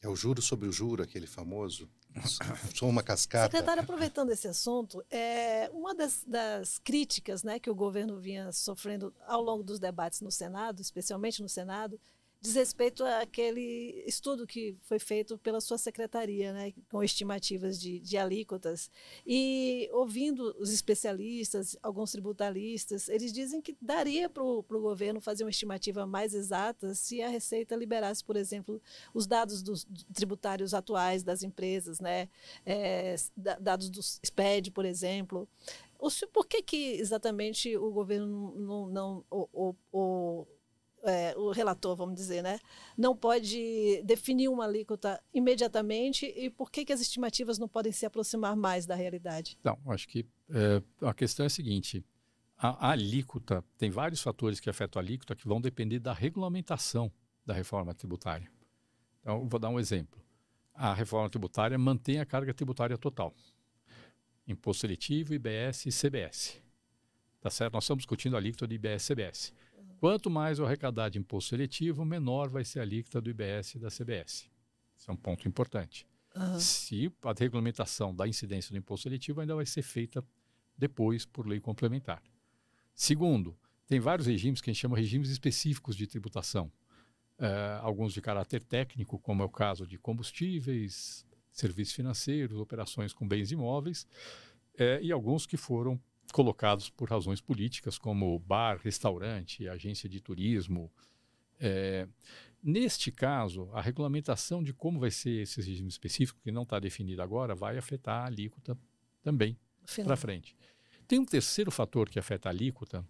É 0.01 0.09
o 0.09 0.15
juro 0.15 0.41
sobre 0.41 0.69
o 0.69 0.73
juro, 0.73 1.03
aquele 1.03 1.27
famoso? 1.27 1.91
Sou 2.75 2.89
uma 2.89 3.03
cascata. 3.03 3.51
Secretário, 3.51 3.83
aproveitando 3.83 4.31
esse 4.31 4.49
assunto, 4.49 5.05
é, 5.11 5.71
uma 5.73 5.95
das, 5.95 6.25
das, 6.27 6.79
críticas 6.79 7.43
né, 7.43 7.59
que 7.59 7.71
o 7.71 7.75
governo 7.75 8.19
vinha 8.19 8.51
sofrendo 8.53 9.15
ao 9.27 9.43
longo 9.43 9.63
dos 9.63 9.79
debates 9.79 10.21
no 10.21 10.31
Senado, 10.31 10.81
especialmente 10.81 11.43
no 11.43 11.49
Senado, 11.49 12.01
diz 12.41 12.55
respeito 12.55 13.05
àquele 13.05 14.05
estudo 14.07 14.47
que 14.47 14.77
foi 14.83 14.99
feito 14.99 15.37
pela 15.39 15.61
sua 15.61 15.77
secretaria, 15.77 16.53
né, 16.53 16.73
com 16.89 17.03
estimativas 17.03 17.81
de, 17.81 17.99
de 17.99 18.17
alíquotas. 18.17 18.91
E 19.27 19.89
ouvindo 19.93 20.55
os 20.59 20.73
especialistas, 20.73 21.77
alguns 21.83 22.13
tributaristas, 22.13 23.09
eles 23.09 23.33
dizem 23.33 23.61
que 23.61 23.77
daria 23.81 24.29
para 24.29 24.43
o 24.43 24.63
governo 24.63 25.21
fazer 25.21 25.45
uma 25.45 25.51
estimativa 25.51 26.07
mais 26.07 26.33
exata 26.33 26.95
se 26.95 27.21
a 27.21 27.29
Receita 27.29 27.75
liberasse, 27.75 28.23
por 28.23 28.37
exemplo, 28.37 28.81
os 29.13 29.27
dados 29.27 29.61
dos 29.61 29.87
tributários 30.15 30.75
atuais 30.75 31.25
das 31.25 31.43
empresas, 31.43 31.99
né, 31.99 32.29
é, 32.65 33.17
dados 33.37 33.91
do 33.91 34.01
SPED, 34.03 34.71
por 34.71 34.85
exemplo. 34.85 35.49
Por 36.33 36.47
que, 36.47 36.63
que 36.63 36.93
exatamente 36.93 37.77
o 37.77 37.91
governo 37.91 38.55
não, 38.57 38.87
não, 38.87 38.87
não 38.87 39.25
o, 39.93 40.47
é, 41.03 41.35
o 41.37 41.51
relator, 41.51 41.97
vamos 41.97 42.15
dizer, 42.15 42.43
né, 42.43 42.59
não 42.97 43.15
pode 43.15 44.03
definir 44.05 44.49
uma 44.49 44.65
alíquota 44.65 45.23
imediatamente 45.33 46.27
e 46.27 46.51
por 46.51 46.71
que, 46.71 46.85
que 46.85 46.93
as 46.93 47.01
estimativas 47.01 47.59
não 47.59 47.69
podem 47.69 47.93
se 47.93 48.05
aproximar 48.05 48.57
mais 48.57 48.87
da 48.87 48.95
realidade? 48.95 49.59
Não, 49.63 49.79
acho 49.89 50.09
que 50.09 50.27
é, 50.51 50.83
a 51.07 51.15
questão 51.15 51.45
é 51.45 51.47
a 51.47 51.51
seguinte: 51.51 52.05
a, 52.57 52.89
a, 52.89 52.91
alíquota, 52.91 53.65
tem 53.77 53.91
vários 53.91 54.21
fatores 54.21 54.59
que 54.61 54.69
afetam 54.69 55.01
a 55.01 55.03
alíquota 55.03 55.37
que 55.37 55.47
vão 55.47 55.61
depender 55.61 55.99
da 55.99 56.13
regulamentação 56.13 57.11
da 57.47 57.55
reforma 57.55 57.95
tributária. 57.95 58.51
Então, 59.21 59.49
vou 59.49 59.61
dar 59.61 59.69
um 59.69 59.79
exemplo. 59.79 60.21
A 60.75 60.95
reforma 60.95 61.29
tributária 61.29 61.77
mantém 61.79 62.21
a 62.21 62.27
carga 62.27 62.53
tributária 62.55 62.97
total. 62.97 63.35
Imposto 64.47 64.83
seletivo, 64.83 65.35
IBS 65.35 65.87
e 65.87 65.91
CBS. 65.91 66.61
Tá 67.41 67.51
certo? 67.51 67.75
Nós 67.75 67.85
estamos 67.85 68.03
discutindo 68.03 68.35
a 68.35 68.39
alíquota 68.39 68.67
de 68.67 68.75
IBS 68.75 69.05
e 69.05 69.15
CBS. 69.15 69.55
Quanto 69.99 70.31
mais 70.31 70.59
eu 70.59 70.67
arrecadar 70.67 71.09
de 71.09 71.19
imposto 71.19 71.51
seletivo, 71.51 72.05
menor 72.05 72.49
vai 72.49 72.65
ser 72.65 72.79
a 72.79 72.83
alíquota 72.83 73.21
do 73.21 73.31
IBS 73.31 73.75
e 73.75 73.79
da 73.79 73.89
CBS. 73.89 74.49
Isso 74.97 75.11
é 75.11 75.13
um 75.13 75.17
ponto 75.17 75.49
importante. 75.49 76.07
Uhum. 76.37 76.59
Se 76.61 77.13
a 77.25 77.33
regulamentação 77.37 78.15
da 78.15 78.27
incidência 78.29 78.71
do 78.71 78.79
imposto 78.79 79.05
seletivo 79.05 79.41
ainda 79.41 79.57
vai 79.57 79.67
ser 79.67 79.83
feita 79.83 80.25
depois 80.77 81.27
por 81.27 81.49
lei 81.49 81.59
complementar. 81.59 82.23
Segundo, 82.95 83.59
tem 83.89 83.99
vários 83.99 84.27
regimes 84.29 84.61
que 84.61 84.71
a 84.71 84.73
gente 84.73 84.81
chama 84.81 84.97
regimes 84.97 85.31
específicos 85.31 85.97
de 85.97 86.07
tributação. 86.07 86.71
Uh, 87.39 87.81
alguns 87.81 88.13
de 88.13 88.21
caráter 88.21 88.63
técnico, 88.63 89.19
como 89.19 89.43
é 89.43 89.47
o 89.47 89.49
caso 89.49 89.87
de 89.87 89.99
combustíveis, 89.99 91.27
serviços 91.51 91.95
financeiros, 91.95 92.59
operações 92.59 93.13
com 93.13 93.27
bens 93.27 93.51
imóveis, 93.51 94.07
uh, 94.75 95.03
e 95.03 95.11
alguns 95.11 95.47
que 95.47 95.57
foram 95.57 96.01
colocados 96.33 96.91
por 96.91 97.11
razões 97.11 97.41
políticas, 97.41 97.99
como 97.99 98.39
bar, 98.39 98.79
restaurante, 98.79 99.69
agência 99.69 100.09
de 100.09 100.21
turismo. 100.21 100.91
É, 101.61 102.07
neste 102.63 103.11
caso, 103.11 103.69
a 103.73 103.81
regulamentação 103.81 104.63
de 104.63 104.73
como 104.73 105.01
vai 105.01 105.11
ser 105.11 105.43
esse 105.43 105.61
regime 105.61 105.89
específico, 105.89 106.41
que 106.43 106.53
não 106.53 106.63
está 106.63 106.79
definido 106.79 107.23
agora, 107.23 107.55
vai 107.55 107.79
afetar 107.79 108.23
a 108.23 108.27
alíquota 108.27 108.79
também 109.23 109.59
para 110.05 110.17
frente. 110.17 110.57
Tem 111.07 111.19
um 111.19 111.25
terceiro 111.25 111.71
fator 111.71 112.09
que 112.09 112.19
afeta 112.19 112.49
a 112.49 112.53
alíquota, 112.53 113.05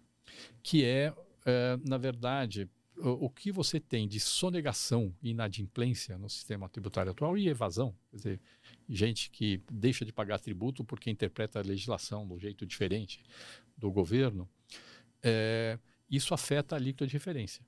que 0.63 0.85
é, 0.85 1.13
é 1.45 1.77
na 1.87 1.97
verdade, 1.97 2.69
o, 3.01 3.29
que 3.29 3.51
você 3.51 3.79
tem 3.79 4.07
de 4.07 4.19
sonegação 4.19 5.13
e 5.21 5.29
inadimplência 5.29 6.17
no 6.17 6.29
sistema 6.29 6.67
tributário 6.67 7.11
atual 7.11 7.37
e 7.37 7.47
evasão. 7.47 7.95
Quer 8.11 8.17
dizer, 8.17 8.41
gente 8.87 9.29
que 9.29 9.61
deixa 9.71 10.05
de 10.05 10.11
pagar 10.11 10.39
tributo 10.39 10.83
porque 10.83 11.09
interpreta 11.09 11.59
a 11.59 11.63
legislação 11.63 12.27
de 12.27 12.33
um 12.33 12.39
jeito 12.39 12.65
diferente 12.65 13.23
do 13.77 13.89
governo, 13.91 14.49
é, 15.23 15.79
isso 16.09 16.33
afeta 16.33 16.75
a 16.75 16.77
alíquota 16.77 17.07
de 17.07 17.13
referência, 17.13 17.65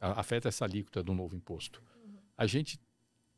afeta 0.00 0.48
essa 0.48 0.64
alíquota 0.64 1.02
do 1.02 1.14
novo 1.14 1.34
imposto. 1.34 1.82
A 2.36 2.46
gente 2.46 2.78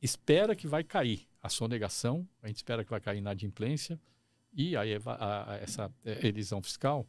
espera 0.02 0.54
que 0.54 0.66
vai 0.66 0.84
cair 0.84 1.26
a 1.42 1.48
sonegação, 1.48 2.28
a 2.42 2.48
gente 2.48 2.56
espera 2.56 2.84
que 2.84 2.90
vai 2.90 3.00
cair 3.00 3.16
a 3.16 3.18
inadimplência 3.18 3.98
e 4.52 4.76
a, 4.76 4.82
a, 4.82 5.52
a 5.52 5.56
essa 5.56 5.92
é, 6.04 6.26
elisão 6.26 6.62
fiscal, 6.62 7.06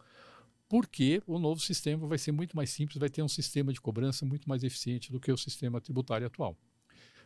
porque 0.72 1.22
o 1.28 1.38
novo 1.38 1.60
sistema 1.60 2.08
vai 2.08 2.18
ser 2.18 2.32
muito 2.32 2.56
mais 2.56 2.70
simples, 2.70 2.98
vai 2.98 3.10
ter 3.10 3.22
um 3.22 3.28
sistema 3.28 3.74
de 3.74 3.82
cobrança 3.82 4.26
muito 4.26 4.48
mais 4.48 4.64
eficiente 4.64 5.12
do 5.12 5.20
que 5.20 5.30
o 5.30 5.36
sistema 5.36 5.82
tributário 5.82 6.26
atual. 6.26 6.58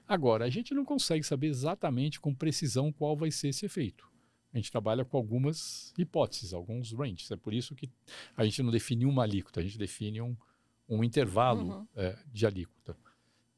Agora, 0.07 0.45
a 0.45 0.49
gente 0.49 0.73
não 0.73 0.83
consegue 0.83 1.23
saber 1.23 1.45
exatamente 1.45 2.19
com 2.19 2.33
precisão 2.33 2.91
qual 2.91 3.15
vai 3.15 3.29
ser 3.29 3.49
esse 3.49 3.63
efeito. 3.63 4.09
A 4.51 4.57
gente 4.57 4.71
trabalha 4.71 5.05
com 5.05 5.15
algumas 5.15 5.93
hipóteses, 5.95 6.55
alguns 6.55 6.91
ranges. 6.91 7.29
É 7.29 7.35
por 7.35 7.53
isso 7.53 7.75
que 7.75 7.87
a 8.35 8.43
gente 8.43 8.63
não 8.63 8.71
define 8.71 9.05
uma 9.05 9.21
alíquota, 9.21 9.59
a 9.59 9.63
gente 9.63 9.77
define 9.77 10.21
um, 10.21 10.35
um 10.89 11.03
intervalo 11.03 11.67
uhum. 11.67 11.87
é, 11.95 12.17
de 12.33 12.47
alíquota. 12.47 12.97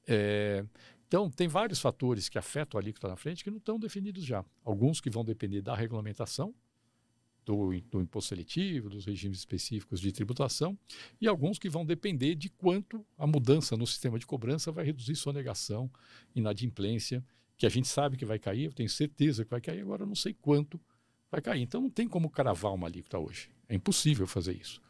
É, 0.06 0.65
então, 1.08 1.30
tem 1.30 1.47
vários 1.47 1.80
fatores 1.80 2.28
que 2.28 2.38
afetam 2.38 2.78
a 2.78 2.84
alíquota 2.84 3.08
na 3.08 3.15
frente 3.15 3.41
que 3.41 3.50
não 3.50 3.58
estão 3.58 3.80
definidos 3.80 4.26
já. 4.26 4.43
Alguns 4.65 5.00
que 5.00 5.10
vão 5.10 5.23
depender 5.23 5.62
da 5.62 5.73
regulamentação, 5.73 6.54
do, 7.47 7.79
do, 7.89 8.01
imposto 8.01 8.29
seletivo, 8.29 8.89
dos 8.89 9.05
regimes 9.05 9.39
específicos 9.39 10.01
de 10.01 10.12
tributação, 10.12 10.77
e 11.21 11.27
alguns 11.27 11.57
que 11.57 11.69
vão 11.69 11.86
depender 11.86 12.36
de 12.36 12.49
quanto 12.49 13.05
a 13.17 13.25
mudança 13.25 13.77
no 13.77 13.88
sistema 13.88 14.19
de 14.19 14.27
cobrança 14.27 14.69
vai 14.69 14.83
reduzir 14.83 15.15
sonegação, 15.15 15.89
inadimplência, 16.36 17.23
que 17.57 17.65
a 17.65 17.69
gente 17.69 17.88
sabe 17.88 18.17
que 18.17 18.25
vai 18.25 18.38
cair, 18.38 18.65
eu 18.65 18.73
tenho 18.73 18.89
certeza 18.89 19.45
que 19.45 19.49
vai 19.49 19.62
cair, 19.62 19.79
agora 19.79 20.03
eu 20.03 20.07
não 20.07 20.13
sei 20.13 20.33
quanto 20.33 20.79
vai 21.31 21.41
cair. 21.41 21.62
Então 21.62 21.81
não 21.81 21.89
tem 21.89 22.07
como 22.07 22.29
cravar 22.29 22.73
uma 22.73 22.86
alíquota 22.86 23.17
hoje. 23.17 23.49
É 23.69 23.75
impossível 23.75 24.27
fazer 24.27 24.53
isso. 24.53 24.81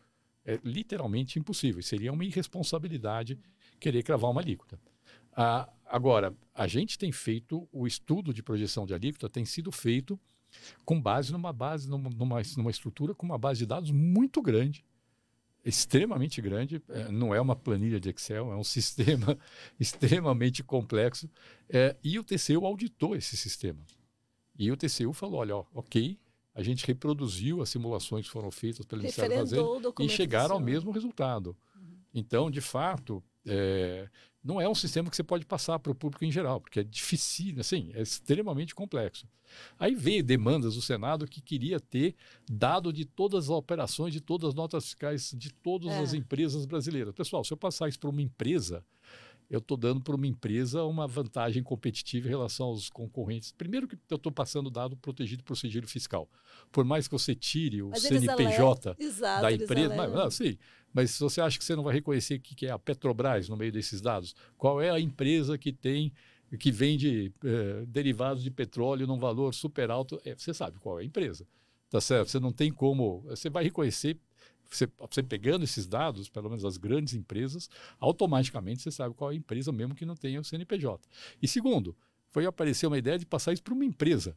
É 0.43 0.59
literalmente 0.63 1.37
impossível. 1.37 1.81
Seria 1.83 2.11
uma 2.11 2.25
irresponsabilidade 2.25 3.39
querer 3.79 4.01
cravar 4.01 4.31
uma 4.31 4.41
alíquota. 4.41 4.79
Ah, 5.31 5.69
agora, 5.85 6.35
a 6.53 6.67
gente 6.67 6.97
tem 6.97 7.11
feito, 7.11 7.69
o 7.71 7.85
estudo 7.85 8.33
de 8.33 8.41
projeção 8.41 8.85
de 8.85 8.93
alíquota 8.93 9.29
tem 9.29 9.45
sido 9.45 9.71
feito 9.71 10.19
com 10.86 10.99
base 11.01 11.31
numa 11.31 11.53
base, 11.53 11.89
numa, 11.89 12.10
numa, 12.10 12.41
numa 12.57 12.71
estrutura 12.71 13.13
com 13.13 13.25
uma 13.25 13.38
base 13.38 13.60
de 13.60 13.65
dados 13.65 13.91
muito 13.91 14.41
grande, 14.41 14.83
extremamente 15.63 16.41
grande. 16.41 16.81
É, 16.89 17.12
não 17.12 17.33
é 17.33 17.41
uma 17.41 17.56
planilha 17.56 18.00
de 18.00 18.10
Excel, 18.10 18.52
é 18.52 18.56
um 18.56 18.63
sistema 18.65 19.37
extremamente 19.79 20.63
complexo. 20.63 21.29
É, 21.69 21.95
e 22.04 22.17
o 22.17 22.23
TCU 22.23 22.65
auditou 22.65 23.15
esse 23.15 23.35
sistema. 23.35 23.79
E 24.58 24.71
o 24.71 24.77
TCU 24.77 25.13
falou: 25.13 25.39
olha, 25.39 25.58
ó, 25.58 25.65
ok, 25.73 26.17
a 26.56 26.63
gente 26.63 26.85
reproduziu 26.87 27.62
as 27.62 27.69
simulações 27.69 28.25
que 28.25 28.31
foram 28.31 28.50
feitas 28.50 28.85
pelo 28.85 29.02
Ministério 29.02 29.31
da 29.31 29.41
Fazenda 29.41 29.93
e 30.00 30.10
chegaram 30.10 30.56
ao 30.56 30.60
mesmo 30.62 30.91
resultado. 30.91 31.56
Uhum. 31.75 31.98
Então, 32.13 32.50
de 32.50 32.62
fato, 32.62 33.23
é, 33.48 34.10
não 34.43 34.62
é 34.62 34.69
um 34.69 34.75
sistema 34.75 35.10
que 35.10 35.15
você 35.15 35.23
pode 35.23 35.45
passar 35.45 35.77
para 35.79 35.91
o 35.91 35.95
público 35.95 36.23
em 36.23 36.31
geral, 36.31 36.62
porque 36.62 36.79
é 36.79 36.83
difícil, 36.83 37.60
assim, 37.60 37.91
é 37.93 38.02
extremamente 38.02 38.73
complexo. 38.73 39.27
Aí 39.79 39.95
veio 39.95 40.23
demandas 40.23 40.75
do 40.75 40.81
Senado 40.81 41.27
que 41.27 41.41
queria 41.41 41.79
ter 41.79 42.15
dado 42.50 42.91
de 42.91 43.06
todas 43.06 43.45
as 43.45 43.50
operações, 43.50 44.13
de 44.13 44.21
todas 44.21 44.50
as 44.50 44.56
notas 44.56 44.85
fiscais 44.85 45.33
de 45.35 45.52
todas 45.54 45.91
é. 45.91 46.00
as 46.00 46.13
empresas 46.13 46.65
brasileiras. 46.65 47.13
Pessoal, 47.13 47.43
se 47.43 47.52
eu 47.52 47.58
passar 47.58 47.89
isso 47.89 48.00
para 48.00 48.10
uma 48.10 48.21
empresa, 48.21 48.83
eu 49.50 49.60
estou 49.60 49.77
dando 49.77 50.02
para 50.02 50.15
uma 50.15 50.27
empresa 50.27 50.83
uma 50.83 51.08
vantagem 51.08 51.63
competitiva 51.63 52.27
em 52.27 52.29
relação 52.29 52.67
aos 52.67 52.89
concorrentes. 52.89 53.52
Primeiro 53.52 53.87
que 53.87 53.98
eu 54.10 54.15
estou 54.15 54.31
passando 54.31 54.69
dado 54.69 54.98
protegido 54.98 55.43
por 55.43 55.56
sigilo 55.56 55.87
fiscal. 55.87 56.29
Por 56.71 56.83
mais 56.83 57.08
que 57.08 57.13
você 57.13 57.33
tire 57.33 57.81
o 57.81 57.89
Mas 57.89 58.04
CNPJ 58.04 58.95
Exato, 59.00 59.41
da 59.41 59.52
empresa, 59.52 59.95
mas, 59.95 60.13
alegam. 60.13 60.58
Mas 60.94 61.12
se 61.12 61.19
você 61.19 61.42
acha 61.42 61.58
que 61.58 61.63
você 61.63 61.75
não 61.75 61.83
vai 61.83 61.94
reconhecer 61.94 62.35
o 62.35 62.40
que 62.40 62.56
que 62.56 62.65
é 62.65 62.71
a 62.71 62.79
Petrobras 62.79 63.50
no 63.50 63.58
meio 63.58 63.71
desses 63.71 64.02
dados, 64.02 64.35
qual 64.58 64.81
é 64.81 64.90
a 64.90 65.00
empresa 65.00 65.58
que 65.58 65.71
tem 65.71 66.12
que 66.60 66.71
vende 66.71 67.33
eh, 67.44 67.83
derivados 67.88 68.42
de 68.42 68.50
petróleo 68.50 69.06
num 69.06 69.19
valor 69.19 69.54
super 69.54 69.92
alto, 69.92 70.17
é, 70.23 70.33
você 70.33 70.54
sabe 70.54 70.79
qual 70.79 70.98
é 70.98 71.02
a 71.02 71.06
empresa, 71.06 71.46
tá 71.90 72.00
certo? 72.00 72.29
Você 72.29 72.40
não 72.40 72.54
tem 72.54 72.71
como, 72.71 73.19
você 73.27 73.50
vai 73.50 73.65
reconhecer 73.65 74.17
você, 74.69 74.90
você 74.98 75.23
pegando 75.23 75.63
esses 75.63 75.88
dados, 75.88 76.29
pelo 76.29 76.50
menos 76.50 76.65
as 76.65 76.77
grandes 76.77 77.13
empresas, 77.13 77.69
automaticamente 78.00 78.81
você 78.81 78.92
sabe 78.92 79.15
qual 79.15 79.31
é 79.31 79.33
a 79.33 79.38
empresa 79.38 79.71
mesmo 79.71 79.96
que 79.96 80.06
não 80.06 80.15
tenha 80.15 80.40
o 80.40 80.44
CNPJ. 80.44 81.08
E 81.42 81.48
segundo, 81.48 81.96
foi 82.31 82.46
aparecer 82.46 82.88
uma 82.88 82.98
ideia 82.98 83.17
de 83.17 83.25
passar 83.25 83.54
isso 83.54 83.63
para 83.63 83.73
uma 83.73 83.85
empresa. 83.85 84.35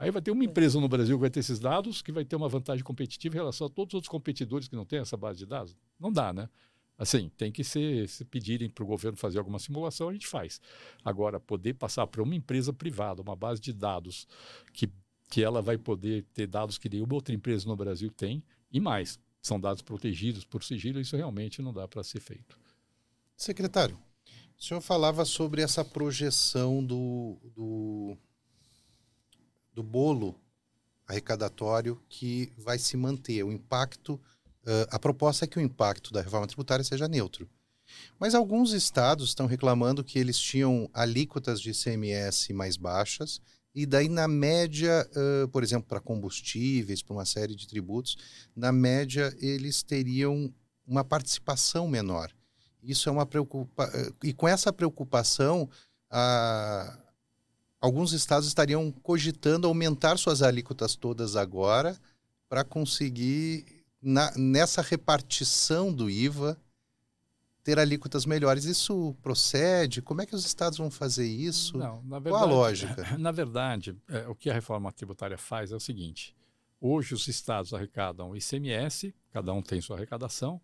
Aí 0.00 0.10
vai 0.10 0.22
ter 0.22 0.30
uma 0.30 0.42
empresa 0.42 0.80
no 0.80 0.88
Brasil 0.88 1.14
que 1.14 1.20
vai 1.20 1.28
ter 1.28 1.40
esses 1.40 1.60
dados, 1.60 2.00
que 2.00 2.10
vai 2.10 2.24
ter 2.24 2.34
uma 2.34 2.48
vantagem 2.48 2.82
competitiva 2.82 3.34
em 3.36 3.38
relação 3.38 3.66
a 3.66 3.70
todos 3.70 3.92
os 3.92 3.96
outros 3.96 4.08
competidores 4.08 4.66
que 4.66 4.74
não 4.74 4.86
têm 4.86 4.98
essa 4.98 5.14
base 5.14 5.40
de 5.40 5.44
dados. 5.44 5.76
Não 5.98 6.10
dá, 6.10 6.32
né? 6.32 6.48
Assim, 6.96 7.30
tem 7.36 7.52
que 7.52 7.62
ser, 7.62 8.08
se 8.08 8.24
pedirem 8.24 8.70
para 8.70 8.82
o 8.82 8.86
governo 8.86 9.18
fazer 9.18 9.38
alguma 9.38 9.58
simulação, 9.58 10.08
a 10.08 10.12
gente 10.14 10.26
faz. 10.26 10.58
Agora, 11.04 11.38
poder 11.38 11.74
passar 11.74 12.06
para 12.06 12.22
uma 12.22 12.34
empresa 12.34 12.72
privada, 12.72 13.20
uma 13.20 13.36
base 13.36 13.60
de 13.60 13.74
dados, 13.74 14.26
que, 14.72 14.90
que 15.28 15.44
ela 15.44 15.60
vai 15.60 15.76
poder 15.76 16.24
ter 16.32 16.46
dados 16.46 16.78
que 16.78 16.88
nenhuma 16.88 17.12
outra 17.12 17.34
empresa 17.34 17.68
no 17.68 17.76
Brasil 17.76 18.10
tem, 18.10 18.42
e 18.72 18.80
mais, 18.80 19.20
são 19.42 19.60
dados 19.60 19.82
protegidos 19.82 20.46
por 20.46 20.64
sigilo, 20.64 20.98
isso 20.98 21.14
realmente 21.14 21.60
não 21.60 21.74
dá 21.74 21.86
para 21.86 22.02
ser 22.02 22.20
feito. 22.20 22.58
Secretário, 23.36 23.98
o 24.58 24.62
senhor 24.62 24.80
falava 24.80 25.26
sobre 25.26 25.60
essa 25.60 25.84
projeção 25.84 26.82
do, 26.82 27.36
do, 27.54 28.16
do 29.72 29.82
bolo 29.82 30.34
arrecadatório 31.06 32.00
que 32.08 32.52
vai 32.56 32.78
se 32.78 32.96
manter, 32.96 33.42
o 33.42 33.52
impacto. 33.52 34.20
eh, 34.66 34.86
a 34.90 34.98
proposta 34.98 35.44
é 35.44 35.48
que 35.48 35.58
o 35.58 35.62
impacto 35.62 36.12
da 36.12 36.20
reforma 36.20 36.46
tributária 36.46 36.84
seja 36.84 37.08
neutro. 37.08 37.48
Mas 38.18 38.34
alguns 38.34 38.72
estados 38.72 39.30
estão 39.30 39.46
reclamando 39.46 40.04
que 40.04 40.18
eles 40.18 40.38
tinham 40.38 40.88
alíquotas 40.92 41.60
de 41.60 41.70
ICMS 41.70 42.52
mais 42.52 42.76
baixas, 42.76 43.40
e 43.74 43.86
daí, 43.86 44.08
na 44.08 44.28
média, 44.28 45.08
eh, 45.14 45.46
por 45.50 45.62
exemplo, 45.62 45.88
para 45.88 46.00
combustíveis, 46.00 47.02
para 47.02 47.14
uma 47.14 47.24
série 47.24 47.54
de 47.54 47.66
tributos, 47.66 48.16
na 48.54 48.70
média, 48.72 49.34
eles 49.40 49.82
teriam 49.82 50.52
uma 50.86 51.04
participação 51.04 51.88
menor. 51.88 52.30
Isso 52.82 53.08
é 53.08 53.12
uma 53.12 53.24
preocupação. 53.26 54.12
E 54.24 54.32
com 54.32 54.46
essa 54.48 54.72
preocupação, 54.72 55.68
a- 56.10 56.98
alguns 57.80 58.12
estados 58.12 58.46
estariam 58.46 58.90
cogitando 58.90 59.66
aumentar 59.66 60.16
suas 60.18 60.42
alíquotas 60.42 60.94
todas 60.96 61.36
agora 61.36 61.98
para 62.48 62.64
conseguir, 62.64 63.84
na- 64.02 64.32
nessa 64.36 64.82
repartição 64.82 65.92
do 65.92 66.10
IVA, 66.10 66.60
ter 67.62 67.78
alíquotas 67.78 68.24
melhores. 68.26 68.64
Isso 68.64 69.14
procede? 69.22 70.02
Como 70.02 70.20
é 70.22 70.26
que 70.26 70.34
os 70.34 70.44
estados 70.44 70.78
vão 70.78 70.90
fazer 70.90 71.26
isso? 71.26 71.76
Não, 71.78 72.02
na 72.04 72.20
Qual 72.20 72.42
a 72.42 72.46
lógica? 72.46 72.94
Na 73.18 73.30
verdade, 73.30 73.96
é, 74.08 74.26
o 74.28 74.34
que 74.34 74.50
a 74.50 74.54
reforma 74.54 74.90
tributária 74.92 75.36
faz 75.38 75.70
é 75.70 75.76
o 75.76 75.80
seguinte: 75.80 76.34
hoje 76.80 77.14
os 77.14 77.28
estados 77.28 77.72
arrecadam 77.74 78.30
o 78.30 78.36
ICMS, 78.36 79.14
cada 79.30 79.52
um 79.52 79.62
tem 79.62 79.80
sua 79.80 79.96
arrecadação, 79.96 80.60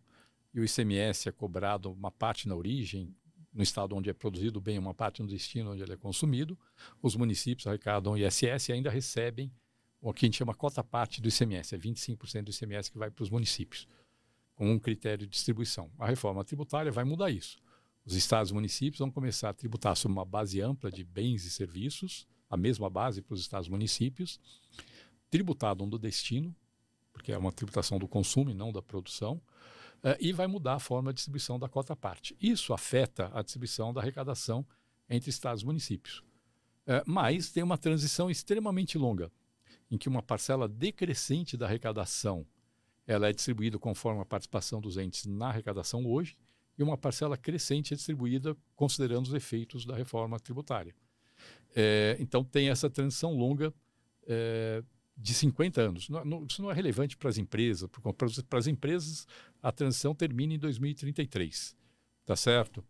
e 0.54 0.60
o 0.60 0.64
ICMS 0.64 1.28
é 1.28 1.32
cobrado 1.32 1.92
uma 1.92 2.10
parte 2.10 2.48
na 2.48 2.56
origem, 2.56 3.14
no 3.57 3.62
estado 3.62 3.96
onde 3.96 4.11
é 4.11 4.12
produzido 4.12 4.59
o 4.59 4.62
bem, 4.62 4.78
uma 4.78 4.92
parte 4.92 5.22
no 5.22 5.28
destino 5.28 5.72
onde 5.72 5.82
ele 5.82 5.94
é 5.94 5.96
consumido. 5.96 6.59
Os 7.02 7.16
municípios 7.16 7.66
arrecadam 7.66 8.12
o 8.12 8.18
ISS 8.18 8.68
e 8.68 8.72
ainda 8.72 8.90
recebem 8.90 9.50
o 9.98 10.12
que 10.12 10.26
a 10.26 10.28
gente 10.28 10.36
chama 10.36 10.54
cota 10.54 10.84
parte 10.84 11.22
do 11.22 11.28
ICMS, 11.28 11.74
é 11.74 11.78
25% 11.78 12.42
do 12.42 12.50
ICMS 12.50 12.92
que 12.92 12.98
vai 12.98 13.11
para 13.11 13.22
os 13.22 13.30
municípios, 13.30 13.88
com 14.54 14.70
um 14.70 14.78
critério 14.78 15.26
de 15.26 15.32
distribuição. 15.32 15.90
A 15.98 16.07
reforma 16.07 16.44
tributária 16.44 16.92
vai 16.92 17.02
mudar 17.02 17.30
isso. 17.30 17.59
Os 18.04 18.14
estados 18.14 18.50
e 18.52 18.54
municípios 18.54 18.98
vão 18.98 19.11
começar 19.11 19.48
a 19.48 19.54
tributar 19.54 19.96
sobre 19.96 20.12
uma 20.12 20.24
base 20.24 20.61
ampla 20.61 20.92
de 20.92 21.02
bens 21.02 21.44
e 21.44 21.50
serviços, 21.50 22.28
a 22.48 22.57
mesma 22.57 22.90
base 22.90 23.22
para 23.22 23.34
os 23.34 23.40
estados 23.40 23.68
e 23.68 23.70
municípios, 23.70 24.38
tributado 25.30 25.84
do 25.86 25.98
destino, 25.98 26.54
porque 27.12 27.32
é 27.32 27.38
uma 27.38 27.50
tributação 27.50 27.98
do 27.98 28.07
consumo 28.07 28.50
e 28.50 28.54
não 28.54 28.70
da 28.70 28.82
produção, 28.82 29.40
e 30.20 30.32
vai 30.32 30.47
mudar 30.47 30.74
a 30.74 30.78
forma 30.78 31.12
de 31.12 31.16
distribuição 31.16 31.59
da 31.59 31.68
cota 31.68 31.97
parte. 31.97 32.36
Isso 32.40 32.72
afeta 32.72 33.30
a 33.34 33.42
distribuição 33.42 33.92
da 33.92 34.01
arrecadação 34.01 34.66
entre 35.09 35.30
estados 35.30 35.62
e 35.62 35.66
municípios. 35.66 36.22
Eh, 36.86 37.03
mas 37.07 37.51
tem 37.51 37.62
uma 37.62 37.76
transição 37.76 38.30
extremamente 38.30 38.97
longa, 38.97 39.30
em 39.90 39.99
que 39.99 40.09
uma 40.09 40.22
parcela 40.22 40.68
decrescente 40.68 41.57
da 41.57 41.66
arrecadação 41.66 42.47
ela 43.07 43.28
é 43.28 43.32
distribuída 43.32 43.78
conforme 43.78 44.20
a 44.20 44.24
participação 44.24 44.80
dos 44.80 44.97
entes 44.97 45.26
na 45.26 45.49
arrecadação 45.49 46.05
hoje, 46.05 46.36
e 46.76 46.82
uma 46.82 46.99
parcela 46.99 47.36
crescente 47.36 47.94
é 47.94 47.97
distribuída 47.97 48.57
considerando 48.74 49.26
os 49.26 49.34
efeitos 49.34 49.86
da 49.86 49.94
reforma 49.94 50.38
tributária. 50.40 50.94
É, 51.74 52.16
então, 52.18 52.44
tem 52.44 52.68
essa 52.68 52.90
transição 52.90 53.32
longa 53.34 53.72
é, 54.26 54.82
de 55.16 55.32
50 55.32 55.80
anos. 55.80 56.08
Não- 56.08 56.24
não- 56.24 56.46
isso 56.48 56.60
não 56.60 56.70
é 56.70 56.74
relevante 56.74 57.16
para 57.16 57.30
as 57.30 57.38
empresas, 57.38 57.88
porque 57.90 58.12
para 58.12 58.58
as- 58.58 58.66
empresas 58.66 59.26
a 59.62 59.72
transição 59.72 60.14
termina 60.14 60.54
em 60.54 60.58
2033, 60.58 61.74
tá 62.24 62.36
certo? 62.36 62.84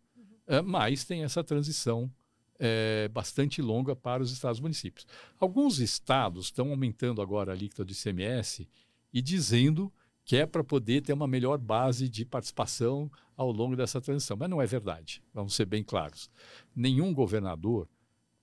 É, 0.45 0.61
mas 0.61 1.03
tem 1.05 1.23
essa 1.23 1.43
transição 1.43 2.11
é, 2.59 3.07
bastante 3.09 3.61
longa 3.61 3.95
para 3.95 4.23
os 4.23 4.31
estados 4.31 4.57
e 4.57 4.61
municípios. 4.63 5.05
Alguns 5.39 5.77
estados 5.77 6.45
estão 6.45 6.71
aumentando 6.71 7.21
agora 7.21 7.51
a 7.51 7.55
alíquota 7.55 7.85
do 7.85 7.91
ICMS 7.91 8.67
e 9.13 9.21
dizendo 9.21 9.93
que 10.25 10.35
é 10.35 10.43
para 10.43 10.63
poder 10.63 11.01
ter 11.03 11.13
uma 11.13 11.27
melhor 11.27 11.59
base 11.59 12.09
de 12.09 12.25
participação 12.25 13.11
ao 13.35 13.51
longo 13.51 13.75
dessa 13.75 14.01
transição. 14.01 14.35
Mas 14.35 14.49
não 14.49 14.59
é 14.59 14.65
verdade, 14.65 15.21
vamos 15.31 15.53
ser 15.53 15.65
bem 15.65 15.83
claros. 15.83 16.31
Nenhum 16.75 17.13
governador 17.13 17.87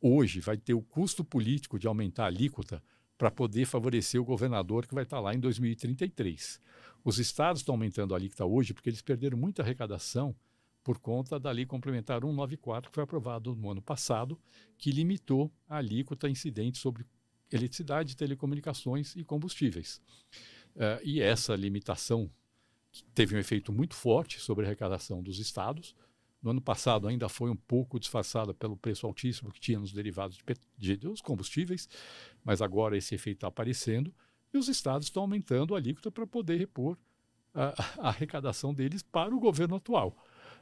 hoje 0.01 0.39
vai 0.39 0.57
ter 0.57 0.74
o 0.74 0.80
custo 0.82 1.24
político 1.24 1.76
de 1.76 1.89
aumentar 1.89 2.22
a 2.22 2.28
alíquota 2.28 2.80
para 3.17 3.31
poder 3.31 3.65
favorecer 3.67 4.21
o 4.21 4.25
governador 4.25 4.87
que 4.87 4.95
vai 4.95 5.05
estar 5.05 5.21
lá 5.21 5.35
em 5.35 5.39
2033. 5.39 6.61
Os 7.05 7.19
estados 7.19 7.61
estão 7.61 7.75
aumentando 7.75 8.15
a 8.15 8.17
alíquota 8.17 8.45
hoje 8.45 8.73
porque 8.73 8.89
eles 8.89 9.03
perderam 9.03 9.37
muita 9.37 9.62
arrecadação 9.62 10.35
por 10.83 10.99
conta 10.99 11.41
da 11.41 11.51
Lei 11.51 11.65
Complementar 11.65 12.21
194, 12.21 12.91
que 12.91 12.95
foi 12.95 13.05
aprovada 13.05 13.51
no 13.51 13.71
ano 13.71 13.81
passado, 13.81 14.39
que 14.77 14.91
limitou 14.91 15.51
a 15.67 15.79
alíquota 15.79 16.29
incidente 16.29 16.79
sobre 16.79 17.07
eletricidade, 17.51 18.17
telecomunicações 18.17 19.17
e 19.17 19.25
combustíveis. 19.25 20.01
Eh, 20.77 21.01
e 21.05 21.21
essa 21.21 21.57
limitação 21.57 22.31
teve 23.15 23.35
um 23.35 23.39
efeito 23.39 23.73
muito 23.73 23.95
forte 23.95 24.39
sobre 24.39 24.65
a 24.65 24.69
arrecadação 24.69 25.23
dos 25.23 25.39
estados. 25.39 25.95
No 26.45 26.51
ano 26.51 26.61
passado 26.61 27.09
ainda 27.09 27.27
foi 27.29 27.51
um 27.51 27.57
pouco 27.57 27.99
disfarçada 27.99 28.53
pelo 28.53 28.77
preço 28.77 29.07
altíssimo 29.07 29.51
que 29.51 29.59
tinha 29.59 29.81
nos 29.81 29.93
derivados 29.95 30.37
de, 30.37 30.45
de- 30.79 30.97
dos 30.99 31.23
combustíveis, 31.23 31.89
mas 32.45 32.61
agora 32.61 32.97
esse 32.99 33.15
efeito 33.15 33.39
está 33.39 33.49
aparecendo 33.49 34.15
e 34.53 34.59
os 34.59 34.69
estados 34.69 35.07
estão 35.07 35.23
aumentando 35.23 35.75
a 35.75 35.79
alíquota 35.79 36.11
para 36.13 36.27
poder 36.27 36.59
repor 36.59 36.99
a, 37.55 37.75
a 37.99 38.09
arrecadação 38.09 38.75
deles 38.75 39.03
para 39.03 39.35
o 39.35 39.41
governo 39.41 39.77
atual. 39.77 40.15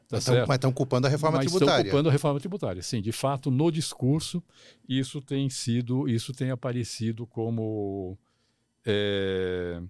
Tá 0.08 0.18
Então, 0.18 0.34
certo? 0.34 0.48
mas 0.48 0.56
estão 0.56 0.72
culpando 0.72 1.06
a 1.06 1.10
reforma 1.10 1.38
Mas 1.38 1.46
tributária. 1.46 1.72
Estão 1.72 1.84
culpando 1.84 2.08
a 2.08 2.12
reforma 2.12 2.38
tributária. 2.40 2.82
Sim, 2.82 3.02
de 3.02 3.12
fato, 3.12 3.50
no 3.50 3.70
discurso, 3.70 4.42
isso 4.88 5.20
tem 5.20 5.50
sido, 5.50 6.08
isso 6.08 6.32
tem 6.32 6.50
aparecido 6.50 7.26
como. 7.26 8.16
é, 8.84 9.82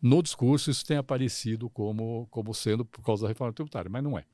no 0.00 0.22
discurso, 0.22 0.70
isso 0.70 0.84
tem 0.84 0.96
aparecido 0.96 1.68
como, 1.70 2.26
como 2.30 2.54
sendo 2.54 2.84
por 2.84 3.02
causa 3.04 3.22
da 3.22 3.28
reforma 3.28 3.52
tributária, 3.52 3.90
mas 3.90 4.02
não 4.02 4.18
é. 4.18 4.24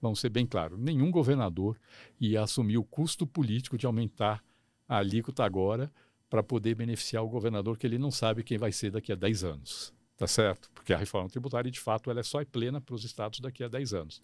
Vamos 0.00 0.20
ser 0.20 0.28
bem 0.28 0.46
claros: 0.46 0.78
nenhum 0.78 1.10
governador 1.10 1.78
ia 2.20 2.42
assumir 2.42 2.78
o 2.78 2.84
custo 2.84 3.26
político 3.26 3.78
de 3.78 3.86
aumentar 3.86 4.42
a 4.88 4.98
alíquota 4.98 5.44
agora 5.44 5.92
para 6.28 6.42
poder 6.42 6.74
beneficiar 6.74 7.22
o 7.22 7.28
governador 7.28 7.78
que 7.78 7.86
ele 7.86 7.98
não 7.98 8.10
sabe 8.10 8.42
quem 8.42 8.58
vai 8.58 8.72
ser 8.72 8.90
daqui 8.90 9.12
a 9.12 9.14
10 9.14 9.44
anos. 9.44 9.94
Tá 10.16 10.28
certo? 10.28 10.70
Porque 10.72 10.92
a 10.92 10.96
reforma 10.96 11.28
tributária, 11.28 11.68
de 11.68 11.80
fato, 11.80 12.08
ela 12.08 12.20
é 12.20 12.22
só 12.22 12.40
é 12.40 12.44
plena 12.44 12.80
para 12.80 12.94
os 12.94 13.04
estados 13.04 13.40
daqui 13.40 13.64
a 13.64 13.68
10 13.68 13.94
anos. 13.94 14.22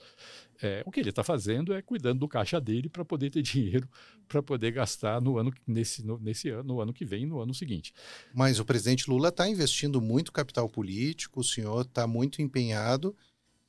É, 0.62 0.84
o 0.86 0.90
que 0.90 1.00
ele 1.00 1.11
está 1.11 1.24
fazendo 1.24 1.74
é 1.74 1.82
cuidando 1.82 2.20
do 2.20 2.28
caixa 2.28 2.61
dele 2.61 2.88
para 2.88 3.04
poder 3.04 3.28
ter 3.28 3.42
dinheiro 3.42 3.88
para 4.28 4.40
poder 4.40 4.70
gastar 4.70 5.20
no 5.20 5.36
ano 5.36 5.52
nesse, 5.66 6.06
no, 6.06 6.16
nesse 6.18 6.48
ano, 6.48 6.62
no 6.62 6.80
ano 6.80 6.92
que 6.92 7.04
vem, 7.04 7.26
no 7.26 7.40
ano 7.40 7.52
seguinte. 7.52 7.92
Mas 8.32 8.61
o 8.61 8.64
presidente 8.64 9.11
Lula 9.11 9.30
está 9.30 9.48
investindo 9.48 10.00
muito 10.00 10.30
capital 10.30 10.68
político, 10.68 11.40
o 11.40 11.44
senhor 11.44 11.80
está 11.80 12.06
muito 12.06 12.40
empenhado 12.40 13.16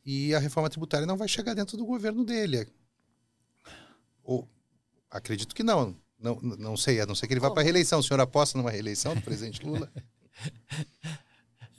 e 0.05 0.33
a 0.33 0.39
reforma 0.39 0.69
tributária 0.69 1.05
não 1.05 1.17
vai 1.17 1.27
chegar 1.27 1.53
dentro 1.53 1.77
do 1.77 1.85
governo 1.85 2.23
dele. 2.23 2.67
Ou, 4.23 4.47
acredito 5.09 5.55
que 5.55 5.63
não. 5.63 5.95
Não, 6.19 6.39
não 6.39 6.77
sei, 6.77 7.01
a 7.01 7.05
não 7.05 7.15
ser 7.15 7.27
que 7.27 7.33
ele 7.33 7.39
vá 7.39 7.49
para 7.49 7.61
a 7.61 7.63
reeleição. 7.63 7.99
O 7.99 8.03
senhor 8.03 8.19
aposta 8.19 8.57
numa 8.57 8.69
reeleição 8.69 9.15
do 9.15 9.21
presidente 9.21 9.65
Lula? 9.65 9.91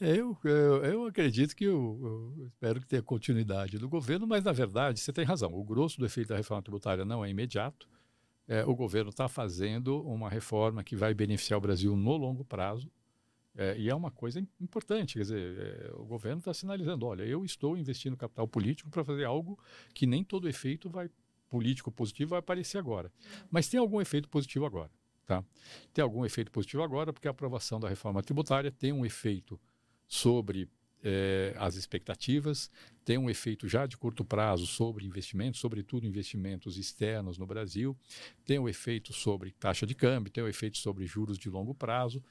Eu, 0.04 0.36
eu, 0.42 0.84
eu 0.84 1.06
acredito 1.06 1.54
que 1.54 1.64
eu, 1.64 2.34
eu, 2.36 2.46
espero 2.48 2.80
que 2.80 2.88
tenha 2.88 3.00
continuidade 3.00 3.78
do 3.78 3.88
governo, 3.88 4.26
mas 4.26 4.42
na 4.42 4.50
verdade 4.50 4.98
você 4.98 5.12
tem 5.12 5.24
razão. 5.24 5.54
O 5.54 5.62
grosso 5.62 5.96
do 5.96 6.04
efeito 6.04 6.30
da 6.30 6.36
reforma 6.36 6.60
tributária 6.60 7.04
não 7.04 7.24
é 7.24 7.30
imediato. 7.30 7.88
É, 8.48 8.64
o 8.64 8.74
governo 8.74 9.10
está 9.10 9.28
fazendo 9.28 10.02
uma 10.02 10.28
reforma 10.28 10.82
que 10.82 10.96
vai 10.96 11.14
beneficiar 11.14 11.56
o 11.56 11.60
Brasil 11.60 11.94
no 11.94 12.16
longo 12.16 12.44
prazo. 12.44 12.90
É, 13.54 13.76
e 13.78 13.90
é 13.90 13.94
uma 13.94 14.10
coisa 14.10 14.40
importante, 14.60 15.14
quer 15.14 15.22
dizer, 15.22 15.58
é, 15.58 15.92
o 15.94 16.04
governo 16.04 16.38
está 16.38 16.54
sinalizando, 16.54 17.04
olha, 17.04 17.22
eu 17.22 17.44
estou 17.44 17.76
investindo 17.76 18.16
capital 18.16 18.48
político 18.48 18.88
para 18.88 19.04
fazer 19.04 19.24
algo 19.24 19.58
que 19.92 20.06
nem 20.06 20.24
todo 20.24 20.48
efeito 20.48 20.88
vai 20.88 21.10
político 21.50 21.92
positivo 21.92 22.30
vai 22.30 22.38
aparecer 22.38 22.78
agora, 22.78 23.12
mas 23.50 23.68
tem 23.68 23.78
algum 23.78 24.00
efeito 24.00 24.26
positivo 24.26 24.64
agora, 24.64 24.90
tá? 25.26 25.44
Tem 25.92 26.02
algum 26.02 26.24
efeito 26.24 26.50
positivo 26.50 26.82
agora 26.82 27.12
porque 27.12 27.28
a 27.28 27.30
aprovação 27.30 27.78
da 27.78 27.90
reforma 27.90 28.22
tributária 28.22 28.72
tem 28.72 28.90
um 28.90 29.04
efeito 29.04 29.60
sobre 30.08 30.66
é, 31.02 31.54
as 31.58 31.74
expectativas, 31.74 32.70
tem 33.04 33.18
um 33.18 33.28
efeito 33.28 33.68
já 33.68 33.86
de 33.86 33.96
curto 33.96 34.24
prazo 34.24 34.66
sobre 34.66 35.04
investimentos, 35.04 35.60
sobretudo 35.60 36.06
investimentos 36.06 36.78
externos 36.78 37.36
no 37.36 37.46
Brasil, 37.46 37.96
tem 38.44 38.58
um 38.58 38.68
efeito 38.68 39.12
sobre 39.12 39.50
taxa 39.52 39.86
de 39.86 39.94
câmbio, 39.94 40.32
tem 40.32 40.44
um 40.44 40.48
efeito 40.48 40.78
sobre 40.78 41.04
juros 41.04 41.38
de 41.38 41.50
longo 41.50 41.74
prazo. 41.74 42.22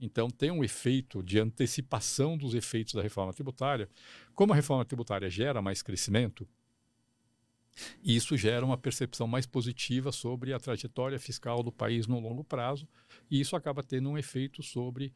Então, 0.00 0.30
tem 0.30 0.50
um 0.50 0.64
efeito 0.64 1.22
de 1.22 1.38
antecipação 1.38 2.36
dos 2.36 2.54
efeitos 2.54 2.94
da 2.94 3.02
reforma 3.02 3.34
tributária. 3.34 3.88
Como 4.34 4.52
a 4.52 4.56
reforma 4.56 4.84
tributária 4.84 5.28
gera 5.28 5.60
mais 5.60 5.82
crescimento, 5.82 6.48
isso 8.02 8.36
gera 8.36 8.64
uma 8.64 8.78
percepção 8.78 9.26
mais 9.26 9.46
positiva 9.46 10.10
sobre 10.10 10.52
a 10.52 10.58
trajetória 10.58 11.18
fiscal 11.18 11.62
do 11.62 11.70
país 11.70 12.06
no 12.06 12.18
longo 12.18 12.42
prazo, 12.42 12.88
e 13.30 13.40
isso 13.40 13.54
acaba 13.54 13.82
tendo 13.82 14.08
um 14.08 14.18
efeito 14.18 14.62
sobre 14.62 15.12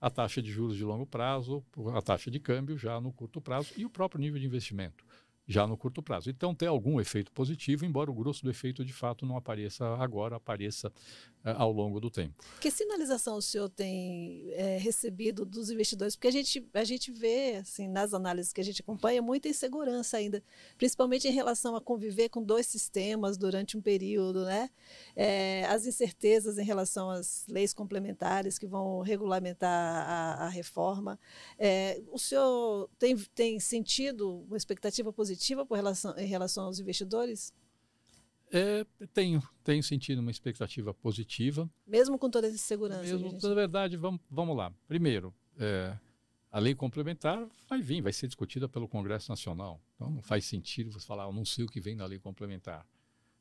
a 0.00 0.10
taxa 0.10 0.42
de 0.42 0.50
juros 0.50 0.76
de 0.76 0.84
longo 0.84 1.06
prazo, 1.06 1.64
a 1.94 2.02
taxa 2.02 2.30
de 2.30 2.38
câmbio 2.38 2.76
já 2.76 3.00
no 3.00 3.12
curto 3.12 3.40
prazo 3.40 3.72
e 3.76 3.84
o 3.84 3.90
próprio 3.90 4.20
nível 4.20 4.38
de 4.38 4.46
investimento 4.46 5.04
já 5.46 5.66
no 5.66 5.76
curto 5.76 6.02
prazo. 6.02 6.28
Então 6.28 6.54
tem 6.54 6.66
algum 6.66 7.00
efeito 7.00 7.30
positivo, 7.30 7.84
embora 7.84 8.10
o 8.10 8.14
grosso 8.14 8.42
do 8.42 8.50
efeito 8.50 8.84
de 8.84 8.92
fato 8.92 9.24
não 9.24 9.36
apareça 9.36 9.86
agora, 9.96 10.36
apareça 10.36 10.88
uh, 10.88 11.50
ao 11.56 11.70
longo 11.70 12.00
do 12.00 12.10
tempo. 12.10 12.44
Que 12.60 12.70
sinalização 12.70 13.36
o 13.36 13.42
senhor 13.42 13.68
tem 13.68 14.50
é, 14.52 14.76
recebido 14.78 15.44
dos 15.44 15.70
investidores? 15.70 16.16
Porque 16.16 16.26
a 16.26 16.32
gente, 16.32 16.68
a 16.74 16.84
gente 16.84 17.12
vê, 17.12 17.56
assim, 17.56 17.86
nas 17.86 18.12
análises 18.12 18.52
que 18.52 18.60
a 18.60 18.64
gente 18.64 18.80
acompanha, 18.80 19.22
muita 19.22 19.48
insegurança 19.48 20.16
ainda, 20.16 20.42
principalmente 20.76 21.28
em 21.28 21.32
relação 21.32 21.76
a 21.76 21.80
conviver 21.80 22.28
com 22.28 22.42
dois 22.42 22.66
sistemas 22.66 23.36
durante 23.36 23.76
um 23.76 23.80
período, 23.80 24.44
né? 24.44 24.68
É, 25.14 25.64
as 25.66 25.86
incertezas 25.86 26.58
em 26.58 26.64
relação 26.64 27.08
às 27.08 27.46
leis 27.48 27.72
complementares 27.72 28.58
que 28.58 28.66
vão 28.66 29.00
regulamentar 29.00 29.70
a, 29.70 30.46
a 30.46 30.48
reforma. 30.48 31.18
É, 31.56 32.02
o 32.10 32.18
senhor 32.18 32.90
tem, 32.98 33.16
tem 33.34 33.60
sentido 33.60 34.44
uma 34.48 34.56
expectativa 34.56 35.12
positiva 35.12 35.35
positiva 35.36 35.66
relação, 35.70 36.18
em 36.18 36.26
relação 36.26 36.64
aos 36.64 36.78
investidores? 36.78 37.52
É, 38.52 38.86
tenho, 39.12 39.42
tenho 39.64 39.82
sentido 39.82 40.20
uma 40.20 40.30
expectativa 40.30 40.94
positiva. 40.94 41.68
Mesmo 41.86 42.18
com 42.18 42.30
toda 42.30 42.46
essa 42.46 42.58
segurança? 42.58 43.02
Mesmo, 43.02 43.30
gente... 43.30 43.42
na 43.42 43.54
verdade, 43.54 43.96
vamos, 43.96 44.20
vamos 44.30 44.56
lá. 44.56 44.72
Primeiro, 44.86 45.34
é, 45.58 45.96
a 46.50 46.58
lei 46.58 46.74
complementar 46.74 47.46
vai 47.68 47.82
vir, 47.82 48.00
vai 48.00 48.12
ser 48.12 48.26
discutida 48.26 48.68
pelo 48.68 48.88
Congresso 48.88 49.30
Nacional. 49.30 49.80
Então 49.94 50.10
não 50.10 50.22
faz 50.22 50.44
sentido 50.44 50.92
você 50.92 51.06
falar, 51.06 51.24
eu 51.24 51.32
não 51.32 51.44
sei 51.44 51.64
o 51.64 51.68
que 51.68 51.80
vem 51.80 51.96
na 51.96 52.06
lei 52.06 52.18
complementar. 52.18 52.86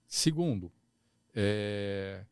Segundo, 0.07 0.71
é, 1.33 2.25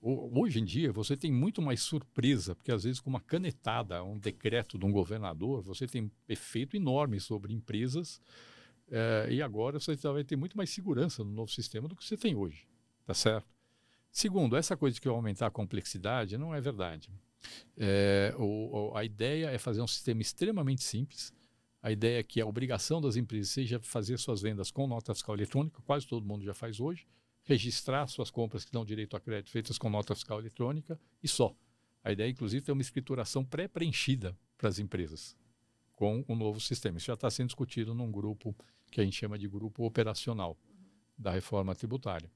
hoje 0.00 0.60
em 0.60 0.64
dia 0.64 0.92
você 0.92 1.16
tem 1.16 1.32
muito 1.32 1.62
mais 1.62 1.80
surpresa, 1.80 2.54
porque 2.54 2.72
às 2.72 2.84
vezes 2.84 3.00
com 3.00 3.08
uma 3.08 3.20
canetada, 3.20 4.04
um 4.04 4.18
decreto 4.18 4.78
de 4.78 4.84
um 4.84 4.92
governador, 4.92 5.62
você 5.62 5.86
tem 5.86 6.10
efeito 6.28 6.76
enorme 6.76 7.18
sobre 7.20 7.54
empresas 7.54 8.20
é, 8.94 9.28
e 9.30 9.40
agora 9.40 9.80
você 9.80 9.96
vai 9.96 10.22
ter 10.22 10.36
muito 10.36 10.54
mais 10.54 10.68
segurança 10.68 11.24
no 11.24 11.30
novo 11.30 11.50
sistema 11.50 11.88
do 11.88 11.96
que 11.96 12.04
você 12.04 12.14
tem 12.14 12.36
hoje. 12.36 12.68
Tá 13.06 13.14
certo? 13.14 13.48
Segundo, 14.10 14.54
essa 14.54 14.76
coisa 14.76 14.94
de 14.94 15.00
que 15.00 15.08
aumentar 15.08 15.46
a 15.46 15.50
complexidade 15.50 16.36
não 16.36 16.54
é 16.54 16.60
verdade. 16.60 17.10
É, 17.74 18.34
o, 18.38 18.92
a 18.94 19.02
ideia 19.02 19.46
é 19.46 19.56
fazer 19.56 19.80
um 19.80 19.86
sistema 19.86 20.20
extremamente 20.20 20.84
simples. 20.84 21.32
A 21.82 21.90
ideia 21.90 22.20
é 22.20 22.22
que 22.22 22.38
a 22.38 22.46
obrigação 22.46 23.00
das 23.00 23.16
empresas 23.16 23.48
seja 23.48 23.80
fazer 23.80 24.18
suas 24.18 24.42
vendas 24.42 24.70
com 24.70 24.86
nota 24.86 25.14
fiscal 25.14 25.34
eletrônica, 25.34 25.80
quase 25.86 26.06
todo 26.06 26.26
mundo 26.26 26.44
já 26.44 26.52
faz 26.52 26.78
hoje, 26.78 27.08
registrar 27.44 28.06
suas 28.06 28.30
compras 28.30 28.62
que 28.62 28.70
dão 28.70 28.84
direito 28.84 29.16
a 29.16 29.20
crédito 29.20 29.50
feitas 29.50 29.78
com 29.78 29.88
nota 29.88 30.14
fiscal 30.14 30.38
eletrônica 30.38 31.00
e 31.22 31.26
só. 31.26 31.56
A 32.04 32.12
ideia, 32.12 32.30
inclusive, 32.30 32.64
é 32.68 32.72
uma 32.72 32.82
escrituração 32.82 33.42
pré-preenchida 33.42 34.36
para 34.58 34.68
as 34.68 34.78
empresas 34.78 35.34
com 35.96 36.24
o 36.28 36.34
novo 36.36 36.60
sistema. 36.60 36.98
Isso 36.98 37.06
já 37.06 37.14
está 37.14 37.30
sendo 37.30 37.46
discutido 37.46 37.94
num 37.94 38.12
grupo 38.12 38.54
que 38.92 39.00
a 39.00 39.04
gente 39.04 39.16
chama 39.16 39.38
de 39.38 39.48
grupo 39.48 39.84
operacional 39.84 40.56
da 41.18 41.32
reforma 41.32 41.74
tributária. 41.74 42.30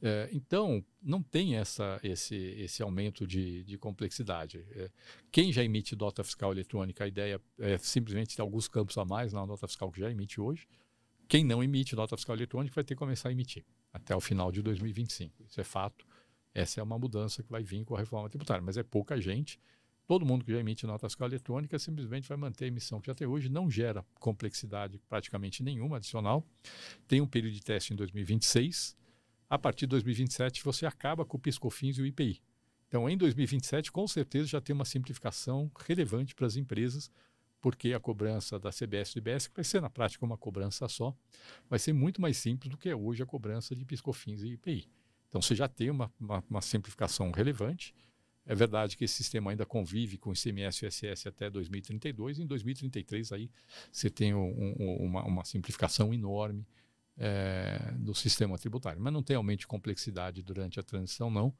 É, 0.00 0.28
então, 0.32 0.84
não 1.00 1.22
tem 1.22 1.56
essa, 1.56 2.00
esse, 2.02 2.34
esse 2.34 2.82
aumento 2.82 3.26
de, 3.26 3.62
de 3.62 3.78
complexidade. 3.78 4.64
É, 4.72 4.90
quem 5.30 5.52
já 5.52 5.62
emite 5.62 5.94
nota 5.94 6.24
fiscal 6.24 6.50
eletrônica, 6.50 7.04
a 7.04 7.06
ideia 7.06 7.40
é 7.60 7.78
simplesmente 7.78 8.34
ter 8.34 8.42
alguns 8.42 8.66
campos 8.66 8.98
a 8.98 9.04
mais 9.04 9.32
na 9.32 9.46
nota 9.46 9.68
fiscal 9.68 9.92
que 9.92 10.00
já 10.00 10.10
emite 10.10 10.40
hoje. 10.40 10.66
Quem 11.28 11.44
não 11.44 11.62
emite 11.62 11.94
nota 11.94 12.16
fiscal 12.16 12.34
eletrônica 12.34 12.74
vai 12.74 12.84
ter 12.84 12.94
que 12.94 12.98
começar 12.98 13.28
a 13.28 13.32
emitir 13.32 13.64
até 13.92 14.16
o 14.16 14.20
final 14.20 14.50
de 14.50 14.62
2025. 14.62 15.44
Isso 15.44 15.60
é 15.60 15.64
fato. 15.64 16.06
Essa 16.54 16.80
é 16.80 16.82
uma 16.82 16.98
mudança 16.98 17.42
que 17.42 17.50
vai 17.50 17.62
vir 17.62 17.84
com 17.84 17.94
a 17.94 17.98
reforma 17.98 18.28
tributária, 18.28 18.62
mas 18.62 18.76
é 18.76 18.82
pouca 18.82 19.20
gente. 19.20 19.60
Todo 20.12 20.26
mundo 20.26 20.44
que 20.44 20.52
já 20.52 20.58
emite 20.58 20.86
nota 20.86 21.08
fiscal 21.08 21.26
eletrônica 21.26 21.78
simplesmente 21.78 22.28
vai 22.28 22.36
manter 22.36 22.66
a 22.66 22.68
emissão 22.68 23.00
que 23.00 23.14
tem 23.14 23.26
hoje, 23.26 23.48
não 23.48 23.70
gera 23.70 24.04
complexidade 24.20 25.00
praticamente 25.08 25.62
nenhuma 25.62 25.96
adicional. 25.96 26.46
Tem 27.08 27.22
um 27.22 27.26
período 27.26 27.54
de 27.54 27.62
teste 27.62 27.94
em 27.94 27.96
2026. 27.96 28.94
A 29.48 29.58
partir 29.58 29.86
de 29.86 29.92
2027 29.92 30.62
você 30.62 30.84
acaba 30.84 31.24
com 31.24 31.38
o 31.38 31.40
PiscoFins 31.40 31.96
e 31.96 32.02
o 32.02 32.04
IPI. 32.04 32.42
Então, 32.86 33.08
em 33.08 33.16
2027, 33.16 33.90
com 33.90 34.06
certeza 34.06 34.48
já 34.48 34.60
tem 34.60 34.74
uma 34.74 34.84
simplificação 34.84 35.70
relevante 35.80 36.34
para 36.34 36.46
as 36.46 36.56
empresas, 36.56 37.10
porque 37.58 37.94
a 37.94 37.98
cobrança 37.98 38.58
da 38.58 38.68
CBS 38.68 39.12
e 39.12 39.14
do 39.14 39.30
IBS, 39.30 39.46
que 39.46 39.56
vai 39.56 39.64
ser 39.64 39.80
na 39.80 39.88
prática 39.88 40.26
uma 40.26 40.36
cobrança 40.36 40.86
só, 40.88 41.16
vai 41.70 41.78
ser 41.78 41.94
muito 41.94 42.20
mais 42.20 42.36
simples 42.36 42.70
do 42.70 42.76
que 42.76 42.90
é 42.90 42.94
hoje 42.94 43.22
a 43.22 43.26
cobrança 43.26 43.74
de 43.74 43.82
PiscoFins 43.86 44.42
e 44.42 44.48
IPI. 44.48 44.90
Então, 45.30 45.40
você 45.40 45.54
já 45.54 45.68
tem 45.68 45.88
uma, 45.88 46.12
uma, 46.20 46.44
uma 46.50 46.60
simplificação 46.60 47.30
relevante. 47.30 47.94
É 48.44 48.54
verdade 48.54 48.96
que 48.96 49.04
esse 49.04 49.14
sistema 49.14 49.50
ainda 49.52 49.64
convive 49.64 50.18
com 50.18 50.30
o 50.30 50.32
ICMS 50.32 50.84
e 50.84 50.86
o 50.86 50.88
ISS 50.88 51.26
até 51.26 51.48
2032. 51.48 52.40
Em 52.40 52.46
2033 52.46 53.32
aí 53.32 53.50
você 53.90 54.10
tem 54.10 54.34
um, 54.34 54.74
um, 54.78 54.96
uma, 55.04 55.24
uma, 55.24 55.44
simplificação 55.44 56.12
enorme 56.12 56.66
é, 57.16 57.92
do 57.98 58.14
sistema 58.14 58.58
tributário. 58.58 59.00
Mas 59.00 59.12
não 59.12 59.22
tem 59.22 59.36
aumento 59.36 59.60
de 59.60 59.66
complexidade 59.66 60.42
durante 60.42 60.80
a 60.80 60.82
transição, 60.82 61.30
não. 61.30 61.54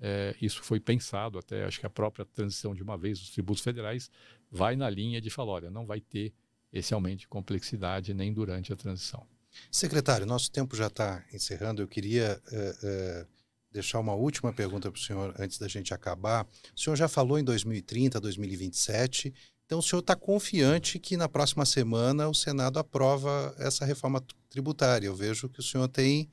É, 0.00 0.36
isso 0.40 0.62
foi 0.62 0.78
pensado 0.78 1.38
até, 1.38 1.64
acho 1.64 1.80
que 1.80 1.86
a 1.86 1.90
própria 1.90 2.24
transição 2.24 2.74
de 2.74 2.82
uma 2.82 2.96
vez 2.96 3.18
dos 3.18 3.30
tributos 3.30 3.62
federais 3.62 4.10
vai 4.50 4.76
na 4.76 4.88
linha 4.88 5.20
de 5.20 5.30
falar, 5.30 5.52
olha, 5.52 5.70
não 5.70 5.84
vai 5.84 6.00
ter 6.00 6.32
esse 6.72 6.94
aumento 6.94 7.20
de 7.20 7.28
complexidade 7.28 8.14
nem 8.14 8.32
durante 8.32 8.72
a 8.72 8.76
transição. 8.76 9.26
Secretário, 9.68 10.24
nosso 10.24 10.48
tempo 10.52 10.76
já 10.76 10.86
está 10.86 11.24
encerrando. 11.32 11.82
Eu 11.82 11.88
queria... 11.88 12.40
Uh, 12.52 13.24
uh 13.26 13.39
deixar 13.70 14.00
uma 14.00 14.14
última 14.14 14.52
pergunta 14.52 14.90
para 14.90 14.98
o 14.98 15.02
senhor 15.02 15.34
antes 15.38 15.58
da 15.58 15.68
gente 15.68 15.94
acabar. 15.94 16.46
O 16.76 16.80
senhor 16.80 16.96
já 16.96 17.08
falou 17.08 17.38
em 17.38 17.44
2030, 17.44 18.20
2027. 18.20 19.32
Então, 19.64 19.78
o 19.78 19.82
senhor 19.82 20.00
está 20.00 20.16
confiante 20.16 20.98
que 20.98 21.16
na 21.16 21.28
próxima 21.28 21.64
semana 21.64 22.28
o 22.28 22.34
Senado 22.34 22.78
aprova 22.78 23.54
essa 23.58 23.84
reforma 23.84 24.22
tributária. 24.48 25.06
Eu 25.06 25.14
vejo 25.14 25.48
que 25.48 25.60
o 25.60 25.62
senhor 25.62 25.86
tem, 25.86 26.28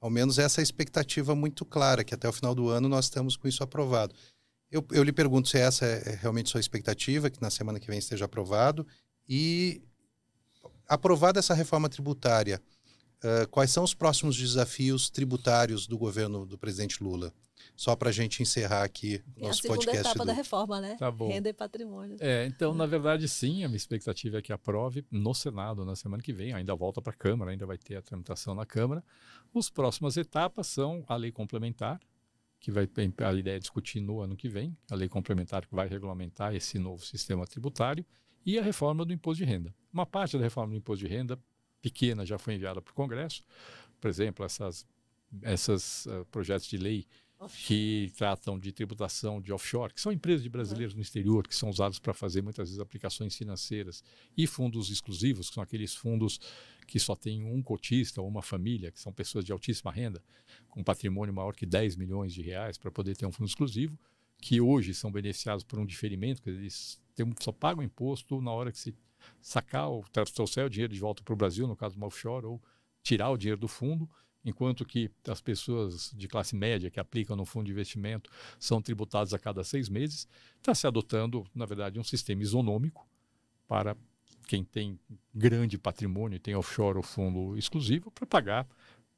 ao 0.00 0.08
menos, 0.08 0.38
essa 0.38 0.62
expectativa 0.62 1.34
muito 1.34 1.66
clara, 1.66 2.02
que 2.02 2.14
até 2.14 2.26
o 2.26 2.32
final 2.32 2.54
do 2.54 2.68
ano 2.70 2.88
nós 2.88 3.04
estamos 3.04 3.36
com 3.36 3.46
isso 3.46 3.62
aprovado. 3.62 4.14
Eu, 4.70 4.84
eu 4.92 5.02
lhe 5.02 5.12
pergunto 5.12 5.48
se 5.48 5.58
essa 5.58 5.84
é, 5.84 6.12
é 6.12 6.14
realmente 6.14 6.48
sua 6.48 6.60
expectativa, 6.60 7.28
que 7.28 7.42
na 7.42 7.50
semana 7.50 7.78
que 7.78 7.86
vem 7.86 7.98
esteja 7.98 8.24
aprovado. 8.24 8.86
E, 9.28 9.82
aprovada 10.88 11.38
essa 11.38 11.52
reforma 11.52 11.88
tributária, 11.88 12.60
Uh, 13.18 13.48
quais 13.50 13.70
são 13.70 13.82
os 13.82 13.94
próximos 13.94 14.36
desafios 14.36 15.10
tributários 15.10 15.86
do 15.86 15.98
governo 15.98 16.46
do 16.46 16.56
presidente 16.56 17.02
Lula? 17.02 17.32
Só 17.74 17.96
para 17.96 18.10
a 18.10 18.12
gente 18.12 18.42
encerrar 18.42 18.84
aqui 18.84 19.22
o 19.36 19.46
nosso 19.46 19.66
é 19.66 19.70
a 19.70 19.74
podcast. 19.74 20.00
etapa 20.00 20.18
do... 20.20 20.26
da 20.26 20.32
reforma, 20.32 20.80
né? 20.80 20.96
Tá 20.96 21.10
bom. 21.10 21.28
Renda 21.28 21.48
e 21.48 21.52
patrimônio. 21.52 22.16
É, 22.20 22.46
então, 22.46 22.72
na 22.74 22.86
verdade, 22.86 23.28
sim, 23.28 23.64
a 23.64 23.68
minha 23.68 23.76
expectativa 23.76 24.38
é 24.38 24.42
que 24.42 24.52
aprove 24.52 25.04
no 25.10 25.34
Senado 25.34 25.84
na 25.84 25.96
semana 25.96 26.22
que 26.22 26.32
vem, 26.32 26.52
ainda 26.52 26.74
volta 26.74 27.02
para 27.02 27.12
a 27.12 27.16
Câmara, 27.16 27.50
ainda 27.50 27.66
vai 27.66 27.76
ter 27.76 27.96
a 27.96 28.02
tramitação 28.02 28.54
na 28.54 28.64
Câmara. 28.64 29.02
As 29.54 29.68
próximas 29.68 30.16
etapas 30.16 30.66
são 30.68 31.04
a 31.08 31.16
lei 31.16 31.32
complementar, 31.32 32.00
que 32.60 32.70
vai 32.70 32.88
a 33.24 33.32
ideia 33.34 33.56
é 33.56 33.60
discutir 33.60 34.00
no 34.00 34.20
ano 34.20 34.36
que 34.36 34.48
vem, 34.48 34.76
a 34.90 34.94
lei 34.94 35.08
complementar 35.08 35.66
que 35.66 35.74
vai 35.74 35.88
regulamentar 35.88 36.54
esse 36.54 36.78
novo 36.78 37.04
sistema 37.04 37.46
tributário, 37.46 38.04
e 38.44 38.58
a 38.58 38.62
reforma 38.62 39.04
do 39.04 39.12
imposto 39.12 39.44
de 39.44 39.50
renda. 39.50 39.74
Uma 39.92 40.06
parte 40.06 40.36
da 40.36 40.42
reforma 40.42 40.72
do 40.72 40.78
imposto 40.78 41.06
de 41.06 41.12
renda 41.12 41.38
pequena 41.80 42.24
já 42.24 42.38
foi 42.38 42.54
enviada 42.54 42.80
para 42.80 42.90
o 42.90 42.94
Congresso. 42.94 43.42
Por 44.00 44.08
exemplo, 44.08 44.44
essas, 44.44 44.86
essas 45.42 46.06
uh, 46.06 46.24
projetos 46.30 46.68
de 46.68 46.76
lei 46.76 47.06
que 47.64 48.12
tratam 48.16 48.58
de 48.58 48.72
tributação 48.72 49.40
de 49.40 49.52
offshore, 49.52 49.94
que 49.94 50.00
são 50.00 50.10
empresas 50.10 50.42
de 50.42 50.48
brasileiros 50.48 50.94
no 50.94 51.00
exterior, 51.00 51.46
que 51.46 51.54
são 51.54 51.70
usadas 51.70 51.98
para 51.98 52.12
fazer 52.12 52.42
muitas 52.42 52.68
vezes 52.68 52.80
aplicações 52.80 53.36
financeiras, 53.36 54.02
e 54.36 54.46
fundos 54.46 54.90
exclusivos, 54.90 55.48
que 55.48 55.54
são 55.54 55.62
aqueles 55.62 55.94
fundos 55.94 56.40
que 56.86 56.98
só 56.98 57.14
tem 57.14 57.44
um 57.44 57.62
cotista 57.62 58.20
ou 58.20 58.26
uma 58.26 58.42
família, 58.42 58.90
que 58.90 59.00
são 59.00 59.12
pessoas 59.12 59.44
de 59.44 59.52
altíssima 59.52 59.92
renda, 59.92 60.22
com 60.68 60.82
patrimônio 60.82 61.32
maior 61.32 61.54
que 61.54 61.64
10 61.64 61.96
milhões 61.96 62.32
de 62.32 62.42
reais 62.42 62.76
para 62.76 62.90
poder 62.90 63.16
ter 63.16 63.26
um 63.26 63.32
fundo 63.32 63.48
exclusivo, 63.48 63.96
que 64.40 64.60
hoje 64.60 64.92
são 64.92 65.10
beneficiados 65.12 65.62
por 65.62 65.78
um 65.78 65.86
diferimento, 65.86 66.42
que 66.42 66.50
eles 66.50 67.00
têm, 67.14 67.32
só 67.40 67.52
pagam 67.52 67.84
imposto 67.84 68.40
na 68.40 68.50
hora 68.50 68.72
que 68.72 68.78
se 68.78 68.96
sacar 69.40 69.88
ou 69.88 70.04
trouxer 70.34 70.66
o 70.66 70.70
dinheiro 70.70 70.92
de 70.92 71.00
volta 71.00 71.22
para 71.22 71.32
o 71.32 71.36
Brasil, 71.36 71.66
no 71.66 71.76
caso 71.76 71.94
de 71.94 71.98
uma 71.98 72.06
offshore, 72.06 72.46
ou 72.46 72.62
tirar 73.02 73.30
o 73.30 73.36
dinheiro 73.36 73.60
do 73.60 73.68
fundo, 73.68 74.08
enquanto 74.44 74.84
que 74.84 75.10
as 75.26 75.40
pessoas 75.40 76.12
de 76.14 76.28
classe 76.28 76.56
média 76.56 76.90
que 76.90 77.00
aplicam 77.00 77.36
no 77.36 77.44
fundo 77.44 77.66
de 77.66 77.72
investimento 77.72 78.30
são 78.58 78.80
tributadas 78.80 79.34
a 79.34 79.38
cada 79.38 79.62
seis 79.64 79.88
meses, 79.88 80.28
está 80.56 80.74
se 80.74 80.86
adotando, 80.86 81.46
na 81.54 81.66
verdade, 81.66 81.98
um 81.98 82.04
sistema 82.04 82.42
isonômico 82.42 83.06
para 83.66 83.96
quem 84.46 84.64
tem 84.64 84.98
grande 85.34 85.76
patrimônio 85.78 86.36
e 86.36 86.40
tem 86.40 86.54
offshore 86.54 86.96
ou 86.96 87.02
fundo 87.02 87.56
exclusivo 87.56 88.10
para 88.10 88.26
pagar 88.26 88.66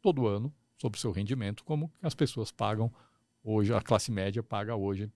todo 0.03 0.27
ano 0.27 0.53
sobre 0.77 0.99
o 0.99 1.01
seu 1.01 1.13
rendimento, 1.13 1.63
como 1.63 1.93
as 2.03 2.15
pessoas 2.15 2.51
pagam 2.51 2.93
hoje, 3.45 3.73
a 3.73 3.81
classe 3.81 4.11
média 4.11 4.43
paga 4.43 4.75
hoje 4.75 5.11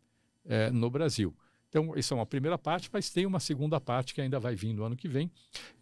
é, 0.44 0.70
no 0.70 0.90
Brasil. 0.90 1.34
Então, 1.74 1.92
isso 1.96 2.14
é 2.14 2.16
uma 2.16 2.24
primeira 2.24 2.56
parte, 2.56 2.88
mas 2.92 3.10
tem 3.10 3.26
uma 3.26 3.40
segunda 3.40 3.80
parte 3.80 4.14
que 4.14 4.20
ainda 4.20 4.38
vai 4.38 4.54
vir 4.54 4.72
no 4.72 4.84
ano 4.84 4.94
que 4.94 5.08
vem. 5.08 5.28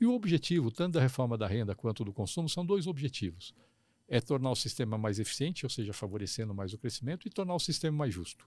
E 0.01 0.07
o 0.07 0.15
objetivo, 0.15 0.71
tanto 0.71 0.95
da 0.95 1.03
reforma 1.03 1.37
da 1.37 1.47
renda 1.47 1.75
quanto 1.75 2.03
do 2.03 2.15
consumo, 2.15 2.49
são 2.49 2.65
dois 2.65 2.87
objetivos 2.87 3.55
é 4.09 4.21
tornar 4.21 4.51
o 4.51 4.55
sistema 4.55 4.99
mais 4.99 5.19
eficiente, 5.19 5.65
ou 5.65 5.71
seja, 5.71 5.91
favorecendo 5.95 6.53
mais 6.53 6.75
o 6.75 6.79
crescimento, 6.79 7.27
e 7.27 7.31
tornar 7.31 7.55
o 7.55 7.59
sistema 7.59 7.97
mais 7.97 8.13
justo. 8.13 8.47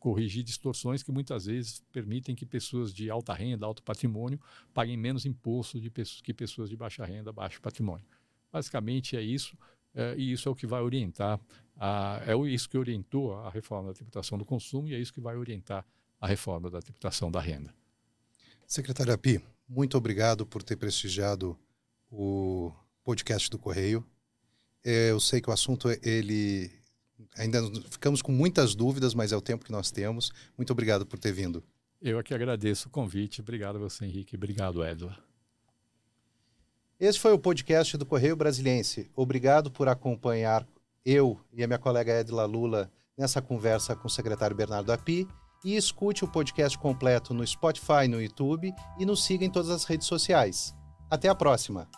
Corrigir 0.00 0.42
distorções 0.42 1.04
que 1.04 1.12
muitas 1.12 1.46
vezes 1.46 1.84
permitem 1.92 2.34
que 2.34 2.44
pessoas 2.44 2.92
de 2.92 3.08
alta 3.08 3.32
renda, 3.32 3.64
alto 3.64 3.80
patrimônio, 3.80 4.40
paguem 4.72 4.96
menos 4.96 5.24
imposto 5.24 5.80
de 5.80 5.88
pessoas, 5.88 6.20
que 6.20 6.34
pessoas 6.34 6.68
de 6.68 6.76
baixa 6.76 7.04
renda, 7.04 7.32
baixo 7.32 7.60
patrimônio. 7.60 8.04
Basicamente 8.52 9.16
é 9.16 9.22
isso, 9.22 9.56
é, 9.94 10.16
e 10.18 10.32
isso 10.32 10.48
é 10.48 10.52
o 10.52 10.54
que 10.54 10.66
vai 10.66 10.82
orientar, 10.82 11.38
a, 11.76 12.20
é 12.26 12.36
isso 12.48 12.68
que 12.68 12.76
orientou 12.76 13.34
a 13.34 13.50
reforma 13.50 13.90
da 13.90 13.94
tributação 13.94 14.36
do 14.36 14.44
consumo 14.44 14.88
e 14.88 14.94
é 14.94 14.98
isso 14.98 15.12
que 15.12 15.20
vai 15.20 15.36
orientar 15.36 15.86
a 16.24 16.26
reforma 16.26 16.70
da 16.70 16.80
tributação 16.80 17.30
da 17.30 17.38
renda. 17.38 17.74
Secretário 18.66 19.12
Api, 19.12 19.44
muito 19.68 19.98
obrigado 19.98 20.46
por 20.46 20.62
ter 20.62 20.74
prestigiado 20.74 21.54
o 22.10 22.72
podcast 23.04 23.50
do 23.50 23.58
Correio. 23.58 24.02
É, 24.82 25.10
eu 25.10 25.20
sei 25.20 25.42
que 25.42 25.50
o 25.50 25.52
assunto, 25.52 25.86
ele 26.02 26.70
ainda 27.36 27.60
ficamos 27.90 28.22
com 28.22 28.32
muitas 28.32 28.74
dúvidas, 28.74 29.12
mas 29.12 29.32
é 29.32 29.36
o 29.36 29.40
tempo 29.42 29.66
que 29.66 29.70
nós 29.70 29.90
temos. 29.90 30.32
Muito 30.56 30.70
obrigado 30.70 31.04
por 31.04 31.18
ter 31.18 31.30
vindo. 31.30 31.62
Eu 32.00 32.18
aqui 32.18 32.32
agradeço 32.32 32.88
o 32.88 32.90
convite. 32.90 33.42
Obrigado 33.42 33.76
a 33.76 33.80
você, 33.80 34.06
Henrique. 34.06 34.34
Obrigado, 34.34 34.82
Edla. 34.82 35.18
Esse 36.98 37.18
foi 37.18 37.34
o 37.34 37.38
podcast 37.38 37.98
do 37.98 38.06
Correio 38.06 38.34
Brasiliense. 38.34 39.10
Obrigado 39.14 39.70
por 39.70 39.88
acompanhar 39.88 40.66
eu 41.04 41.38
e 41.52 41.62
a 41.62 41.66
minha 41.66 41.78
colega 41.78 42.18
Edla 42.18 42.46
Lula 42.46 42.90
nessa 43.14 43.42
conversa 43.42 43.94
com 43.94 44.06
o 44.06 44.10
secretário 44.10 44.56
Bernardo 44.56 44.90
Api. 44.90 45.28
E 45.64 45.76
escute 45.76 46.24
o 46.24 46.28
podcast 46.28 46.78
completo 46.78 47.32
no 47.32 47.46
Spotify, 47.46 48.06
no 48.06 48.20
YouTube 48.20 48.72
e 48.98 49.06
nos 49.06 49.24
siga 49.24 49.44
em 49.44 49.50
todas 49.50 49.70
as 49.70 49.84
redes 49.84 50.06
sociais. 50.06 50.74
Até 51.10 51.28
a 51.28 51.34
próxima! 51.34 51.88